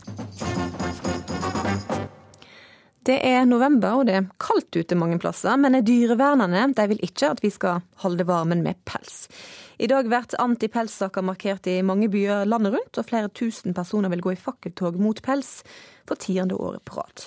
Det 3.10 3.18
er 3.26 3.42
november 3.48 3.98
og 3.98 4.06
det 4.06 4.14
er 4.14 4.28
kaldt 4.38 4.76
ute 4.76 4.98
mange 4.98 5.18
plasser, 5.18 5.56
men 5.58 5.80
dyrevernerne 5.82 6.68
vil 6.92 7.00
ikke 7.02 7.32
at 7.34 7.40
vi 7.42 7.50
skal 7.50 7.82
holde 8.04 8.26
varmen 8.28 8.62
med 8.62 8.78
pels. 8.86 9.24
I 9.80 9.86
dag 9.88 10.04
blir 10.04 10.34
antipelssaker 10.36 11.22
markert 11.24 11.64
i 11.66 11.78
mange 11.80 12.10
byer 12.12 12.44
landet 12.44 12.74
rundt, 12.74 12.98
og 13.00 13.06
flere 13.08 13.30
tusen 13.32 13.72
personer 13.72 14.12
vil 14.12 14.20
gå 14.20 14.34
i 14.34 14.36
fakkeltog 14.36 14.98
mot 15.00 15.22
pels 15.24 15.62
for 16.04 16.20
tiende 16.20 16.58
året 16.60 16.84
på 16.84 16.98
rad. 16.98 17.22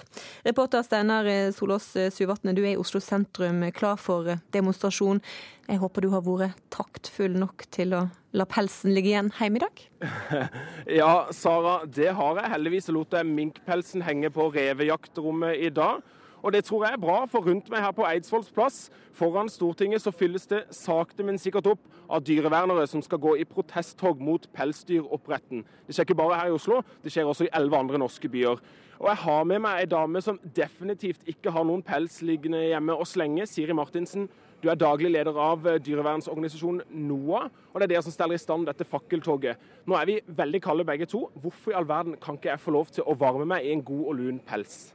Reporter 0.46 0.86
Steinar 0.86 1.26
Solås 1.58 1.88
Suvatne, 2.14 2.54
du 2.54 2.62
er 2.62 2.76
i 2.76 2.78
Oslo 2.78 3.02
sentrum 3.02 3.66
klar 3.74 3.98
for 3.98 4.36
demonstrasjon. 4.54 5.24
Jeg 5.66 5.82
håper 5.82 6.06
du 6.06 6.12
har 6.14 6.22
vært 6.28 6.62
taktfull 6.70 7.34
nok 7.42 7.66
til 7.74 7.98
å 7.98 8.06
la 8.38 8.46
pelsen 8.46 8.94
ligge 8.94 9.16
igjen 9.16 9.34
hjemme 9.40 9.58
i 9.58 9.66
dag? 9.66 9.86
Ja, 11.02 11.14
Sara, 11.34 11.80
det 11.90 12.12
har 12.14 12.38
jeg. 12.38 12.54
Heldigvis 12.54 12.94
lot 12.94 13.18
jeg 13.18 13.34
minkpelsen 13.34 14.06
henge 14.06 14.30
på 14.30 14.52
revejaktrommet 14.54 15.58
i 15.58 15.74
dag. 15.74 16.06
Og 16.44 16.52
det 16.52 16.66
tror 16.68 16.84
jeg 16.84 16.94
er 16.94 17.00
bra, 17.00 17.24
for 17.32 17.48
rundt 17.48 17.70
meg 17.72 17.80
her 17.86 17.94
på 17.96 18.04
Eidsvolls 18.04 18.52
plass, 18.52 18.90
foran 19.16 19.50
Stortinget, 19.50 20.04
så 20.04 20.12
fylles 20.12 20.48
det 20.52 20.66
sakte, 20.76 21.24
men 21.24 21.40
sikkert 21.40 21.70
opp 21.72 21.84
av 22.12 22.24
dyrevernere 22.28 22.84
som 22.92 23.02
skal 23.02 23.22
gå 23.24 23.38
i 23.40 23.48
protesttog 23.48 24.20
mot 24.20 24.50
pelsdyroppdretten. 24.52 25.64
Det 25.88 25.96
skjer 25.96 26.10
ikke 26.10 26.20
bare 26.20 26.42
her 26.42 26.52
i 26.52 26.58
Oslo, 26.58 26.82
det 27.04 27.14
skjer 27.16 27.30
også 27.32 27.48
i 27.48 27.54
elleve 27.56 27.80
andre 27.80 28.02
norske 28.02 28.28
byer. 28.30 28.60
Og 29.00 29.08
jeg 29.10 29.20
har 29.24 29.46
med 29.48 29.64
meg 29.64 29.82
ei 29.82 29.88
dame 29.90 30.20
som 30.24 30.40
definitivt 30.56 31.24
ikke 31.32 31.52
har 31.52 31.66
noen 31.68 31.84
pels 31.84 32.20
liggende 32.24 32.62
hjemme 32.62 32.96
å 32.96 33.08
slenge. 33.08 33.48
Siri 33.50 33.76
Martinsen, 33.76 34.28
du 34.64 34.70
er 34.72 34.80
daglig 34.80 35.12
leder 35.12 35.36
av 35.44 35.66
dyrevernsorganisasjonen 35.84 36.86
NOAH, 37.08 37.48
og 37.72 37.80
det 37.80 37.88
er 37.88 37.94
dere 37.96 38.06
som 38.06 38.16
steller 38.16 38.40
i 38.40 38.44
stand 38.44 38.68
dette 38.70 38.88
fakkeltoget. 38.88 39.60
Nå 39.88 39.96
er 40.00 40.08
vi 40.08 40.20
veldig 40.28 40.62
kalde 40.64 40.88
begge 40.88 41.08
to. 41.12 41.26
Hvorfor 41.40 41.72
i 41.74 41.80
all 41.80 41.88
verden 41.90 42.20
kan 42.20 42.40
ikke 42.40 42.54
jeg 42.54 42.64
få 42.64 42.76
lov 42.76 42.92
til 42.96 43.08
å 43.08 43.16
varme 43.20 43.48
meg 43.56 43.68
i 43.68 43.74
en 43.76 43.84
god 43.84 44.06
og 44.06 44.20
lun 44.22 44.44
pels? 44.48 44.94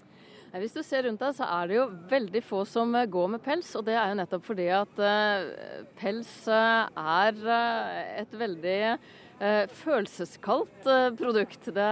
Hvis 0.56 0.72
du 0.72 0.80
ser 0.80 1.04
rundt 1.04 1.20
deg, 1.20 1.34
så 1.36 1.44
er 1.44 1.68
det 1.68 1.76
jo 1.76 1.86
veldig 2.08 2.40
få 2.46 2.62
som 2.68 2.94
eh, 2.96 3.08
går 3.10 3.32
med 3.34 3.42
pels. 3.44 3.68
Og 3.76 3.84
det 3.84 3.98
er 4.00 4.12
jo 4.12 4.18
nettopp 4.22 4.46
fordi 4.48 4.68
at 4.72 5.00
uh, 5.02 5.82
pels 5.98 6.30
uh, 6.48 6.88
er 7.20 7.42
et 8.24 8.36
veldig 8.44 8.82
følelseskaldt 9.38 10.88
produkt. 11.14 11.68
Det, 11.70 11.90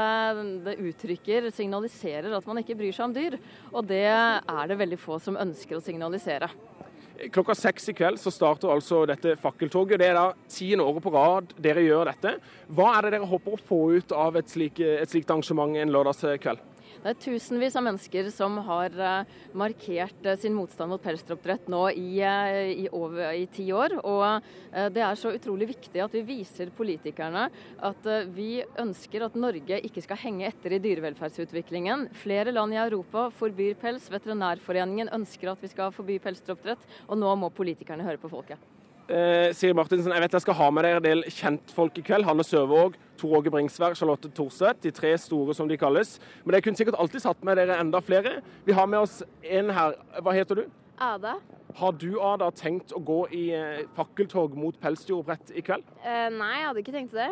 det, 0.64 0.73
uttrykker, 0.83 1.45
signaliserer 1.55 2.33
at 2.35 2.49
man 2.49 2.59
ikke 2.59 2.75
bryr 2.75 2.97
seg 2.97 3.05
om 3.05 3.14
dyr. 3.14 3.37
Og 3.71 3.87
det 3.87 4.09
er 4.11 4.64
det 4.66 4.81
veldig 4.81 4.99
få 4.99 5.21
som 5.23 5.38
ønsker 5.38 5.79
å 5.79 5.85
signalisere. 5.85 6.49
Klokka 7.31 7.55
seks 7.55 7.87
i 7.92 7.95
kveld 7.95 8.19
så 8.19 8.33
starter 8.35 8.73
altså 8.75 9.05
dette 9.07 9.37
fakkeltoget. 9.38 10.03
Det 10.03 10.09
er 10.11 10.19
da 10.19 10.27
tiende 10.51 10.90
året 10.90 11.07
på 11.07 11.14
rad 11.14 11.55
dere 11.62 11.87
gjør 11.87 12.11
dette. 12.11 12.35
Hva 12.66 12.97
er 12.97 13.07
det 13.07 13.14
dere 13.14 13.31
håper 13.31 13.55
å 13.55 13.62
få 13.71 13.83
ut 13.95 14.16
av 14.27 14.42
et, 14.42 14.51
slik, 14.51 14.83
et 14.83 15.14
slikt 15.14 15.31
arrangement 15.31 15.79
en 15.79 15.95
lørdagskveld? 15.95 16.73
Det 17.07 17.12
er 17.12 17.23
tusenvis 17.23 17.77
av 17.79 17.85
mennesker 17.87 18.29
som 18.35 18.57
har 18.66 18.95
eh, 18.99 19.29
markert 19.55 20.25
eh, 20.27 20.35
sin 20.42 20.57
motstand 20.57 20.90
mot 20.90 21.05
pelsdyroppdrett 21.05 21.69
nå 21.71 21.85
i, 21.95 22.16
eh, 22.19 22.73
i, 22.83 22.88
over, 22.90 23.29
i, 23.31 23.45
ti 23.47 23.69
år. 23.71 23.95
Og 24.03 24.42
det 24.90 25.05
er 25.07 25.21
så 25.21 25.31
utrolig 25.31 25.69
viktig 25.71 26.03
at 26.03 26.16
vi 26.19 26.25
viser 26.27 26.73
politikerne 26.75 27.47
at 27.87 28.11
vi 28.35 28.59
ønsker 28.83 29.23
at 29.29 29.38
Norge 29.38 29.79
ikke 29.87 30.03
skal 30.03 30.19
henge 30.25 30.51
etter 30.51 30.75
i 30.75 30.83
dyrevelferdsutviklingen. 30.83 32.09
Flere 32.27 32.51
land 32.51 32.75
i 32.75 32.83
Europa 32.83 33.29
forbyr 33.38 33.79
pels. 33.79 34.11
Veterinærforeningen 34.11 35.14
ønsker 35.14 35.55
at 35.55 35.62
vi 35.62 35.71
skal 35.71 35.95
forby 35.95 36.19
pelsdyroppdrett. 36.27 36.90
Og 37.07 37.23
nå 37.23 37.38
må 37.38 37.55
politikerne 37.55 38.09
høre 38.09 38.19
på 38.19 38.35
folket. 38.35 38.76
Eh, 39.07 39.53
Siri 39.55 39.75
Martinsen, 39.77 40.11
jeg 40.11 40.23
vet 40.25 40.33
jeg 40.35 40.42
skal 40.42 40.57
ha 40.59 40.66
med 40.75 40.83
dere 40.83 40.99
en 40.99 41.05
del 41.05 41.21
kjentfolk 41.31 41.99
i 42.01 42.03
kveld. 42.09 42.27
Hanne 42.27 42.42
Søvåg, 42.42 42.97
Tor 43.21 43.37
Åge 43.38 43.53
Bringsvær, 43.55 43.95
Charlotte 43.95 44.31
Thorseth. 44.35 44.81
De 44.83 44.90
tre 44.90 45.12
store, 45.23 45.55
som 45.55 45.69
de 45.71 45.79
kalles. 45.79 46.16
Men 46.45 46.57
jeg 46.57 46.66
kunne 46.66 46.81
sikkert 46.81 46.99
alltid 46.99 47.23
satt 47.23 47.45
med 47.47 47.61
dere 47.61 47.79
enda 47.79 48.01
flere. 48.03 48.40
Vi 48.66 48.75
har 48.75 48.88
med 48.90 49.05
oss 49.05 49.21
en 49.45 49.71
her. 49.71 49.95
Hva 50.19 50.35
heter 50.35 50.62
du? 50.62 50.64
Ada. 50.99 51.37
Har 51.77 51.92
du 51.92 52.16
Ada, 52.19 52.51
tenkt 52.57 52.95
å 52.97 53.03
gå 53.05 53.21
i 53.37 53.45
eh, 53.55 53.85
fakkeltog 53.95 54.57
mot 54.59 54.75
pelsdyroppdrett 54.83 55.55
i 55.55 55.62
kveld? 55.62 55.87
Eh, 56.03 56.27
nei, 56.35 56.57
jeg 56.59 56.66
hadde 56.66 56.83
ikke 56.83 56.97
tenkt 56.97 57.14
det. 57.14 57.31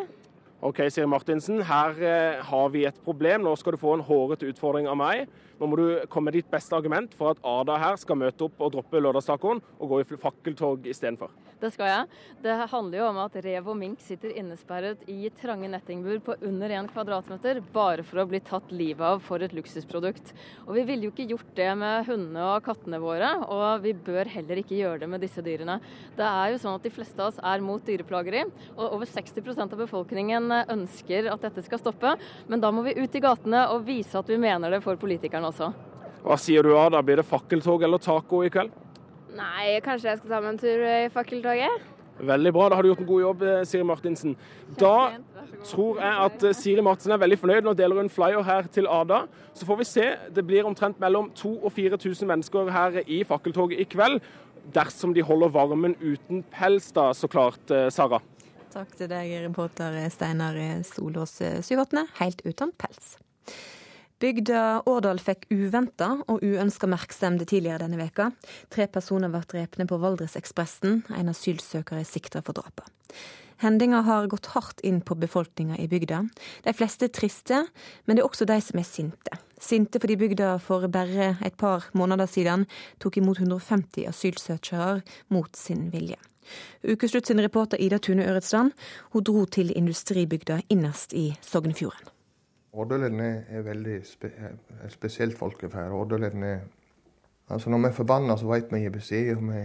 OK, 0.65 0.79
Siri 0.89 1.09
Martinsen. 1.11 1.59
Her 1.67 1.99
eh, 1.99 2.45
har 2.45 2.69
vi 2.73 2.85
et 2.87 3.01
problem. 3.05 3.43
Nå 3.43 3.57
skal 3.59 3.75
du 3.75 3.83
få 3.83 3.97
en 3.97 4.05
hårete 4.05 4.47
utfordring 4.53 4.87
av 4.89 5.01
meg. 5.01 5.27
Nå 5.59 5.69
må 5.69 5.81
du 5.81 5.89
komme 6.13 6.31
med 6.31 6.39
ditt 6.39 6.53
beste 6.53 6.77
argument 6.77 7.13
for 7.19 7.35
at 7.35 7.43
Ada 7.43 7.81
her 7.83 7.99
skal 8.01 8.21
møte 8.21 8.47
opp 8.47 8.63
og 8.63 8.77
droppe 8.77 9.03
lørdagstacoen 9.03 9.61
og 9.79 9.91
gå 9.91 10.01
i 10.05 10.21
fakkeltog 10.23 10.87
istedenfor. 10.89 11.35
Det 11.65 11.71
skal 11.73 11.89
jeg. 11.89 12.09
Det 12.45 12.55
handler 12.69 12.99
jo 12.99 13.05
om 13.09 13.19
at 13.23 13.37
rev 13.41 13.69
og 13.73 13.77
mink 13.81 14.03
sitter 14.05 14.35
innesperret 14.37 15.01
i 15.09 15.31
trange 15.41 15.71
nettingbur 15.73 16.19
på 16.27 16.35
under 16.45 16.75
1 16.77 16.91
kvadratmeter 16.93 17.63
bare 17.73 18.05
for 18.05 18.21
å 18.21 18.27
bli 18.29 18.43
tatt 18.45 18.69
livet 18.75 19.01
av 19.15 19.23
for 19.25 19.41
et 19.41 19.55
luksusprodukt. 19.57 20.35
Og 20.67 20.75
vi 20.77 20.85
ville 20.91 21.09
jo 21.09 21.15
ikke 21.15 21.29
gjort 21.31 21.55
det 21.57 21.71
med 21.81 22.05
hundene 22.11 22.45
og 22.51 22.67
kattene 22.67 23.01
våre, 23.01 23.31
og 23.49 23.81
vi 23.87 23.95
bør 23.97 24.29
heller 24.35 24.61
ikke 24.61 24.77
gjøre 24.77 25.07
det 25.07 25.11
med 25.15 25.25
disse 25.25 25.41
dyrene. 25.47 25.79
Det 26.19 26.29
er 26.29 26.53
jo 26.53 26.61
sånn 26.67 26.77
at 26.77 26.85
de 26.85 26.93
fleste 26.93 27.25
av 27.25 27.33
oss 27.33 27.41
er 27.41 27.65
mot 27.65 27.89
dyreplageri, 27.89 28.45
og 28.77 28.85
over 28.99 29.09
60% 29.09 29.65
av 29.65 29.85
befolkningen 29.87 30.53
ønsker 30.69 31.33
at 31.33 31.49
dette 31.49 31.65
skal 31.65 31.81
stoppe. 31.81 32.13
Men 32.53 32.61
da 32.61 32.75
må 32.75 32.85
vi 32.85 32.99
ut 33.01 33.17
i 33.17 33.25
gatene 33.25 33.71
og 33.73 33.89
vise 33.89 34.21
at 34.21 34.29
vi 34.29 34.37
mener 34.37 34.77
det 34.77 34.85
for 34.85 35.01
politikerne 35.01 35.49
også. 35.49 35.73
Hva 36.25 36.37
sier 36.41 36.65
du 36.65 36.77
da? 36.77 37.01
Blir 37.01 37.25
det 37.25 37.29
fakkeltog 37.29 37.89
eller 37.89 38.05
taco 38.05 38.45
i 38.45 38.53
kveld? 38.53 38.84
Nei, 39.35 39.81
kanskje 39.83 40.13
jeg 40.13 40.21
skal 40.21 40.31
ta 40.31 40.41
meg 40.43 40.55
en 40.55 40.63
tur 40.63 40.87
i 40.87 41.11
fakkeltoget? 41.11 41.91
Veldig 42.15 42.53
bra, 42.55 42.69
da 42.71 42.77
har 42.79 42.87
du 42.87 42.93
gjort 42.93 43.01
en 43.03 43.09
god 43.09 43.21
jobb, 43.21 43.43
eh, 43.43 43.65
Siri 43.67 43.83
Martinsen. 43.83 44.37
Da 44.79 45.17
tror 45.67 45.99
jeg 45.99 46.13
at 46.27 46.45
eh, 46.45 46.55
Siri 46.55 46.83
Martinsen 46.87 47.13
er 47.17 47.19
veldig 47.19 47.39
fornøyd. 47.41 47.67
Nå 47.67 47.75
deler 47.75 47.99
hun 47.99 48.11
flyer 48.11 48.43
her 48.47 48.69
til 48.71 48.87
Ada. 48.87 49.25
Så 49.55 49.67
får 49.67 49.81
vi 49.81 49.89
se. 49.89 50.07
Det 50.35 50.47
blir 50.47 50.69
omtrent 50.69 51.01
mellom 51.03 51.33
2000 51.35 51.65
og 51.65 51.73
4000 51.75 52.31
mennesker 52.31 52.71
her 52.71 53.01
i 53.07 53.25
fakkeltoget 53.27 53.83
i 53.83 53.89
kveld. 53.91 54.23
Dersom 54.75 55.13
de 55.15 55.27
holder 55.27 55.51
varmen 55.53 55.97
uten 56.01 56.45
pels, 56.55 56.93
da, 56.95 57.11
så 57.13 57.27
klart, 57.29 57.67
eh, 57.71 57.91
Sara. 57.91 58.23
Takk 58.71 58.95
til 58.99 59.11
deg, 59.11 59.35
reporter 59.49 59.99
Steinar 60.11 60.57
Solås 60.87 61.41
Syvatne, 61.63 62.07
helt 62.19 62.43
uten 62.47 62.73
pels. 62.79 63.17
Bygda 64.25 64.81
Årdal 64.89 65.19
fikk 65.21 65.43
uventa 65.53 66.07
og 66.33 66.41
uønska 66.41 66.89
merksemd 66.89 67.43
tidligere 67.45 67.83
denne 67.83 67.99
veka. 68.01 68.31
Tre 68.73 68.87
personer 68.89 69.29
ble 69.29 69.43
drepne 69.51 69.85
på 69.91 69.99
Valdresekspressen. 70.01 71.03
En 71.13 71.29
asylsøker 71.29 72.01
er 72.01 72.07
sikta 72.09 72.41
for 72.47 72.57
drapet. 72.57 72.89
Hendinga 73.61 74.01
har 74.07 74.31
gått 74.33 74.49
hardt 74.55 74.81
inn 74.81 75.03
på 75.05 75.19
befolkninga 75.21 75.77
i 75.77 75.91
bygda. 75.93 76.23
De 76.65 76.73
fleste 76.73 77.11
er 77.11 77.13
triste, 77.13 77.61
men 78.07 78.17
det 78.17 78.25
er 78.25 78.31
også 78.31 78.49
de 78.49 78.57
som 78.65 78.81
er 78.81 78.89
sinte. 78.89 79.43
Sinte 79.61 80.01
fordi 80.01 80.17
bygda 80.25 80.55
for 80.65 80.89
bare 80.89 81.35
et 81.45 81.61
par 81.61 81.91
måneder 81.93 82.31
siden 82.31 82.65
tok 83.05 83.21
imot 83.21 83.43
150 83.45 84.09
asylsøkere 84.09 85.03
mot 85.37 85.53
sin 85.53 85.91
vilje. 85.93 86.17
Ukeslutt 86.81 87.29
sin 87.29 87.45
reporter 87.45 87.77
Ida 87.77 88.01
Tune 88.01 88.25
Øretsland 88.25 88.73
hun 89.13 89.29
dro 89.29 89.45
til 89.45 89.77
industribygda 89.77 90.63
innerst 90.73 91.13
i 91.13 91.35
Sognefjorden. 91.45 92.14
Årdalene 92.75 93.45
er 93.49 93.63
veldig 93.63 94.01
spe, 94.07 94.31
er 94.35 94.91
spesielt 94.91 95.39
folkeferd. 95.39 95.93
Altså 97.49 97.71
Når 97.71 97.79
vi 97.79 97.87
er 97.87 97.97
forbanna, 97.97 98.37
så 98.37 98.49
vet 98.51 98.73
vi 98.73 98.81
gir 98.83 98.95
beskjed. 98.95 99.37
og 99.37 99.43
vi 99.53 99.65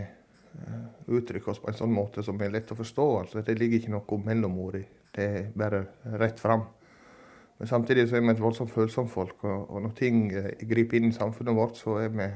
uh, 0.68 1.16
uttrykker 1.18 1.51
oss 1.51 1.60
på 1.60 1.72
en 1.72 1.78
sånn 1.78 1.93
måte 1.93 2.24
som 2.24 2.41
er 2.41 2.51
lett 2.53 2.72
å 2.72 2.78
forstå. 2.78 3.07
Altså, 3.22 3.41
det 3.41 3.57
ligger 3.57 3.80
ikke 3.80 3.93
noe 3.95 4.20
mellomord 4.26 4.76
i. 4.82 4.84
Det 5.16 5.26
er 5.26 5.47
bare 5.55 5.86
rett 6.20 6.39
fram. 6.39 6.68
Men 7.57 7.68
samtidig 7.68 8.07
så 8.10 8.18
er 8.18 8.22
vi 8.22 8.32
et 8.32 8.43
voldsomt 8.43 8.72
følsomt 8.72 9.12
folk. 9.12 9.43
Og, 9.43 9.82
når 9.82 9.95
ting 9.97 10.30
uh, 10.36 10.51
griper 10.70 10.99
inn 10.99 11.10
i 11.10 11.16
samfunnet 11.16 11.55
vårt, 11.55 11.80
så 11.80 11.97
vi, 12.03 12.30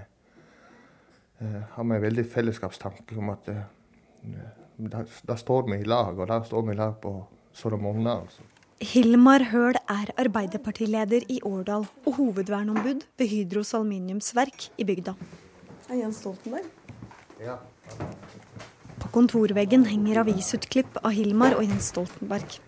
uh, 1.41 1.61
har 1.75 1.83
vi 1.83 1.99
en 1.99 2.07
veldig 2.07 2.25
fellesskapstanke 2.25 3.19
om 3.19 3.29
at 3.35 3.51
da, 4.77 5.03
da, 5.27 5.35
står 5.35 5.67
vi 5.69 5.81
i 5.83 5.87
lag, 5.87 6.17
og 6.17 6.27
da 6.27 6.39
står 6.43 6.65
vi 6.65 6.73
i 6.73 6.79
lag 6.79 6.95
på 7.01 7.13
så 7.53 7.69
det 7.69 7.77
monner. 7.77 8.23
Altså. 8.23 8.41
Hilmar 8.83 9.45
Høl 9.47 9.77
er 9.87 10.09
Arbeiderpartileder 10.19 11.23
i 11.31 11.37
Årdal 11.47 11.85
og 12.03 12.15
hovedvernombud 12.17 13.05
ved 13.19 13.29
Hydros 13.31 13.71
aluminiumsverk 13.77 14.65
i 14.75 14.83
bygda. 14.83 15.13
Er 15.87 16.01
Jens 16.01 16.19
Stoltenberg? 16.19 16.67
Ja. 17.39 17.55
På 18.99 19.11
kontorveggen 19.15 19.85
henger 19.87 20.19
avisutklipp 20.25 20.99
av 20.99 21.15
Hilmar 21.15 21.55
og 21.55 21.63
Jens 21.63 21.93
Stoltenberg. 21.93 22.59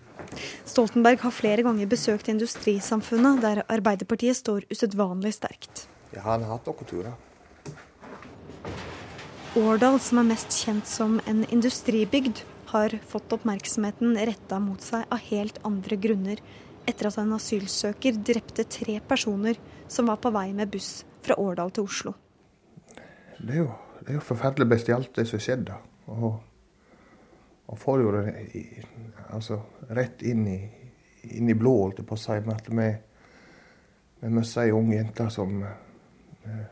Stoltenberg 0.64 1.20
har 1.20 1.36
flere 1.36 1.66
ganger 1.66 1.90
besøkt 1.90 2.32
industrisamfunnet, 2.32 3.42
der 3.44 3.62
Arbeiderpartiet 3.68 4.40
står 4.40 4.64
usedvanlig 4.72 5.36
sterkt. 5.36 5.86
Ja, 6.14 6.24
han 6.30 6.46
har 6.46 6.56
hatt 6.56 6.70
noen 6.70 6.88
turer. 6.88 7.14
Årdal, 9.56 10.00
som 10.00 10.24
er 10.24 10.30
mest 10.32 10.62
kjent 10.64 10.88
som 10.88 11.20
en 11.28 11.44
industribygd, 11.52 12.46
har 12.76 12.94
fått 13.08 13.32
oppmerksomheten 13.34 14.16
retta 14.28 14.60
mot 14.62 14.82
seg 14.84 15.06
av 15.12 15.22
helt 15.30 15.58
andre 15.66 15.98
grunner 16.00 16.42
etter 16.86 17.08
at 17.08 17.18
en 17.18 17.34
asylsøker 17.36 18.20
drepte 18.22 18.64
tre 18.70 19.00
personer 19.08 19.58
som 19.88 20.06
var 20.10 20.20
på 20.22 20.30
vei 20.34 20.52
med 20.54 20.70
buss 20.70 21.00
fra 21.26 21.36
Årdal 21.42 21.72
til 21.74 21.88
Oslo. 21.88 22.12
Det 23.38 23.56
er 23.56 23.62
jo, 23.64 23.70
det 24.00 24.12
er 24.12 24.18
jo 24.20 24.26
forferdelig 24.28 24.68
bestialt, 24.70 25.10
det 25.16 25.26
som 25.28 25.42
skjedde. 25.42 25.74
Og, 26.14 26.38
og 27.66 27.80
får 27.82 28.04
jo 28.04 28.14
det 28.14 28.36
i, 28.54 28.62
altså, 29.34 29.58
rett 29.98 30.22
inn 30.22 30.46
i, 30.48 30.60
inn 31.36 31.50
i 31.50 31.58
blå, 31.58 31.74
holdt 31.82 32.00
jeg 32.02 32.08
på 32.08 32.16
å 32.16 32.22
si. 32.22 32.38
Med 32.46 32.54
at 32.54 32.70
vi, 32.70 32.88
vi 34.22 34.32
møtte 34.38 34.64
ei 34.64 34.74
ung 34.74 34.94
jente 34.94 35.28
som 35.34 35.58
eh, 35.66 36.64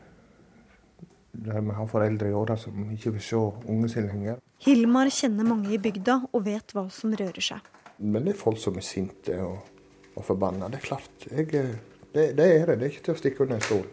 der 1.35 1.61
vi 1.61 1.75
har 1.75 1.87
foreldre 1.91 2.31
i 2.31 2.33
åra 2.33 2.55
som 2.57 2.91
ikke 2.95 3.17
vil 3.17 3.21
se 3.21 3.35
ungen 3.67 3.89
sin 3.91 4.07
lenger. 4.07 4.39
Hilmar 4.63 5.11
kjenner 5.11 5.47
mange 5.47 5.73
i 5.75 5.79
bygda 5.81 6.21
og 6.31 6.45
vet 6.45 6.71
hva 6.75 6.85
som 6.93 7.13
rører 7.13 7.43
seg. 7.43 7.71
Men 7.99 8.25
det 8.25 8.35
er 8.35 8.39
folk 8.39 8.59
som 8.59 8.77
er 8.79 8.85
sinte 8.85 9.35
og, 9.43 9.67
og 10.15 10.25
forbanna. 10.25 10.69
Det 10.71 10.79
er 10.79 10.85
klart. 10.85 11.27
Jeg, 11.29 11.51
det, 11.51 12.31
det, 12.37 12.45
er 12.45 12.71
det. 12.71 12.79
Det 12.79 12.87
er 12.87 12.93
ikke 12.93 13.05
til 13.09 13.15
å 13.15 13.19
stikke 13.19 13.45
under 13.45 13.59
en 13.59 13.65
stol. 13.65 13.85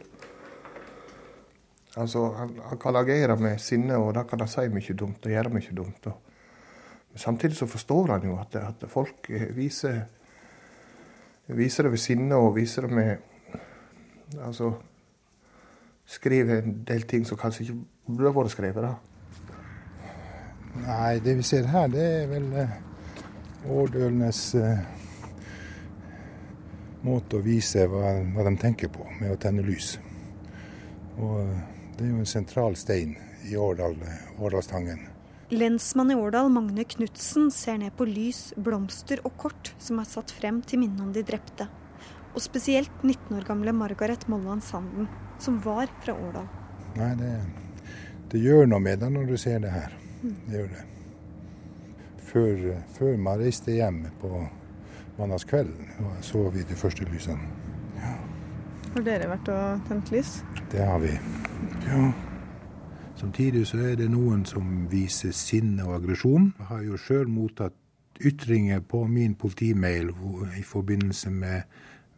Altså, 2.00 2.24
han, 2.38 2.54
han, 2.70 2.80
kan 2.80 2.96
agere 2.96 3.36
med 3.36 3.60
sinne, 3.60 3.98
og 4.00 4.14
da 4.16 4.24
kan 4.28 4.40
han 4.40 4.50
si 4.50 4.64
mye 4.72 4.96
dumt 4.96 5.26
og 5.26 5.34
gjøre 5.34 5.52
mye 5.52 5.76
dumt. 5.76 6.08
Men 7.12 7.20
samtidig 7.20 7.58
så 7.58 7.68
forstår 7.68 8.14
han 8.14 8.30
jo 8.30 8.38
at, 8.40 8.56
at 8.62 8.86
folk 8.88 9.28
viser, 9.56 10.06
viser 11.52 11.88
det 11.88 11.92
ved 11.92 12.00
sinne 12.00 12.38
og 12.40 12.54
viser 12.56 12.88
det 12.88 12.96
med 12.96 13.28
Altså 14.40 14.70
skriver 16.08 16.62
en 16.62 16.78
del 16.88 17.02
ting 17.08 17.26
som 17.28 17.38
kanskje 17.38 17.66
ikke 17.66 17.74
burde 18.06 18.32
vært 18.36 18.54
skrevet. 18.54 18.82
da. 18.82 18.94
Nei, 20.73 21.20
det 21.20 21.35
vi 21.37 21.45
ser 21.45 21.68
her, 21.68 21.89
det 21.93 22.03
er 22.03 22.29
vel 22.31 22.47
eh, 22.57 22.77
årdølenes 23.68 24.41
eh, 24.57 24.79
måte 27.05 27.37
å 27.37 27.45
vise 27.45 27.85
hva, 27.93 28.14
hva, 28.33 28.47
de 28.49 28.55
tenker 28.61 28.89
på 28.93 29.05
med 29.18 29.35
å 29.35 29.41
tenne 29.41 29.64
lys. 29.66 29.99
Og 31.18 31.43
eh, 31.43 31.61
det 31.99 32.07
er 32.07 32.14
jo 32.14 32.23
en 32.23 32.31
sentral 32.31 32.79
stein 32.81 33.18
i 33.51 33.59
Årdal, 33.59 33.99
Årdalstangen. 34.41 35.05
Lensmann 35.53 36.14
i 36.14 36.16
Årdal, 36.16 36.49
Magne 36.49 36.87
Knutsen, 36.89 37.51
ser 37.53 37.77
ned 37.83 37.93
på 37.99 38.09
lys, 38.09 38.55
blomster 38.57 39.20
og 39.29 39.37
kort 39.37 39.75
som 39.77 40.01
er 40.01 40.09
satt 40.09 40.33
frem 40.33 40.62
til 40.64 40.81
minne 40.81 41.05
om 41.05 41.12
de 41.12 41.20
drepte. 41.27 41.68
Og 42.33 42.41
spesielt 42.41 43.03
19 43.05 43.37
år 43.37 43.45
gamle 43.45 43.77
Margaret 43.77 44.25
Molland 44.33 44.64
Sanden, 44.64 45.11
som 45.37 45.61
var 45.61 45.93
fra 46.01 46.16
Årdal. 46.16 46.49
Nei, 46.97 47.12
det, 47.20 47.35
det 48.33 48.41
gjør 48.41 48.73
noe 48.73 48.81
med 48.81 49.05
deg 49.05 49.12
når 49.12 49.29
du 49.29 49.37
ser 49.37 49.61
det 49.61 49.75
her. 49.75 49.99
Det 50.23 50.57
gjør 50.57 50.68
det. 50.73 50.83
Før, 52.33 52.66
før 52.95 53.16
man 53.20 53.41
reiste 53.43 53.75
hjem 53.75 54.05
på 54.20 54.45
mandagskvelden, 55.18 55.89
så 56.25 56.49
vi 56.51 56.62
de 56.68 56.79
første 56.79 57.05
lysene. 57.11 57.51
Ja. 57.99 58.14
Har 58.95 59.07
dere 59.07 59.31
vært 59.31 59.49
og 59.53 59.87
tent 59.89 60.12
lys? 60.12 60.37
Det 60.73 60.85
har 60.85 61.01
vi. 61.03 61.12
Ja. 61.87 62.12
Samtidig 63.16 63.66
så 63.66 63.79
er 63.79 63.97
det 64.01 64.09
noen 64.11 64.45
som 64.49 64.87
viser 64.91 65.35
sinne 65.37 65.85
og 65.87 65.97
aggresjon. 66.01 66.53
Jeg 66.59 66.68
har 66.70 66.83
jo 66.87 66.99
sjøl 66.99 67.29
mottatt 67.31 67.77
ytringer 68.23 68.81
på 68.81 69.05
min 69.07 69.35
politimail 69.35 70.12
i 70.59 70.62
forbindelse 70.62 71.31
med, 71.31 71.62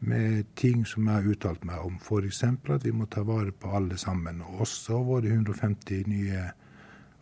med, 0.01 0.45
ting 0.57 0.87
som 0.87 1.09
jeg 1.09 1.15
har 1.15 1.31
uttalt 1.31 1.65
meg 1.65 1.85
om. 1.85 1.99
F.eks. 2.01 2.43
at 2.45 2.85
vi 2.85 2.93
må 2.93 3.07
ta 3.07 3.25
vare 3.25 3.53
på 3.53 3.73
alle 3.77 3.99
sammen. 3.99 4.43
Og 4.43 4.65
også 4.67 5.03
våre 5.05 5.33
150 5.33 6.09
nye 6.09 6.45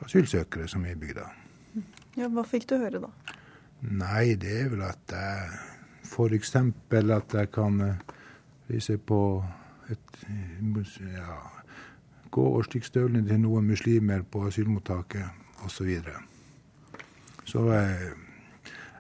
asylsøkere 0.05 0.69
som 0.69 0.85
er 0.85 0.97
i 0.97 1.01
bygda. 1.01 1.29
Ja, 2.19 2.29
Hva 2.29 2.45
fikk 2.45 2.69
du 2.71 2.77
høre 2.81 3.01
da? 3.03 3.11
Nei, 3.83 4.35
det 4.39 4.53
er 4.61 4.69
vel 4.73 4.85
at 4.87 5.13
jeg 5.15 5.53
f.eks. 6.07 6.57
at 6.57 7.35
jeg 7.35 7.51
kan 7.55 7.81
vise 8.69 8.99
på 8.99 9.21
et 9.91 10.19
ja, 11.01 11.39
Gå 12.33 12.45
og 12.57 12.65
stikke 12.65 12.89
støvlene 12.89 13.29
til 13.29 13.41
noen 13.43 13.67
muslimer 13.69 14.23
på 14.25 14.47
asylmottaket 14.49 15.25
osv. 15.67 15.73
Så, 15.75 15.85
videre. 15.85 16.23
så 17.45 17.65
jeg, 17.73 18.13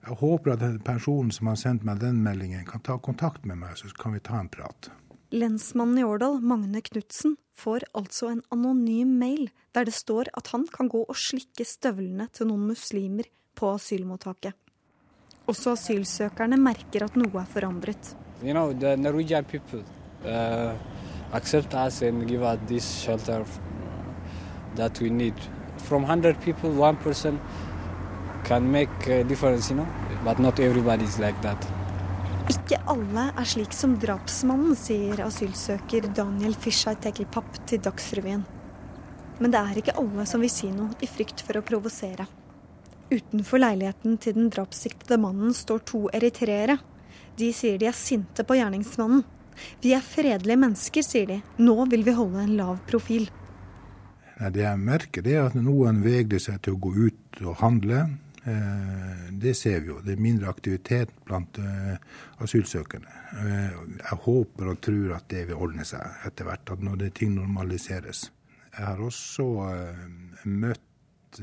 jeg 0.03 0.16
håper 0.20 0.53
at 0.53 0.61
den 0.61 0.80
personen 0.84 1.30
som 1.32 1.48
har 1.48 1.57
sendt 1.57 1.86
meg 1.88 2.00
den 2.00 2.20
meldingen, 2.22 2.66
kan 2.68 2.84
ta 2.84 2.98
kontakt 2.98 3.46
med 3.48 3.57
meg, 3.62 3.78
så 3.80 3.88
kan 3.98 4.12
vi 4.12 4.20
ta 4.20 4.36
en 4.40 4.53
prat. 4.53 4.90
Lensmannen 5.33 5.99
i 5.99 6.05
Årdal, 6.05 6.41
Magne 6.45 6.83
Knutsen, 6.85 7.39
får 7.57 7.87
altså 7.97 8.28
en 8.28 8.43
anonym 8.53 9.14
mail 9.16 9.47
der 9.72 9.87
det 9.89 9.95
står 9.97 10.28
at 10.37 10.51
han 10.53 10.66
kan 10.68 10.91
gå 10.93 11.01
og 11.09 11.16
slikke 11.16 11.64
støvlene 11.64 12.26
til 12.37 12.51
noen 12.51 12.66
muslimer 12.68 13.30
på 13.57 13.70
asylmottaket. 13.72 14.53
Også 15.49 15.72
asylsøkerne 15.72 16.59
merker 16.61 17.07
at 17.07 17.16
noe 17.16 17.33
er 17.41 17.49
forandret. 17.49 18.12
You 18.45 18.53
know, 18.53 18.72
the 18.72 18.97
Norwegian 18.97 19.45
people 19.45 19.80
uh, 20.24 20.76
accept 21.33 21.72
us 21.74 22.03
and 22.03 22.28
give 22.28 22.43
us 22.43 22.59
this 22.68 22.85
shelter 23.03 23.45
that 24.76 25.01
we 25.01 25.09
need. 25.09 25.35
From 25.78 26.03
100 26.03 26.41
people, 26.41 26.70
one 26.70 26.97
person 26.97 27.41
can 28.45 28.70
make 28.70 29.09
a 29.09 29.24
difference, 29.24 29.70
you 29.70 29.76
know, 29.76 29.89
but 30.24 30.39
like. 30.39 31.82
Ikke 32.51 32.78
alle 32.90 33.28
er 33.38 33.47
slik 33.47 33.74
som 33.76 33.93
drapsmannen, 34.03 34.74
sier 34.78 35.20
asylsøker 35.22 36.09
Daniel 36.16 36.57
Fischer 36.59 36.97
Tekelpapp 36.99 37.61
til 37.70 37.82
Dagsrevyen. 37.84 38.43
Men 39.38 39.53
det 39.53 39.61
er 39.61 39.78
ikke 39.78 39.95
alle 40.01 40.26
som 40.26 40.43
vil 40.43 40.51
si 40.51 40.70
noe 40.74 40.97
i 41.03 41.09
frykt 41.11 41.45
for 41.47 41.59
å 41.59 41.62
provosere. 41.66 42.26
Utenfor 43.12 43.61
leiligheten 43.62 44.16
til 44.22 44.34
den 44.38 44.51
drapssiktede 44.53 45.20
mannen 45.22 45.55
står 45.55 45.84
to 45.86 46.07
eritreere. 46.16 46.78
De 47.38 47.53
sier 47.55 47.78
de 47.78 47.88
er 47.90 47.97
sinte 47.97 48.45
på 48.47 48.57
gjerningsmannen. 48.59 49.22
Vi 49.84 49.93
er 49.95 50.03
fredelige 50.03 50.59
mennesker, 50.59 51.05
sier 51.07 51.28
de. 51.28 51.38
Nå 51.62 51.76
vil 51.93 52.03
vi 52.07 52.16
holde 52.16 52.43
en 52.43 52.57
lav 52.59 52.80
profil. 52.88 53.28
Det 54.43 54.64
jeg 54.64 54.80
merker, 54.80 55.26
er 55.28 55.47
at 55.47 55.55
noen 55.55 56.01
vegrer 56.03 56.43
seg 56.43 56.59
til 56.64 56.74
å 56.74 56.82
gå 56.82 56.95
ut 57.07 57.43
og 57.45 57.61
handle. 57.62 58.07
Eh, 58.45 59.32
det 59.32 59.55
ser 59.55 59.80
vi 59.80 59.93
jo. 59.93 60.01
Det 60.03 60.16
er 60.16 60.22
mindre 60.22 60.51
aktivitet 60.51 61.12
blant 61.26 61.59
eh, 61.62 61.95
asylsøkerne. 62.43 63.12
Eh, 63.38 63.76
jeg 64.01 64.18
håper 64.24 64.72
og 64.72 64.80
tror 64.82 65.14
at 65.18 65.28
det 65.30 65.45
vil 65.51 65.62
ordne 65.62 65.86
seg 65.86 66.26
etter 66.26 66.49
hvert, 66.49 66.72
at 66.74 66.82
når 66.82 67.05
det 67.05 67.12
ting 67.20 67.36
normaliseres. 67.36 68.30
Jeg 68.72 68.86
har 68.88 69.03
også 69.05 69.45
møtt 70.49 71.40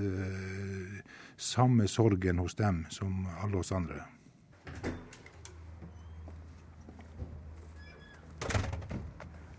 samme 1.37 1.85
sorgen 1.87 2.41
hos 2.41 2.55
dem 2.57 2.81
som 2.89 3.27
alle 3.43 3.61
oss 3.61 3.69
andre. 3.71 4.01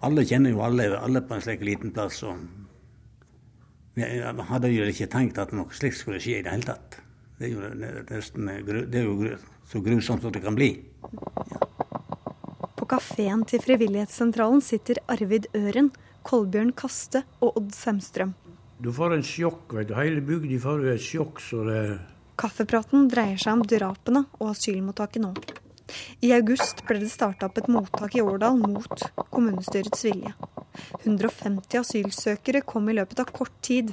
Alle 0.03 0.25
kjenner 0.27 0.51
jo 0.51 0.65
alle, 0.67 0.89
alle 0.99 1.23
på 1.23 1.37
en 1.37 1.45
slik 1.45 1.63
liten 1.63 1.95
plass. 1.95 2.25
og 2.27 2.43
Vi 3.95 4.03
hadde 4.51 4.73
jo 4.75 4.91
ikke 4.91 5.09
tenkt 5.15 5.39
at 5.39 5.55
noe 5.55 5.71
slikt 5.71 6.01
skulle 6.03 6.19
skje 6.23 6.41
i 6.41 6.43
det 6.43 6.57
hele 6.57 6.69
tatt. 6.73 7.01
Det 7.41 7.49
er 7.49 7.55
jo, 7.55 7.69
nesten, 8.11 8.49
det 8.93 8.99
er 9.01 9.07
jo 9.07 9.31
så 9.65 9.81
grusomt 9.81 10.21
som 10.21 10.33
det 10.35 10.43
kan 10.45 10.57
bli. 10.59 10.75
På 12.77 12.85
kafeen 12.85 13.47
til 13.49 13.63
Frivillighetssentralen 13.65 14.61
sitter 14.61 15.01
Arvid 15.09 15.49
Øren, 15.57 15.89
Kolbjørn 16.21 16.75
Kaste 16.77 17.23
og 17.41 17.57
Odd 17.57 17.71
Semstrøm. 17.73 18.35
Du 18.81 18.91
får 18.93 19.17
en 19.17 19.25
sjokk, 19.25 19.73
vet 19.73 19.89
du. 19.89 19.97
Hele 19.97 20.21
bygda 20.21 20.61
får 20.61 20.85
jo 20.85 20.93
et 20.93 21.07
sjokk, 21.07 21.41
så 21.41 21.65
det 21.65 21.81
Kaffepraten 22.41 23.09
dreier 23.13 23.41
seg 23.41 23.57
om 23.57 23.65
drapene 23.69 24.23
og 24.39 24.53
asylmottaket 24.53 25.25
nå. 25.25 25.33
I 26.25 26.35
august 26.37 26.85
ble 26.89 27.01
det 27.01 27.11
starta 27.13 27.49
opp 27.49 27.59
et 27.61 27.73
mottak 27.73 28.15
i 28.17 28.23
Årdal 28.25 28.61
mot 28.61 29.09
kommunestyrets 29.33 30.05
vilje. 30.07 30.37
150 31.03 31.81
asylsøkere 31.81 32.63
kom 32.69 32.89
i 32.89 33.01
løpet 33.01 33.25
av 33.25 33.33
kort 33.33 33.57
tid. 33.65 33.93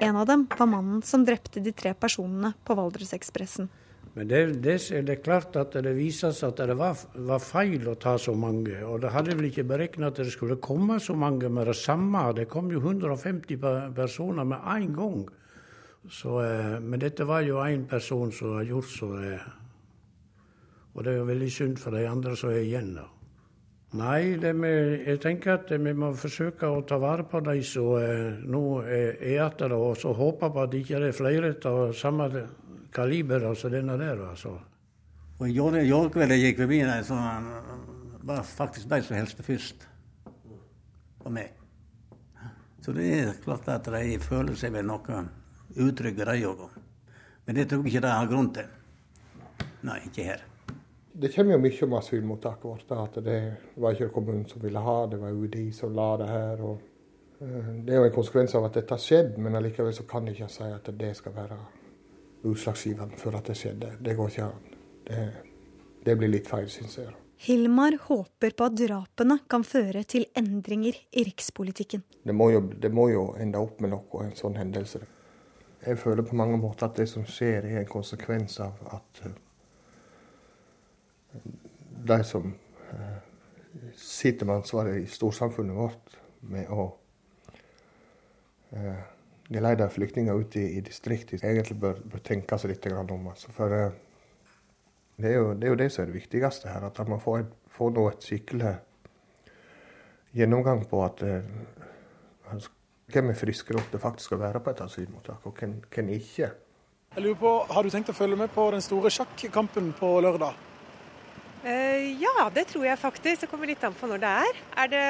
En 0.00 0.16
av 0.16 0.26
dem 0.26 0.46
var 0.58 0.66
mannen 0.66 1.02
som 1.02 1.24
drepte 1.24 1.60
de 1.60 1.72
tre 1.76 1.92
personene 1.94 2.54
på 2.64 2.74
Valdresekspressen. 2.78 3.68
Men 4.14 4.28
det, 4.28 4.40
det, 4.60 4.74
det, 5.06 5.12
er 5.14 5.22
klart 5.24 5.56
at 5.56 5.72
det 5.84 5.94
viser 5.96 6.34
seg 6.36 6.52
at 6.52 6.66
det 6.68 6.76
var, 6.76 6.98
var, 7.16 7.40
feil 7.40 7.86
å 7.88 7.94
ta 7.96 8.18
så 8.20 8.34
mange. 8.36 8.74
Og 8.84 9.00
det 9.00 9.12
hadde 9.14 9.36
vel 9.38 9.48
ikke 9.48 9.64
beregna 9.68 10.10
at 10.10 10.20
det 10.20 10.32
skulle 10.34 10.60
komme 10.60 10.98
så 11.00 11.16
mange 11.16 11.48
med 11.48 11.70
det 11.70 11.78
samme. 11.80 12.26
Det 12.36 12.44
kom 12.52 12.68
jo 12.72 12.82
150 12.82 13.56
personer 13.96 14.48
med 14.48 14.68
en 14.74 14.92
gang. 14.98 15.24
Så, 16.10 16.42
eh, 16.42 16.76
men 16.82 17.00
dette 17.00 17.24
var 17.24 17.44
jo 17.46 17.62
én 17.64 17.86
person 17.88 18.32
som 18.34 18.58
har 18.58 18.68
gjort 18.68 18.90
så. 18.90 19.10
Eh, 19.22 19.48
og 20.92 21.04
det 21.04 21.14
er 21.14 21.20
jo 21.22 21.28
veldig 21.30 21.50
synd 21.52 21.80
for 21.80 21.96
de 21.96 22.04
andre 22.08 22.36
som 22.36 22.52
er 22.52 22.66
igjen. 22.66 22.94
da. 22.98 23.08
Nei, 23.92 24.38
med, 24.56 25.02
jeg 25.04 25.18
tenker 25.20 25.58
at 25.58 25.68
vi 25.68 25.92
må 25.92 26.14
forsøke 26.16 26.64
å 26.64 26.80
ta 26.88 26.96
vare 26.96 27.26
på 27.28 27.42
de 27.44 27.58
som 27.66 27.90
eh, 28.00 28.38
nå 28.48 28.62
er 28.88 29.18
igjen, 29.20 29.74
og 29.76 29.98
så 30.00 30.14
håpe 30.16 30.48
på 30.48 30.62
at 30.62 30.70
det 30.72 30.80
ikke 30.80 31.00
er 31.10 31.16
flere 31.16 31.50
av 31.68 31.92
samme 31.92 32.28
kaliber 32.92 33.44
som 33.52 33.72
denne 33.74 33.98
der. 34.00 34.22
altså. 34.30 34.54
Og 35.38 35.48
I 35.48 35.56
går 35.90 36.08
kveld 36.14 36.32
jeg 36.32 36.44
gikk 36.46 36.62
forbi 36.62 36.78
der, 36.86 37.02
så 37.04 37.18
var 38.22 38.46
faktisk 38.46 38.88
de 38.88 39.00
som 39.04 39.16
hilste 39.18 39.44
først 39.44 39.84
på 41.20 41.32
meg. 41.34 41.50
Så 42.80 42.94
det 42.96 43.10
er 43.18 43.34
klart 43.44 43.68
at 43.68 43.90
de 43.92 44.16
føler 44.22 44.56
seg 44.56 44.72
vel 44.72 44.88
noe 44.88 45.20
utrygge, 45.76 46.24
de 46.24 46.48
òg. 46.48 46.64
Men 47.44 47.60
det 47.60 47.68
tror 47.68 47.84
jeg 47.84 47.92
ikke 47.92 48.06
de 48.06 48.14
har 48.14 48.30
grunn 48.30 48.48
til. 48.56 48.72
Nei, 49.84 49.98
ikke 50.08 50.26
her. 50.30 50.46
Det 51.12 51.28
kommer 51.34 51.56
jo 51.56 51.60
mye 51.60 51.84
om 51.84 51.98
asylmottaket 51.98 52.64
vårt. 52.64 52.92
At 52.96 53.18
det 53.24 53.38
var 53.74 53.92
ikke 53.92 54.12
kommunen 54.14 54.46
som 54.48 54.62
ville 54.62 54.80
ha 54.80 54.96
det, 55.06 55.20
var 55.20 55.36
UDI 55.36 55.68
som 55.76 55.92
la 55.96 56.08
det 56.20 56.28
her. 56.30 56.64
Og, 56.64 56.82
uh, 57.42 57.70
det 57.84 57.94
er 57.94 58.00
jo 58.00 58.08
en 58.08 58.16
konsekvens 58.16 58.56
av 58.58 58.68
at 58.68 58.80
dette 58.80 58.96
har 58.96 59.02
skjedd, 59.02 59.38
men 59.38 59.58
allikevel 59.58 59.94
så 59.96 60.06
kan 60.08 60.28
jeg 60.28 60.38
ikke 60.38 60.52
si 60.56 60.68
at 60.72 60.92
det 60.98 61.14
skal 61.18 61.36
være 61.36 61.58
utslagsgivende 62.48 63.18
for 63.20 63.36
at 63.38 63.50
det 63.50 63.58
skjedde. 63.58 63.96
Det 64.02 64.16
går 64.18 64.32
ikke 64.32 64.46
an. 64.48 64.78
Det, 65.06 65.26
det 66.06 66.16
blir 66.18 66.32
litt 66.32 66.48
feil, 66.50 66.70
syns 66.72 66.98
jeg. 66.98 67.12
Hilmar 67.42 67.96
håper 68.04 68.52
på 68.54 68.66
at 68.68 68.74
drapene 68.78 69.40
kan 69.50 69.64
føre 69.66 70.04
til 70.06 70.28
endringer 70.38 70.94
i 71.10 71.24
rikspolitikken. 71.26 72.04
Det 72.22 72.34
må 72.38 72.52
jo, 72.52 72.60
det 72.78 72.90
må 72.94 73.08
jo 73.10 73.32
ende 73.34 73.58
opp 73.58 73.80
med 73.82 73.90
noe, 73.90 74.20
en 74.22 74.36
sånn 74.38 74.54
hendelse. 74.60 75.00
Jeg 75.82 75.98
føler 75.98 76.22
på 76.22 76.38
mange 76.38 76.60
måter 76.62 76.86
at 76.86 77.00
det 77.00 77.08
som 77.10 77.24
skjer, 77.26 77.66
er 77.66 77.80
en 77.80 77.90
konsekvens 77.90 78.60
av 78.62 78.78
at 78.94 79.24
eh, 79.26 79.34
de 82.02 82.18
som 82.26 82.54
eh, 82.92 83.18
sitter 83.96 84.48
med 84.48 84.60
ansvaret 84.60 85.02
i 85.02 85.08
storsamfunnet 85.10 85.76
vårt 85.76 86.16
med 86.52 86.70
å 86.70 86.86
eh, 88.76 89.02
geleide 89.52 89.88
flyktninger 89.92 90.38
ut 90.38 90.56
i, 90.56 90.64
i 90.78 90.80
distriktet, 90.84 91.44
egentlig 91.44 91.78
bør, 91.80 92.00
bør 92.04 92.24
tenke 92.24 92.58
seg 92.58 92.74
litt 92.74 92.88
om. 93.02 93.28
Altså. 93.28 93.52
For 93.52 93.72
det 93.72 95.28
er, 95.28 95.36
jo, 95.36 95.52
det 95.54 95.68
er, 95.68 95.74
jo, 95.74 95.80
det 95.80 95.90
som 95.92 96.04
er 96.04 96.12
det 96.12 96.20
viktigste 96.20 96.72
her, 96.72 96.88
at 96.88 97.02
man 97.08 97.20
får, 97.20 97.46
får 97.70 98.00
et 98.08 98.28
skikkelig 98.28 98.76
gjennomgang 100.32 100.86
på 100.88 101.04
at 101.04 101.20
hvem 103.12 103.30
er 103.30 103.36
friske 103.36 103.74
nok 103.76 103.90
til 103.92 104.00
faktisk 104.00 104.34
å 104.34 104.40
være 104.40 104.60
på 104.64 104.72
et 104.72 104.80
asylmottak, 104.84 105.46
og 105.46 105.58
hvem, 105.58 105.78
hvem 105.92 106.12
ikke. 106.16 106.50
Jeg 107.12 107.24
lurer 107.26 107.40
på, 107.40 107.50
Har 107.68 107.84
du 107.84 107.90
tenkt 107.92 108.08
å 108.08 108.16
følge 108.16 108.38
med 108.40 108.52
på 108.54 108.70
den 108.72 108.80
store 108.80 109.10
sjakkampen 109.12 109.92
på 109.98 110.14
lørdag? 110.24 110.71
Uh, 111.62 112.18
ja, 112.18 112.48
det 112.54 112.66
tror 112.72 112.86
jeg 112.86 112.98
faktisk. 112.98 113.44
Det 113.44 113.50
kommer 113.50 113.70
litt 113.70 113.82
an 113.86 113.94
på 113.94 114.08
når 114.10 114.22
det 114.22 114.32
er. 114.46 114.60
Er 114.84 114.92
det 114.92 115.04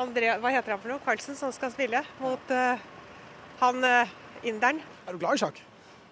André, 0.00 0.34
hva 0.40 0.52
heter 0.52 0.74
han 0.74 0.82
for 0.82 0.92
noe? 0.92 1.02
Carlsen 1.04 1.38
som 1.38 1.52
skal 1.54 1.72
spille 1.74 2.02
mot 2.20 2.52
uh, 2.52 2.82
han 3.62 3.84
uh, 3.84 4.12
inderen? 4.44 4.82
Er 5.06 5.16
du 5.16 5.22
glad 5.22 5.38
i 5.38 5.44
sjakk? 5.44 5.62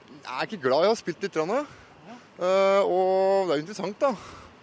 Jeg 0.09 0.33
er 0.33 0.49
ikke 0.49 0.63
glad. 0.65 0.87
Jeg 0.87 0.95
har 0.95 1.01
spilt 1.03 1.27
litt. 1.27 1.37
Rann, 1.37 1.53
og 1.59 3.49
det 3.49 3.53
er 3.53 3.59
jo 3.59 3.63
interessant 3.65 3.99
da, 4.01 4.13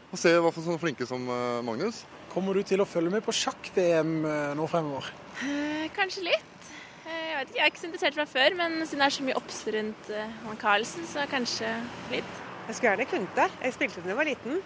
å 0.10 0.18
se 0.18 0.32
hva 0.40 0.50
for 0.50 0.64
sånne 0.64 0.82
flinke 0.82 1.06
som 1.06 1.28
Magnus. 1.68 2.06
Kommer 2.32 2.56
du 2.56 2.64
til 2.68 2.82
å 2.82 2.88
følge 2.88 3.12
med 3.12 3.24
på 3.24 3.36
sjakk-VM 3.36 4.14
nå 4.58 4.68
fremover? 4.72 5.12
Eh, 5.44 5.90
kanskje 5.96 6.24
litt. 6.30 6.70
Eh, 7.06 7.12
jeg 7.12 7.38
vet 7.38 7.50
ikke, 7.50 7.58
jeg 7.58 7.64
er 7.66 7.72
ikke 7.72 7.82
så 7.82 7.88
interessert 7.90 8.18
fra 8.18 8.26
før, 8.30 8.56
men 8.62 8.80
siden 8.86 9.04
det 9.04 9.08
er 9.08 9.16
så 9.18 9.26
mye 9.28 9.38
obs 9.40 9.62
rundt 9.76 10.12
uh, 10.16 10.36
han 10.48 10.60
Carlsen, 10.62 11.08
så 11.10 11.26
kanskje 11.30 11.72
litt. 12.14 12.45
Jeg 12.66 12.76
skulle 12.76 12.92
gjerne 12.92 13.08
kunnet 13.10 13.38
det. 13.38 13.48
Jeg 13.62 13.78
spilte 13.78 14.02
den 14.02 14.10
da 14.10 14.14
jeg 14.14 14.20
var 14.20 14.30
liten. 14.32 14.60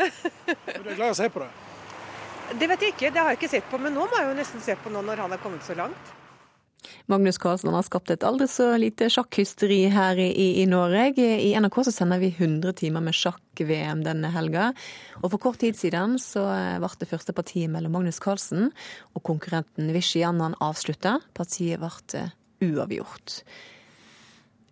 Men 0.00 0.84
du 0.84 0.88
er 0.90 0.96
glad 0.96 1.06
i 1.08 1.12
å 1.14 1.18
se 1.18 1.28
på 1.32 1.42
det? 1.42 1.50
Det 2.60 2.66
vet 2.66 2.82
jeg 2.82 2.94
ikke, 2.96 3.10
det 3.14 3.20
har 3.20 3.32
jeg 3.32 3.38
ikke 3.38 3.52
sett 3.52 3.68
på. 3.70 3.78
Men 3.80 3.94
nå 3.96 4.06
må 4.10 4.18
jeg 4.18 4.30
jo 4.30 4.38
nesten 4.38 4.64
se 4.64 4.76
på 4.76 4.92
nå 4.92 5.04
når 5.06 5.22
han 5.24 5.36
har 5.36 5.42
kommet 5.42 5.64
så 5.66 5.76
langt. 5.78 6.16
Magnus 7.10 7.38
Carlsen 7.42 7.72
har 7.74 7.84
skapt 7.84 8.10
et 8.12 8.24
aldri 8.24 8.46
så 8.48 8.68
lite 8.80 9.08
sjakkhysteri 9.12 9.80
her 9.92 10.18
i, 10.20 10.62
i, 10.62 10.66
Norge. 10.70 11.26
I 11.42 11.52
NRK 11.60 11.80
så 11.88 11.94
sender 11.94 12.20
vi 12.22 12.30
100 12.30 12.72
timer 12.80 13.04
med 13.04 13.16
sjakk-VM 13.16 14.04
denne 14.06 14.30
helga. 14.34 14.70
Og 15.20 15.32
for 15.32 15.42
kort 15.42 15.60
tid 15.62 15.78
siden 15.78 16.16
så 16.22 16.44
ble 16.80 16.92
det 17.00 17.10
første 17.10 17.34
partiet 17.36 17.72
mellom 17.72 17.96
Magnus 17.98 18.22
Carlsen 18.22 18.70
og 19.14 19.24
konkurrenten 19.26 19.92
Vishy 19.96 20.22
Annan 20.26 20.56
avslutta. 20.62 21.18
Partiet 21.36 21.82
ble 21.82 22.24
uavgjort. 22.70 23.40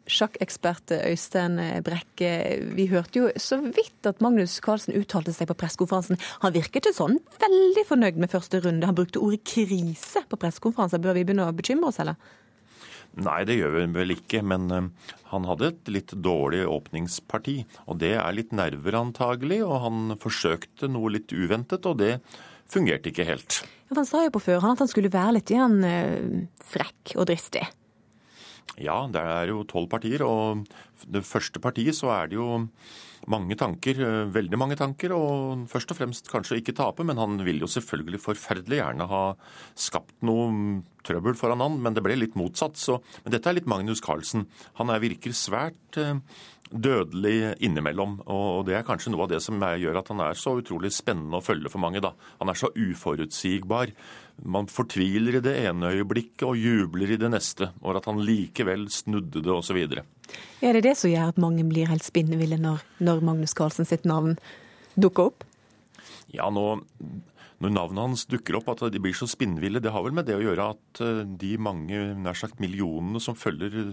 Sjakkekspert 0.08 0.94
Øystein 0.96 1.60
Brekke, 1.84 2.32
vi 2.74 2.88
hørte 2.90 3.20
jo 3.20 3.30
så 3.36 3.60
vidt 3.62 4.08
at 4.08 4.22
Magnus 4.24 4.56
Carlsen 4.64 4.96
uttalte 4.96 5.34
seg 5.36 5.50
på 5.50 5.56
pressekonferansen. 5.60 6.20
Han 6.42 6.56
virket 6.56 6.82
ikke 6.82 6.96
sånn 6.96 7.18
veldig 7.42 7.84
fornøyd 7.88 8.20
med 8.20 8.32
første 8.32 8.62
runde. 8.64 8.88
Han 8.88 8.96
brukte 8.96 9.22
ordet 9.22 9.44
krise 9.48 10.24
på 10.28 10.40
pressekonferansen. 10.40 11.02
Bør 11.04 11.18
vi 11.18 11.26
begynne 11.28 11.48
å 11.48 11.56
bekymre 11.56 11.92
oss, 11.92 12.00
eller? 12.02 12.16
Nei, 13.18 13.40
det 13.48 13.56
gjør 13.58 13.74
vi 13.74 13.86
vel 13.96 14.14
ikke. 14.14 14.42
Men 14.46 14.68
uh, 14.70 15.14
han 15.32 15.48
hadde 15.48 15.72
et 15.72 15.90
litt 15.92 16.14
dårlig 16.24 16.64
åpningsparti. 16.68 17.56
Og 17.88 18.00
det 18.02 18.14
er 18.20 18.36
litt 18.36 18.54
nerver 18.56 18.98
antagelig. 19.00 19.62
Og 19.66 19.82
han 19.86 20.14
forsøkte 20.20 20.90
noe 20.92 21.16
litt 21.16 21.34
uventet, 21.34 21.88
og 21.88 22.00
det 22.02 22.18
fungerte 22.68 23.12
ikke 23.12 23.26
helt. 23.28 23.62
Ja, 23.88 23.98
han 23.98 24.08
sa 24.08 24.22
jo 24.26 24.34
på 24.34 24.44
førhånd 24.44 24.76
at 24.76 24.84
han 24.84 24.90
skulle 24.90 25.12
være 25.12 25.38
litt 25.38 25.52
igjen 25.54 25.80
uh, 25.84 26.46
frekk 26.72 27.16
og 27.16 27.28
dristig. 27.30 27.64
Ja, 28.76 29.00
det 29.10 29.20
er 29.22 29.50
jo 29.50 29.64
tolv 29.66 29.88
partier. 29.90 30.22
Og 30.26 30.66
det 31.08 31.24
første 31.26 31.62
partiet 31.62 31.96
så 31.96 32.12
er 32.14 32.30
det 32.30 32.38
jo 32.38 32.64
mange 33.26 33.56
tanker, 33.58 33.98
eh, 33.98 34.28
veldig 34.30 34.58
mange 34.58 34.76
tanker. 34.76 35.12
Og 35.16 35.66
først 35.70 35.90
og 35.90 35.98
fremst 35.98 36.30
kanskje 36.30 36.60
ikke 36.60 36.76
tape, 36.76 37.04
men 37.04 37.18
han 37.18 37.38
vil 37.44 37.60
jo 37.60 37.66
selvfølgelig 37.66 38.20
forferdelig 38.22 38.78
gjerne 38.80 39.08
ha 39.08 39.24
skapt 39.74 40.22
noe 40.22 40.82
trøbbel 41.02 41.34
foran 41.34 41.60
han, 41.64 41.80
men 41.80 41.94
det 41.94 42.04
ble 42.04 42.18
litt 42.18 42.36
motsatt. 42.36 42.76
Så, 42.76 43.00
men 43.24 43.32
dette 43.32 43.48
er 43.48 43.58
litt 43.58 43.70
Magnus 43.70 44.00
Carlsen. 44.04 44.46
Han 44.78 44.90
er, 44.90 45.02
virker 45.02 45.32
svært 45.32 45.98
eh, 45.98 46.20
dødelig 46.70 47.56
innimellom. 47.64 48.20
Og 48.26 48.66
det 48.68 48.78
er 48.78 48.86
kanskje 48.86 49.12
noe 49.14 49.26
av 49.26 49.32
det 49.32 49.42
som 49.44 49.58
gjør 49.58 50.00
at 50.00 50.12
han 50.12 50.20
er 50.20 50.38
så 50.38 50.58
utrolig 50.60 50.92
spennende 50.94 51.40
å 51.40 51.44
følge 51.44 51.72
for 51.72 51.82
mange. 51.82 52.02
Da. 52.04 52.12
Han 52.42 52.52
er 52.52 52.58
så 52.58 52.70
uforutsigbar. 52.76 53.94
Man 54.44 54.68
fortviler 54.70 55.38
i 55.38 55.42
det 55.44 55.54
ene 55.66 55.90
øyeblikket 55.96 56.46
og 56.46 56.58
jubler 56.58 57.14
i 57.14 57.18
det 57.20 57.30
neste. 57.32 57.72
Og 57.82 57.98
at 57.98 58.06
han 58.10 58.22
likevel 58.22 58.86
snudde 58.92 59.42
det 59.42 59.54
osv. 59.54 59.80
Er 60.62 60.78
det 60.78 60.84
det 60.86 60.94
som 61.00 61.10
gjør 61.10 61.32
at 61.32 61.40
mange 61.42 61.66
blir 61.66 61.90
helt 61.90 62.06
spinneville 62.06 62.60
når, 62.60 62.84
når 63.02 63.24
Magnus 63.26 63.56
Carlsen 63.58 63.88
sitt 63.88 64.06
navn 64.08 64.36
dukker 64.98 65.32
opp? 65.32 65.46
Ja, 66.32 66.50
nå 66.52 66.78
når 67.58 67.72
navnet 67.74 68.04
hans 68.04 68.22
dukker 68.30 68.60
opp, 68.60 68.68
at 68.70 68.84
de 68.94 69.00
blir 69.02 69.16
så 69.18 69.26
spinnville. 69.26 69.82
Det 69.82 69.90
har 69.90 70.04
vel 70.04 70.14
med 70.14 70.28
det 70.28 70.36
å 70.38 70.42
gjøre 70.44 70.68
at 70.76 71.00
eh, 71.02 71.24
de 71.42 71.56
mange 71.58 72.02
nær 72.22 72.38
sagt 72.38 72.60
millionene 72.62 73.18
som 73.22 73.38
følger 73.38 73.90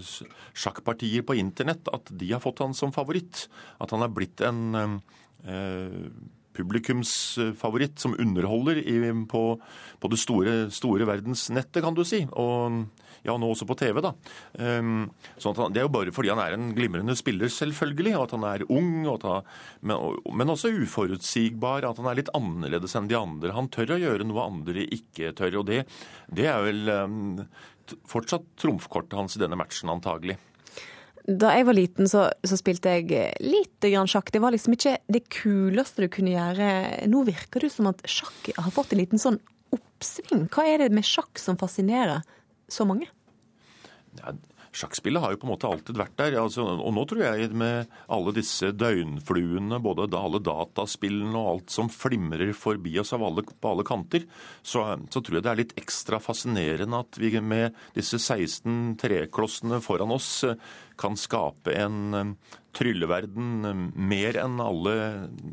sjakkpartier 0.53 1.25
på 1.25 1.37
internett, 1.41 1.89
at 1.89 2.11
de 2.13 2.29
har 2.29 2.43
fått 2.43 2.61
han 2.61 2.77
som 2.77 2.93
favoritt. 2.93 3.47
At 3.81 3.95
han 3.95 4.05
er 4.05 4.13
blitt 4.13 4.43
en 4.45 4.61
eh, 4.77 6.05
publikumsfavoritt 6.55 7.99
som 8.01 8.15
underholder 8.19 8.79
i, 8.81 8.97
på, 9.29 9.41
på, 10.01 10.11
det 10.11 10.19
store, 10.21 10.55
store 10.73 11.07
verdensnettet, 11.09 11.83
kan 11.83 11.97
du 11.97 12.03
si. 12.07 12.23
Og 12.31 12.85
ja, 13.25 13.33
nå 13.41 13.49
også 13.49 13.65
på 13.65 13.77
TV, 13.79 14.01
da. 14.05 14.11
Um, 14.61 15.07
sånn 15.41 15.57
han, 15.57 15.73
det 15.73 15.81
er 15.81 15.87
jo 15.87 15.93
bare 15.95 16.13
fordi 16.13 16.29
han 16.29 16.41
er 16.43 16.55
en 16.55 16.71
glimrende 16.77 17.15
spiller, 17.17 17.49
selvfølgelig, 17.51 18.15
og 18.17 18.25
at 18.27 18.35
han 18.37 18.47
er 18.51 18.65
ung, 18.69 18.91
og 19.09 19.25
han, 19.25 19.47
men, 19.81 20.19
men, 20.29 20.53
også 20.53 20.73
uforutsigbar. 20.83 21.87
At 21.89 22.01
han 22.01 22.09
er 22.11 22.19
litt 22.21 22.33
annerledes 22.37 22.95
enn 22.97 23.09
de 23.09 23.17
andre. 23.19 23.55
Han 23.57 23.71
tør 23.73 23.95
å 23.95 24.01
gjøre 24.01 24.27
noe 24.29 24.45
andre 24.45 24.85
ikke 24.85 25.33
tør, 25.37 25.61
og 25.61 25.69
det, 25.71 25.83
det 26.29 26.49
er 26.51 26.65
vel 26.67 26.91
um, 26.93 27.39
fortsatt 28.09 28.45
trumfkortet 28.61 29.17
hans 29.17 29.37
i 29.37 29.41
denne 29.41 29.57
matchen, 29.59 29.91
antagelig. 29.93 30.37
Da 31.25 31.55
jeg 31.55 31.65
var 31.65 31.73
liten, 31.73 32.09
så, 32.09 32.27
så 32.45 32.57
spilte 32.59 32.91
jeg 32.99 33.33
lite 33.41 33.89
grann 33.89 34.09
sjakk. 34.09 34.29
Det 34.33 34.41
var 34.43 34.53
liksom 34.53 34.75
ikke 34.75 34.97
det 35.09 35.23
kuleste 35.33 36.05
du 36.05 36.09
kunne 36.13 36.35
gjøre. 36.35 36.69
Nå 37.09 37.23
virker 37.25 37.65
det 37.65 37.71
som 37.73 37.89
at 37.89 38.03
sjakk 38.09 38.51
har 38.53 38.73
fått 38.73 38.93
en 38.93 39.01
liten 39.01 39.21
sånn 39.21 39.39
oppsving. 39.73 40.45
Hva 40.53 40.67
er 40.69 40.83
det 40.83 40.91
med 40.93 41.07
sjakk 41.07 41.41
som 41.41 41.57
fascinerer 41.57 42.21
så 42.69 42.85
mange? 42.85 43.09
Ja, 44.19 44.35
Sjakkspillet 44.75 45.23
har 45.23 45.33
jo 45.33 45.39
på 45.39 45.47
en 45.47 45.53
måte 45.53 45.69
alltid 45.69 45.99
vært 45.99 46.17
der. 46.19 46.35
Altså, 46.41 46.65
og 46.67 46.91
nå 46.95 47.05
tror 47.07 47.23
jeg 47.23 47.51
med 47.55 47.91
alle 48.11 48.33
disse 48.35 48.71
døgnfluene, 48.75 49.79
både 49.83 50.09
da 50.11 50.23
alle 50.27 50.41
dataspillene 50.43 51.39
og 51.39 51.51
alt 51.53 51.75
som 51.75 51.91
flimrer 51.91 52.51
forbi 52.57 52.97
oss 52.99 53.13
alle, 53.15 53.45
på 53.45 53.71
alle 53.71 53.85
kanter, 53.87 54.25
så, 54.61 54.83
så, 55.07 55.21
tror 55.21 55.39
jeg 55.39 55.45
det 55.45 55.53
er 55.53 55.61
litt 55.61 55.77
ekstra 55.79 56.19
fascinerende 56.23 57.01
at 57.05 57.21
vi 57.21 57.31
med 57.39 57.77
disse 57.95 58.19
16 58.19 58.97
treklossene 58.99 59.79
foran 59.83 60.13
oss 60.15 60.43
kan 60.99 61.15
skape 61.19 61.73
en 61.75 62.35
trylleverden 62.75 63.91
mer 63.95 64.37
enn 64.41 64.59
alle 64.63 64.95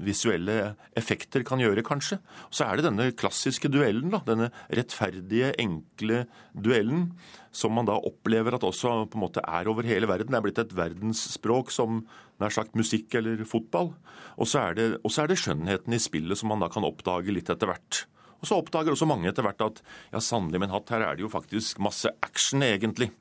visuelle 0.02 0.74
effekter 0.98 1.44
kan 1.46 1.62
gjøre, 1.62 1.84
kanskje. 1.86 2.18
Så 2.50 2.66
er 2.66 2.78
det 2.78 2.86
denne 2.88 3.08
klassiske 3.18 3.70
duellen, 3.72 4.10
da, 4.12 4.22
denne 4.26 4.50
rettferdige, 4.72 5.52
enkle 5.62 6.24
duellen, 6.52 7.10
som 7.54 7.74
man 7.76 7.88
da 7.88 7.98
opplever 8.00 8.56
at 8.56 8.66
også 8.66 8.94
på 9.12 9.18
en 9.18 9.24
måte 9.26 9.44
er 9.44 9.68
over 9.70 9.86
hele 9.86 10.08
verden. 10.10 10.32
Det 10.32 10.40
er 10.40 10.46
blitt 10.46 10.62
et 10.62 10.76
verdensspråk 10.76 11.72
som 11.74 12.02
nær 12.42 12.54
sagt 12.54 12.78
musikk 12.78 13.14
eller 13.20 13.44
fotball. 13.48 13.92
Og 14.40 14.48
så 14.48 14.66
er 14.66 14.78
det, 14.78 14.88
er 14.98 15.30
det 15.30 15.40
skjønnheten 15.40 15.94
i 15.94 16.02
spillet 16.02 16.40
som 16.40 16.50
man 16.52 16.64
da 16.64 16.70
kan 16.72 16.86
oppdage 16.88 17.34
litt 17.34 17.52
etter 17.52 17.70
hvert. 17.70 18.06
Og 18.42 18.48
så 18.48 18.58
oppdager 18.58 18.96
også 18.96 19.06
mange 19.06 19.28
etter 19.30 19.46
hvert 19.46 19.62
at 19.62 19.82
ja, 20.10 20.18
sannelig 20.18 20.64
min 20.64 20.72
hatt, 20.72 20.90
her 20.90 21.04
er 21.06 21.18
det 21.18 21.22
jo 21.22 21.30
faktisk 21.30 21.78
masse 21.84 22.10
action, 22.26 22.64
egentlig 22.66 23.12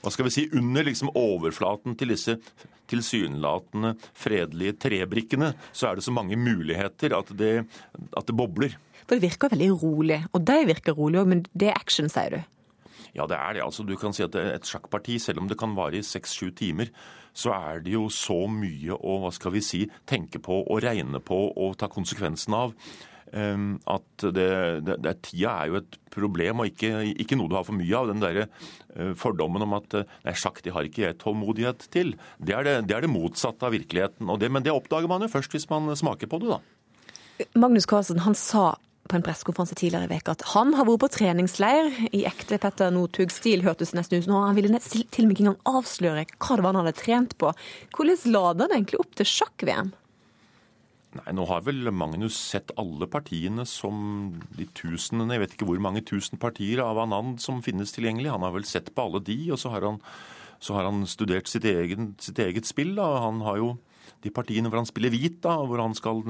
hva 0.00 0.12
skal 0.12 0.26
vi 0.26 0.34
si, 0.34 0.46
under 0.56 0.86
liksom 0.86 1.12
overflaten 1.18 1.96
til 1.98 2.14
disse 2.14 2.36
tilsynelatende 2.90 3.94
fredelige 4.18 4.78
trebrikkene, 4.86 5.52
så 5.72 5.90
er 5.90 5.98
det 5.98 6.06
så 6.06 6.14
mange 6.14 6.38
muligheter 6.40 7.14
at 7.18 7.30
det, 7.38 7.52
at 8.16 8.26
det 8.26 8.36
bobler. 8.36 8.78
For 9.04 9.16
det 9.18 9.26
virker 9.26 9.52
veldig 9.52 9.70
rolig, 9.82 10.22
og 10.32 10.42
de 10.46 10.58
virker 10.70 10.96
rolig 10.96 11.20
òg, 11.20 11.30
men 11.30 11.44
det 11.52 11.70
er 11.70 11.78
action, 11.78 12.10
sier 12.10 12.38
du? 12.38 12.40
Ja, 13.14 13.26
det 13.26 13.36
er 13.36 13.56
det. 13.56 13.64
Altså, 13.64 13.82
du 13.82 13.96
kan 13.98 14.14
si 14.14 14.22
at 14.22 14.36
et 14.38 14.68
sjakkparti, 14.68 15.18
selv 15.18 15.42
om 15.42 15.48
det 15.50 15.58
kan 15.58 15.74
vare 15.76 15.98
i 15.98 16.06
seks-sju 16.06 16.52
timer, 16.56 16.92
så 17.34 17.52
er 17.54 17.82
det 17.84 17.94
jo 17.94 18.08
så 18.12 18.44
mye 18.50 18.94
å 18.94 19.20
hva 19.22 19.30
skal 19.34 19.54
vi 19.54 19.62
si, 19.64 19.84
tenke 20.08 20.40
på 20.42 20.62
og 20.62 20.82
regne 20.82 21.20
på 21.22 21.38
og 21.50 21.76
ta 21.78 21.90
konsekvensen 21.90 22.56
av 22.56 22.74
at 23.30 24.24
det, 24.34 24.50
det, 24.86 24.96
det, 25.04 25.14
tida 25.26 25.52
er 25.62 25.70
jo 25.70 25.78
et 25.80 25.98
problem, 26.10 26.62
og 26.62 26.70
ikke, 26.70 26.90
ikke, 27.22 27.38
noe 27.38 27.50
du 27.50 27.56
har 27.58 27.66
for 27.66 27.78
mye 27.78 27.94
av. 27.96 28.10
Den 28.10 28.22
der 28.22 28.42
eh, 28.42 29.12
fordommen 29.18 29.62
om 29.66 29.78
at 29.78 29.96
eh, 30.00 30.18
nei, 30.26 30.34
sjakk 30.38 30.60
det 30.64 30.74
har 30.74 30.86
ikke 30.86 31.06
jeg 31.06 31.18
tålmodighet 31.22 31.88
til. 31.94 32.16
Det 32.42 32.56
er 32.56 32.66
det, 32.66 32.76
det 32.90 32.98
er 32.98 33.08
motsatte 33.10 33.68
av 33.68 33.76
virkeligheten. 33.76 34.26
men 34.26 34.66
det 34.66 34.74
oppdager 34.74 35.10
man 35.10 35.22
jo 35.22 35.30
først 35.30 35.54
hvis 35.54 35.68
man 35.70 35.90
smaker 35.96 36.30
på 36.30 36.42
det, 36.42 36.56
da. 36.56 36.60
Magnus 37.56 37.86
Carlsen 37.88 38.20
han 38.26 38.34
sa 38.36 38.74
på 39.10 39.16
en 39.18 39.24
pressekonferanse 39.26 39.74
tidligere 39.78 40.06
i 40.06 40.12
veka 40.12 40.34
at 40.36 40.44
han 40.52 40.74
har 40.78 40.86
vært 40.86 41.02
på 41.02 41.10
treningsleir 41.16 41.88
i 42.14 42.22
ekte 42.28 42.60
Petter 42.62 42.92
Northug-stil, 42.94 43.64
hørtes 43.66 43.94
nesten 43.96 44.20
ut 44.20 44.28
som. 44.28 44.36
Han 44.44 44.58
ville 44.58 44.80
til 44.86 45.24
og 45.24 45.30
med 45.30 45.34
ikke 45.34 45.46
engang 45.46 45.62
avsløre 45.70 46.26
hva 46.36 46.58
det 46.58 46.66
var 46.66 46.70
han 46.70 46.82
hadde 46.82 46.98
trent 47.00 47.34
på. 47.40 47.50
Hvordan 47.96 48.36
lader 48.36 48.68
han 48.68 48.76
egentlig 48.78 49.00
opp 49.02 49.16
til 49.18 49.30
sjakk-VM? 49.32 49.90
Nei, 51.18 51.32
Nå 51.34 51.44
har 51.50 51.64
vel 51.66 51.90
Magnus 51.90 52.36
sett 52.38 52.70
alle 52.78 53.08
partiene 53.10 53.64
som 53.66 54.30
de 54.54 54.66
tusenene, 54.78 55.34
jeg 55.34 55.42
vet 55.42 55.56
ikke 55.56 55.66
hvor 55.66 55.82
mange 55.82 56.04
tusen 56.06 56.38
partier 56.38 56.84
av 56.84 57.00
Anand 57.02 57.40
som 57.42 57.58
finnes 57.66 57.90
tilgjengelig. 57.96 58.30
Han 58.30 58.46
har 58.46 58.54
vel 58.54 58.68
sett 58.68 58.92
på 58.94 59.08
alle 59.08 59.22
de, 59.26 59.38
og 59.50 59.58
så 59.58 59.72
har 59.74 59.88
han, 59.88 59.98
så 60.62 60.78
har 60.78 60.86
han 60.86 61.02
studert 61.10 61.50
sitt 61.50 61.66
eget, 61.66 62.14
sitt 62.22 62.38
eget 62.38 62.68
spill. 62.70 62.94
Da. 63.00 63.08
Han 63.26 63.42
har 63.46 63.58
jo 63.58 63.72
de 64.22 64.30
partiene 64.34 64.70
hvor 64.70 64.84
han 64.84 64.90
spiller 64.90 65.10
hvit, 65.10 65.40
da, 65.42 65.56
hvor 65.66 65.82
han 65.82 65.98
skal 65.98 66.22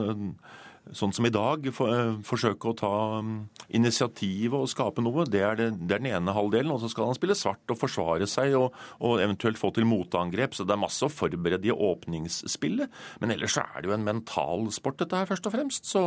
sånn 0.96 1.12
som 1.14 1.26
i 1.26 1.32
dag, 1.32 1.66
for, 1.74 1.92
eh, 1.92 2.18
forsøke 2.26 2.70
å 2.70 2.76
ta 2.76 2.92
um, 3.20 3.48
initiativ 3.68 4.54
og 4.58 4.68
skape 4.70 5.02
noe. 5.04 5.26
Det 5.30 5.42
er, 5.44 5.58
det, 5.58 5.68
det 5.78 5.96
er, 5.96 6.02
den 6.02 6.10
ene 6.10 6.34
halvdelen. 6.34 6.72
Og 6.74 6.80
så 6.82 6.90
skal 6.90 7.10
han 7.10 7.18
spille 7.18 7.36
svart 7.38 7.72
og 7.72 7.78
forsvare 7.78 8.26
seg 8.30 8.56
og, 8.58 8.74
og, 8.98 9.20
eventuelt 9.22 9.60
få 9.60 9.72
til 9.76 9.86
motangrep. 9.88 10.56
Så 10.56 10.66
det 10.66 10.74
er 10.74 10.82
masse 10.82 11.06
å 11.06 11.12
forberede 11.12 11.70
i 11.70 11.74
åpningsspillet. 11.74 12.90
Men 13.22 13.34
ellers 13.36 13.56
så 13.58 13.66
er 13.66 13.82
det 13.82 13.90
jo 13.90 13.96
en 13.96 14.08
mental 14.08 14.66
sport, 14.74 14.98
dette 15.02 15.18
her, 15.20 15.30
først 15.30 15.50
og 15.50 15.56
fremst. 15.56 15.90
Så 15.90 16.04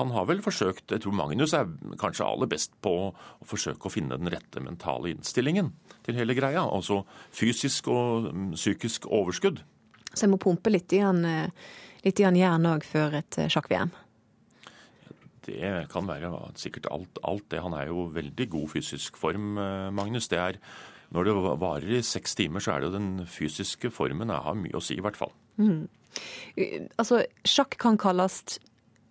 han 0.00 0.12
har 0.14 0.28
vel 0.28 0.44
forsøkt 0.44 0.92
Jeg 0.92 1.02
tror 1.02 1.16
Magnus 1.16 1.54
er 1.56 1.70
kanskje 2.00 2.26
aller 2.26 2.50
best 2.50 2.74
på 2.84 2.92
å 3.08 3.46
forsøke 3.46 3.88
å 3.88 3.92
finne 3.92 4.18
den 4.20 4.30
rette 4.32 4.62
mentale 4.62 5.12
innstillingen 5.14 5.72
til 6.06 6.18
hele 6.18 6.36
greia. 6.36 6.66
Altså 6.66 7.02
fysisk 7.34 7.90
og 7.92 8.30
um, 8.30 8.50
psykisk 8.56 9.08
overskudd. 9.08 9.62
Så 10.12 10.24
jeg 10.24 10.32
må 10.32 10.40
pumpe 10.40 10.72
litt 10.72 10.92
i 10.96 11.02
han, 11.04 11.24
eh, 11.28 11.70
litt 12.06 12.20
i 12.20 12.24
han 12.24 12.38
jern 12.38 12.68
òg 12.70 12.86
før 12.88 13.18
et 13.20 13.38
eh, 13.42 13.50
sjakk-VM? 13.52 13.92
Det 15.46 15.86
kan 15.92 16.08
være 16.08 16.32
sikkert 16.58 16.90
alt, 16.92 17.20
alt, 17.24 17.48
det. 17.52 17.62
Han 17.64 17.76
er 17.78 17.90
jo 17.90 18.08
veldig 18.14 18.48
god 18.52 18.68
fysisk 18.74 19.16
form, 19.20 19.56
eh, 19.62 19.88
Magnus. 19.94 20.28
Det 20.28 20.38
er, 20.42 20.60
når 21.14 21.28
det 21.28 21.36
varer 21.62 21.98
i 21.98 22.02
seks 22.02 22.34
timer, 22.38 22.60
så 22.60 22.74
er 22.74 22.80
det 22.80 22.90
jo 22.90 22.98
den 22.98 23.10
fysiske 23.30 23.90
formen 23.94 24.32
jeg 24.32 24.46
har 24.48 24.58
mye 24.58 24.76
å 24.76 24.82
si, 24.82 24.98
i 24.98 25.04
hvert 25.04 25.18
fall. 25.18 25.34
Mm. 25.56 25.86
Altså, 26.98 27.22
sjakk 27.46 27.76
kan 27.80 27.98
kalles 28.00 28.58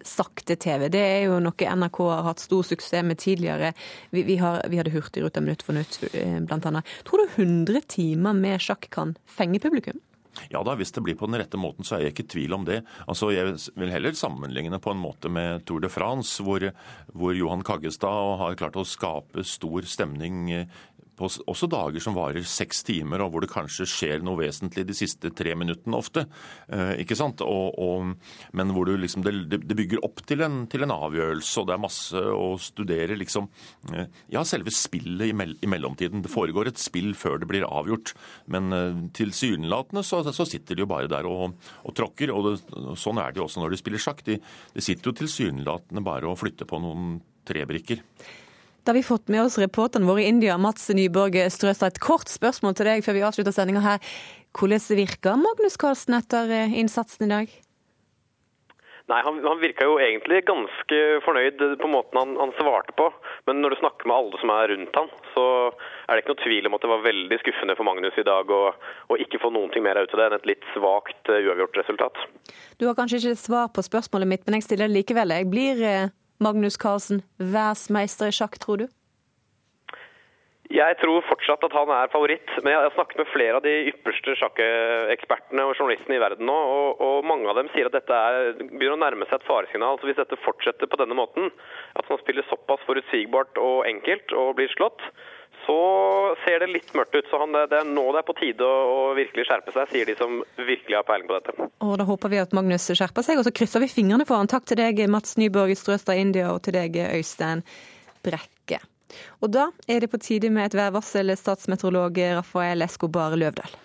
sakte-TV. 0.05 0.87
Det 0.93 1.01
er 1.01 1.21
jo 1.27 1.39
noe 1.43 1.75
NRK 1.77 1.99
har 2.11 2.25
hatt 2.27 2.43
stor 2.43 2.65
suksess 2.67 3.05
med 3.05 3.19
tidligere. 3.21 3.73
Vi, 4.13 4.25
vi, 4.27 4.37
har, 4.41 4.61
vi 4.69 4.79
hadde 4.79 4.93
Hurtigruta 4.93 5.41
minutt 5.43 5.65
for 5.65 5.77
minutt, 5.77 5.97
eh, 6.13 6.37
blant 6.45 6.67
annet. 6.69 6.97
Tror 7.07 7.23
du 7.23 7.39
100 7.41 7.87
timer 7.95 8.37
med 8.37 8.61
sjakk 8.63 8.89
kan 8.93 9.15
fenge 9.25 9.61
publikum? 9.63 10.01
Ja 10.51 10.61
da, 10.65 10.75
hvis 10.77 10.93
det 10.95 11.03
blir 11.05 11.17
på 11.19 11.29
den 11.29 11.39
rette 11.41 11.59
måten, 11.59 11.85
så 11.87 11.97
er 11.97 12.05
jeg 12.05 12.15
ikke 12.15 12.25
i 12.25 12.31
tvil 12.35 12.57
om 12.57 12.65
det. 12.67 12.81
Altså, 13.07 13.31
Jeg 13.35 13.55
vil 13.75 13.93
heller 13.93 14.17
sammenligne 14.17 14.79
på 14.81 14.91
en 14.91 15.01
måte 15.01 15.31
med 15.31 15.65
Tour 15.65 15.83
de 15.83 15.89
France, 15.89 16.43
hvor, 16.43 16.63
hvor 17.13 17.35
Johan 17.35 17.63
Kaggestad 17.65 18.37
har 18.41 18.59
klart 18.59 18.79
å 18.79 18.87
skape 18.87 19.43
stor 19.47 19.87
stemning 19.89 20.67
på 21.15 21.29
også 21.47 21.67
dager 21.71 22.03
som 22.03 22.15
varer 22.17 22.45
seks 22.47 22.83
timer, 22.87 23.23
og 23.23 23.33
hvor 23.33 23.43
det 23.43 23.51
kanskje 23.51 23.87
skjer 23.89 24.23
noe 24.25 24.39
vesentlig 24.41 24.85
de 24.87 24.95
siste 24.97 25.31
tre 25.35 25.55
minuttene 25.57 25.97
ofte. 25.97 26.25
Eh, 26.67 27.01
ikke 27.03 27.17
sant? 27.17 27.43
Og, 27.45 27.77
og, 27.81 28.13
men 28.55 28.73
hvor 28.75 28.89
du 28.89 28.95
liksom, 28.99 29.25
det, 29.25 29.61
det 29.63 29.77
bygger 29.77 30.03
opp 30.05 30.23
til 30.27 30.43
en, 30.45 30.63
til 30.71 30.85
en, 30.85 30.93
avgjørelse, 30.95 31.53
og 31.61 31.69
det 31.69 31.75
er 31.75 31.83
masse 31.83 32.21
å 32.35 32.49
studere 32.61 33.17
liksom 33.19 33.49
eh, 33.93 34.07
Ja, 34.31 34.43
selve 34.47 34.73
spillet 34.73 35.29
i, 35.29 35.35
mell, 35.37 35.55
i, 35.63 35.69
mellomtiden. 35.71 36.23
Det 36.25 36.31
foregår 36.31 36.71
et 36.71 36.81
spill 36.81 37.13
før 37.17 37.39
det 37.41 37.49
blir 37.51 37.67
avgjort. 37.67 38.15
Men 38.51 38.75
eh, 38.75 39.03
tilsynelatende 39.15 40.05
så, 40.05 40.21
så 40.35 40.47
sitter 40.47 40.77
de 40.77 40.85
jo 40.85 40.91
bare 40.91 41.11
der 41.11 41.27
og, 41.29 41.55
og 41.83 41.97
tråkker. 41.97 42.33
Og, 42.35 42.49
det, 42.49 42.95
sånn 43.01 43.21
er 43.21 43.31
det 43.31 43.41
jo 43.41 43.47
også 43.49 43.63
når 43.63 43.75
de 43.75 43.83
spiller 43.83 44.03
sjakk. 44.03 44.25
De, 44.27 44.39
de 44.75 44.83
sitter 44.83 45.11
jo 45.11 45.19
tilsynelatende 45.21 46.03
bare 46.05 46.29
og 46.29 46.39
flytter 46.41 46.69
på 46.69 46.81
noen 46.83 47.19
trebrikker. 47.45 48.01
Da 48.85 48.91
har 48.91 48.99
vi 48.99 49.03
fått 49.03 49.31
med 49.33 49.41
oss 49.41 49.57
reporteren 49.57 50.05
vår 50.05 50.19
i 50.19 50.23
India, 50.29 50.57
Mats 50.61 50.91
Nyborg 50.93 51.39
Strøstad. 51.49 51.95
Et 51.95 52.03
kort 52.05 52.29
spørsmål 52.29 52.75
til 52.77 52.85
deg 52.85 53.01
før 53.01 53.15
vi 53.17 53.23
avslutter 53.25 53.53
sendinga 53.55 53.81
her. 53.81 54.09
Hvordan 54.53 54.83
virker 54.99 55.39
Magnus 55.41 55.73
Carlsen 55.81 56.13
etter 56.13 56.51
eh, 56.53 56.75
innsatsen 56.77 57.25
i 57.25 57.31
dag? 57.31 57.55
Nei, 59.09 59.21
han, 59.25 59.39
han 59.41 59.63
virka 59.63 59.87
jo 59.89 59.95
egentlig 59.97 60.43
ganske 60.45 60.99
fornøyd 61.25 61.63
på 61.81 61.89
måten 61.89 62.19
han, 62.19 62.35
han, 62.37 62.53
svarte 62.59 62.93
på. 62.97 63.07
Men 63.49 63.63
når 63.63 63.73
du 63.73 63.79
snakker 63.79 64.05
med 64.05 64.17
alle 64.19 64.41
som 64.43 64.53
er 64.53 64.69
rundt 64.75 64.99
han, 65.01 65.09
så 65.33 65.45
er 66.05 66.13
det 66.13 66.21
ikke 66.21 66.35
noe 66.35 66.43
tvil 66.43 66.69
om 66.69 66.77
at 66.77 66.85
det 66.85 66.91
var 66.91 67.05
veldig 67.07 67.39
skuffende 67.41 67.77
for 67.79 67.89
Magnus 67.89 68.19
i 68.21 68.25
dag 68.27 68.53
å, 68.53 68.59
å 69.09 69.17
ikke 69.25 69.41
få 69.41 69.49
noen 69.53 69.73
ting 69.73 69.85
mer 69.85 69.97
ut 69.97 70.13
av 70.13 70.21
det 70.21 70.27
enn 70.29 70.37
et 70.37 70.51
litt 70.51 70.69
svakt 70.75 71.33
uh, 71.33 71.39
uavgjort 71.41 71.81
resultat. 71.81 72.21
Du 72.77 72.85
har 72.85 72.97
kanskje 73.01 73.23
ikke 73.23 73.41
svar 73.47 73.73
på 73.73 73.85
spørsmålet 73.89 74.29
mitt, 74.29 74.45
men 74.45 74.59
jeg 74.59 74.67
stiller 74.69 74.89
det 74.89 74.99
likevel. 74.99 75.33
Jeg 75.37 75.49
blir 75.53 75.81
uh, 75.81 76.13
Magnus 76.43 76.77
Carlsen 76.77 77.23
verdensmester 77.39 78.31
i 78.31 78.35
sjakk, 78.35 78.59
tror 78.61 78.83
du? 78.83 78.87
Jeg 80.73 80.97
tror 80.97 81.21
fortsatt 81.27 81.61
at 81.67 81.75
han 81.77 81.91
er 81.93 82.09
favoritt, 82.09 82.49
men 82.63 82.73
jeg 82.73 82.81
har 82.81 82.93
snakket 82.95 83.19
med 83.21 83.29
flere 83.29 83.59
av 83.59 83.63
de 83.63 83.73
ypperste 83.91 84.33
sjakkekspertene 84.39 85.61
og 85.61 85.75
journalistene 85.77 86.17
i 86.17 86.23
verden 86.23 86.49
nå, 86.49 86.55
og, 86.55 87.03
og, 87.05 87.27
mange 87.29 87.45
av 87.51 87.59
dem 87.59 87.69
sier 87.73 87.85
at 87.85 87.93
dette 87.93 88.17
er, 88.17 88.55
begynner 88.63 88.97
å 88.97 89.03
nærme 89.03 89.27
seg 89.29 89.37
et 89.37 89.45
faresignal. 89.45 89.99
Så 90.01 90.09
hvis 90.09 90.17
dette 90.17 90.39
fortsetter 90.41 90.89
på 90.89 90.99
denne 90.99 91.17
måten, 91.17 91.51
at 91.93 92.09
man 92.09 92.21
spiller 92.23 92.47
såpass 92.49 92.81
forutsigbart 92.89 93.61
og 93.61 93.85
enkelt 93.91 94.33
og 94.33 94.55
blir 94.57 94.73
slått, 94.73 95.05
så 95.65 96.35
ser 96.45 96.59
det 96.61 96.71
litt 96.71 96.91
mørkt 96.93 97.15
ut. 97.15 97.27
Så 97.29 97.39
han, 97.41 97.55
det 97.55 97.79
er 97.79 97.87
nå 97.89 98.05
det 98.13 98.21
er 98.21 98.27
på 98.27 98.35
tide 98.37 98.65
å, 98.65 98.81
å, 98.91 98.99
virkelig 99.17 99.47
skjerpe 99.49 99.73
seg, 99.75 99.91
sier 99.91 100.09
de 100.09 100.15
som 100.19 100.41
virkelig 100.57 100.99
har 100.99 101.07
peiling 101.07 101.29
på 101.29 101.37
dette. 101.39 101.69
Og 101.85 101.95
Da 102.01 102.07
håper 102.07 102.33
vi 102.33 102.41
at 102.41 102.53
Magnus 102.57 102.87
skjerper 102.91 103.25
seg, 103.25 103.41
og 103.41 103.47
så 103.47 103.53
krysser 103.55 103.83
vi 103.83 103.91
fingrene 103.91 104.27
for 104.27 104.39
han. 104.39 104.51
Takk 104.51 104.67
til 104.69 104.79
deg, 104.81 105.01
Mats 105.11 105.37
Nyborg 105.41 105.73
Strøstad 105.79 106.21
India, 106.21 106.51
og 106.53 106.61
til 106.65 106.77
deg, 106.77 106.99
Øystein 107.17 107.65
Brekke. 108.25 108.81
Og 109.45 109.51
da 109.53 109.69
er 109.89 110.03
det 110.03 110.11
på 110.11 110.19
tide 110.21 110.51
med 110.53 110.69
et 110.69 110.77
værvarsel, 110.77 111.33
statsmeteorolog 111.39 112.19
Rafael 112.41 112.85
Escobar 112.85 113.37
Løvdahl. 113.37 113.81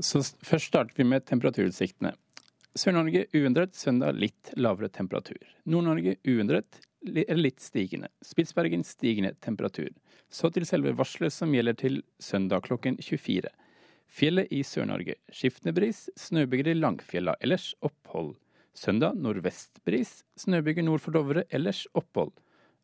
Så 0.00 0.22
Først 0.44 0.72
starter 0.72 0.96
vi 0.96 1.04
med 1.04 1.26
temperaturutsiktene. 1.28 2.14
Sør-Norge 2.76 3.24
uendret, 3.32 3.72
søndag 3.76 4.16
litt 4.20 4.52
lavere 4.56 4.88
temperatur. 4.92 5.40
Nord-Norge 5.64 6.16
uendret, 6.28 6.80
litt 7.06 7.62
stigende. 7.64 8.10
Spitsbergen 8.24 8.84
stigende 8.84 9.32
temperatur. 9.40 9.88
Så 10.36 10.50
til 10.52 10.66
selve 10.68 10.92
varselet 10.98 11.32
som 11.32 11.54
gjelder 11.54 11.76
til 11.80 12.02
søndag 12.20 12.66
klokken 12.66 12.98
24. 13.00 13.48
Fjellet 14.12 14.50
i 14.52 14.58
Sør-Norge. 14.66 15.14
Skiftende 15.32 15.72
bris, 15.76 16.02
snøbyger 16.20 16.74
i 16.74 16.74
Langfjella, 16.76 17.38
ellers 17.40 17.70
opphold. 17.86 18.34
Søndag 18.76 19.16
nordvestbris, 19.16 20.26
snøbyger 20.36 20.84
nord 20.84 21.00
for 21.00 21.16
Dovre, 21.16 21.46
ellers 21.48 21.86
opphold. 21.96 22.34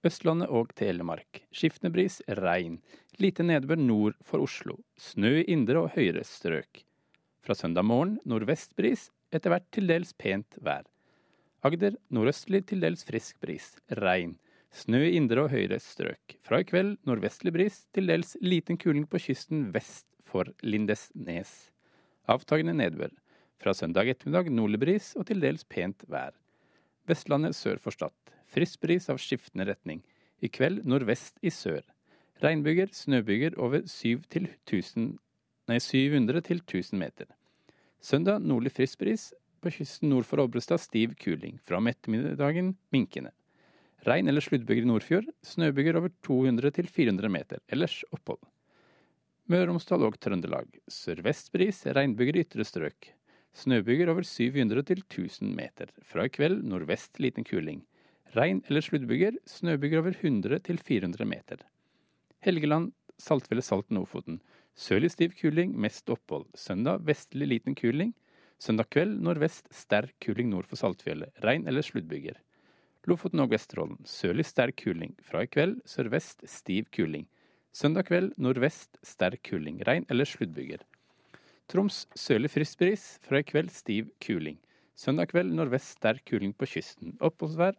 Østlandet 0.09 0.49
og 0.49 0.73
Telemark. 0.81 1.43
Skiftende 1.53 1.93
bris, 1.93 2.23
regn. 2.41 2.79
Lite 3.21 3.45
nedbør 3.45 3.83
nord 3.83 4.17
for 4.25 4.41
Oslo. 4.47 4.79
Snø 4.97 5.35
i 5.43 5.47
indre 5.53 5.85
og 5.85 5.93
høyere 5.99 6.25
strøk. 6.25 6.87
Fra 7.45 7.59
søndag 7.59 7.85
morgen 7.85 8.17
nordvestbris, 8.25 9.11
etter 9.29 9.53
hvert 9.53 9.69
til 9.77 9.93
dels 9.93 10.17
pent 10.17 10.57
vær. 10.65 10.89
Agder 11.63 12.01
nordøstlig 12.09 12.65
til 12.73 12.81
dels 12.81 13.05
frisk 13.05 13.37
bris. 13.45 13.75
Regn. 14.01 14.39
Snø 14.73 15.03
i 15.05 15.17
indre 15.19 15.45
og 15.45 15.51
høyere 15.53 15.77
strøk. 15.85 16.39
Fra 16.41 16.63
i 16.63 16.65
kveld 16.65 16.95
nordvestlig 17.05 17.53
bris, 17.53 17.83
til 17.93 18.09
dels 18.09 18.39
liten 18.41 18.79
kuling 18.81 19.05
på 19.05 19.21
kysten 19.21 19.67
vest 19.75 20.07
for 20.25 20.49
Lindesnes. 20.65 21.51
Avtagende 22.33 22.73
nedbør. 22.79 23.13
Fra 23.61 23.75
søndag 23.77 24.09
ettermiddag 24.09 24.49
nordlig 24.49 24.81
bris 24.81 25.11
og 25.21 25.27
til 25.29 25.43
dels 25.45 25.67
pent 25.69 26.07
vær. 26.09 26.33
Vestlandet 27.07 27.55
sør 27.59 27.83
for 27.85 27.93
Stad. 27.93 28.17
Frisk 28.49 28.81
bris 28.81 29.11
av 29.13 29.21
skiftende 29.21 29.69
retning. 29.69 30.01
I 30.41 30.49
kveld 30.49 30.87
nordvest 30.89 31.37
i 31.45 31.53
sør. 31.53 31.85
Regnbyger, 32.43 32.89
snøbyger 32.97 33.59
over 33.61 33.85
7 33.87 34.25
til 34.33 34.49
1000, 34.65 35.13
nei, 35.69 35.79
700 35.79 36.43
til 36.49 36.65
1000 36.65 36.99
meter. 36.99 37.29
Søndag 38.01 38.41
nordlig 38.41 38.73
frisk 38.73 39.05
bris. 39.05 39.29
På 39.63 39.71
kysten 39.71 40.11
nord 40.11 40.27
for 40.27 40.43
Obrestad 40.43 40.81
stiv 40.83 41.13
kuling. 41.21 41.61
Fra 41.63 41.79
om 41.79 41.87
ettermiddagen 41.87 42.73
minkende. 42.91 43.31
Regn 44.03 44.29
eller 44.29 44.43
sluddbyger 44.43 44.83
i 44.83 44.89
Nordfjord. 44.91 45.29
Snøbyger 45.47 45.99
over 46.01 46.11
200-400 46.27 47.31
meter. 47.31 47.61
Ellers 47.71 48.01
opphold. 48.11 48.41
Møre 49.51 49.67
og 49.67 49.73
Romsdal 49.73 50.07
og 50.07 50.17
Trøndelag. 50.23 50.69
Sørvest 50.91 51.53
bris, 51.55 51.85
regnbyger 51.87 52.39
i 52.39 52.43
ytre 52.43 52.67
strøk. 52.67 53.13
Snøbyger 53.55 54.11
over 54.11 54.27
700-1000 54.27 55.53
meter. 55.55 55.93
Fra 56.03 56.27
i 56.27 56.33
kveld 56.33 56.65
nordvest 56.67 57.21
liten 57.23 57.47
kuling. 57.47 57.83
Regn 58.35 58.63
eller 58.67 58.83
sluddbyger, 58.83 59.37
snøbyger 59.47 60.01
over 60.01 60.17
100-400 60.17 61.29
meter. 61.29 61.63
Helgeland, 62.43 62.91
Saltfjellet, 63.23 63.67
Salten, 63.67 64.01
Ofoten. 64.01 64.41
Sørlig 64.75 65.13
stiv 65.13 65.37
kuling, 65.39 65.77
mest 65.79 66.09
opphold. 66.11 66.49
Søndag 66.59 67.05
vestlig 67.07 67.51
liten 67.51 67.77
kuling. 67.79 68.17
Søndag 68.59 68.89
kveld 68.91 69.21
nordvest 69.23 69.69
sterk 69.75 70.17
kuling 70.25 70.49
nord 70.51 70.67
for 70.71 70.81
Saltfjellet. 70.81 71.31
Regn 71.45 71.69
eller 71.69 71.85
sluddbyger. 71.87 72.41
Lofoten 73.11 73.43
og 73.43 73.51
Vesterålen. 73.51 73.99
Sørlig 74.07 74.47
sterk 74.47 74.77
kuling. 74.85 75.17
Fra 75.27 75.43
i 75.43 75.51
kveld 75.51 75.81
sørvest 75.89 76.45
stiv 76.49 76.87
kuling. 76.95 77.27
Søndag 77.75 78.07
kveld 78.11 78.35
nordvest 78.39 79.01
sterk 79.03 79.43
kuling. 79.49 79.81
Regn 79.87 80.07
eller 80.11 80.29
sluddbyger. 80.29 80.85
Troms 81.73 82.05
sørlig 82.15 82.53
frisk 82.53 82.79
bris. 82.79 83.07
Fra 83.27 83.41
i 83.43 83.47
kveld 83.49 83.73
stiv 83.75 84.13
kuling. 84.23 84.61
Søndag 84.95 85.33
kveld 85.33 85.55
nordvest 85.57 85.97
sterk 85.99 86.23
kuling 86.31 86.55
på 86.55 86.69
kysten. 86.77 87.17
Oppholdsvær 87.21 87.79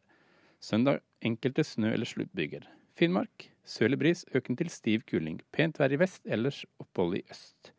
Søndag 0.63 1.01
enkelte 1.21 1.63
snø- 1.67 1.91
eller 1.91 2.07
sluddbyger. 2.07 2.63
Finnmark 2.95 3.49
sørlig 3.67 3.97
bris, 3.99 4.25
økende 4.35 4.61
til 4.61 4.69
stiv 4.71 5.01
kuling. 5.09 5.41
Pent 5.51 5.79
vær 5.79 5.91
i 5.91 5.99
vest, 5.99 6.21
ellers 6.23 6.61
opphold 6.79 7.17
i 7.17 7.23
øst. 7.31 7.73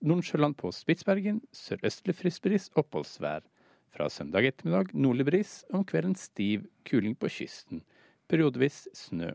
Nordsjøland 0.00 0.54
på 0.54 0.70
Spitsbergen 0.72 1.40
sørøstlig 1.52 2.14
frisk 2.14 2.42
bris, 2.46 2.68
oppholdsvær. 2.78 3.42
Fra 3.90 4.06
søndag 4.12 4.46
ettermiddag 4.46 4.94
nordlig 4.94 5.26
bris, 5.26 5.54
om 5.74 5.84
kvelden 5.84 6.14
stiv 6.18 6.68
kuling 6.86 7.16
på 7.18 7.30
kysten. 7.32 7.82
Periodevis 8.30 8.86
snø. 8.94 9.32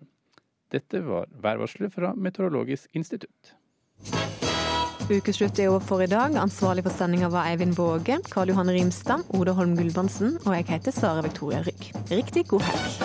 Dette 0.71 1.01
var 1.05 1.27
værvarselet 1.43 1.93
fra 1.93 2.13
Meteorologisk 2.15 2.89
institutt. 2.95 3.55
Ukeslutt 5.05 5.59
er 5.59 5.69
over 5.69 5.83
for 5.85 6.01
i 6.01 6.09
dag. 6.09 6.33
Ansvarlig 6.41 6.85
for 6.87 6.95
sendinga 6.97 7.29
var 7.29 7.51
Eivind 7.51 7.75
Våge, 7.77 8.17
Karl 8.31 8.49
Johan 8.49 8.73
Rimstad, 8.73 9.27
Oda 9.37 9.53
Holm 9.53 9.75
Gulbrandsen 9.77 10.39
og 10.45 10.55
jeg 10.55 10.69
heter 10.71 10.95
Sara 10.95 11.21
Victoria 11.21 11.61
Rygg. 11.67 11.91
Riktig 12.09 12.47
god 12.49 12.65
helg. 12.71 13.04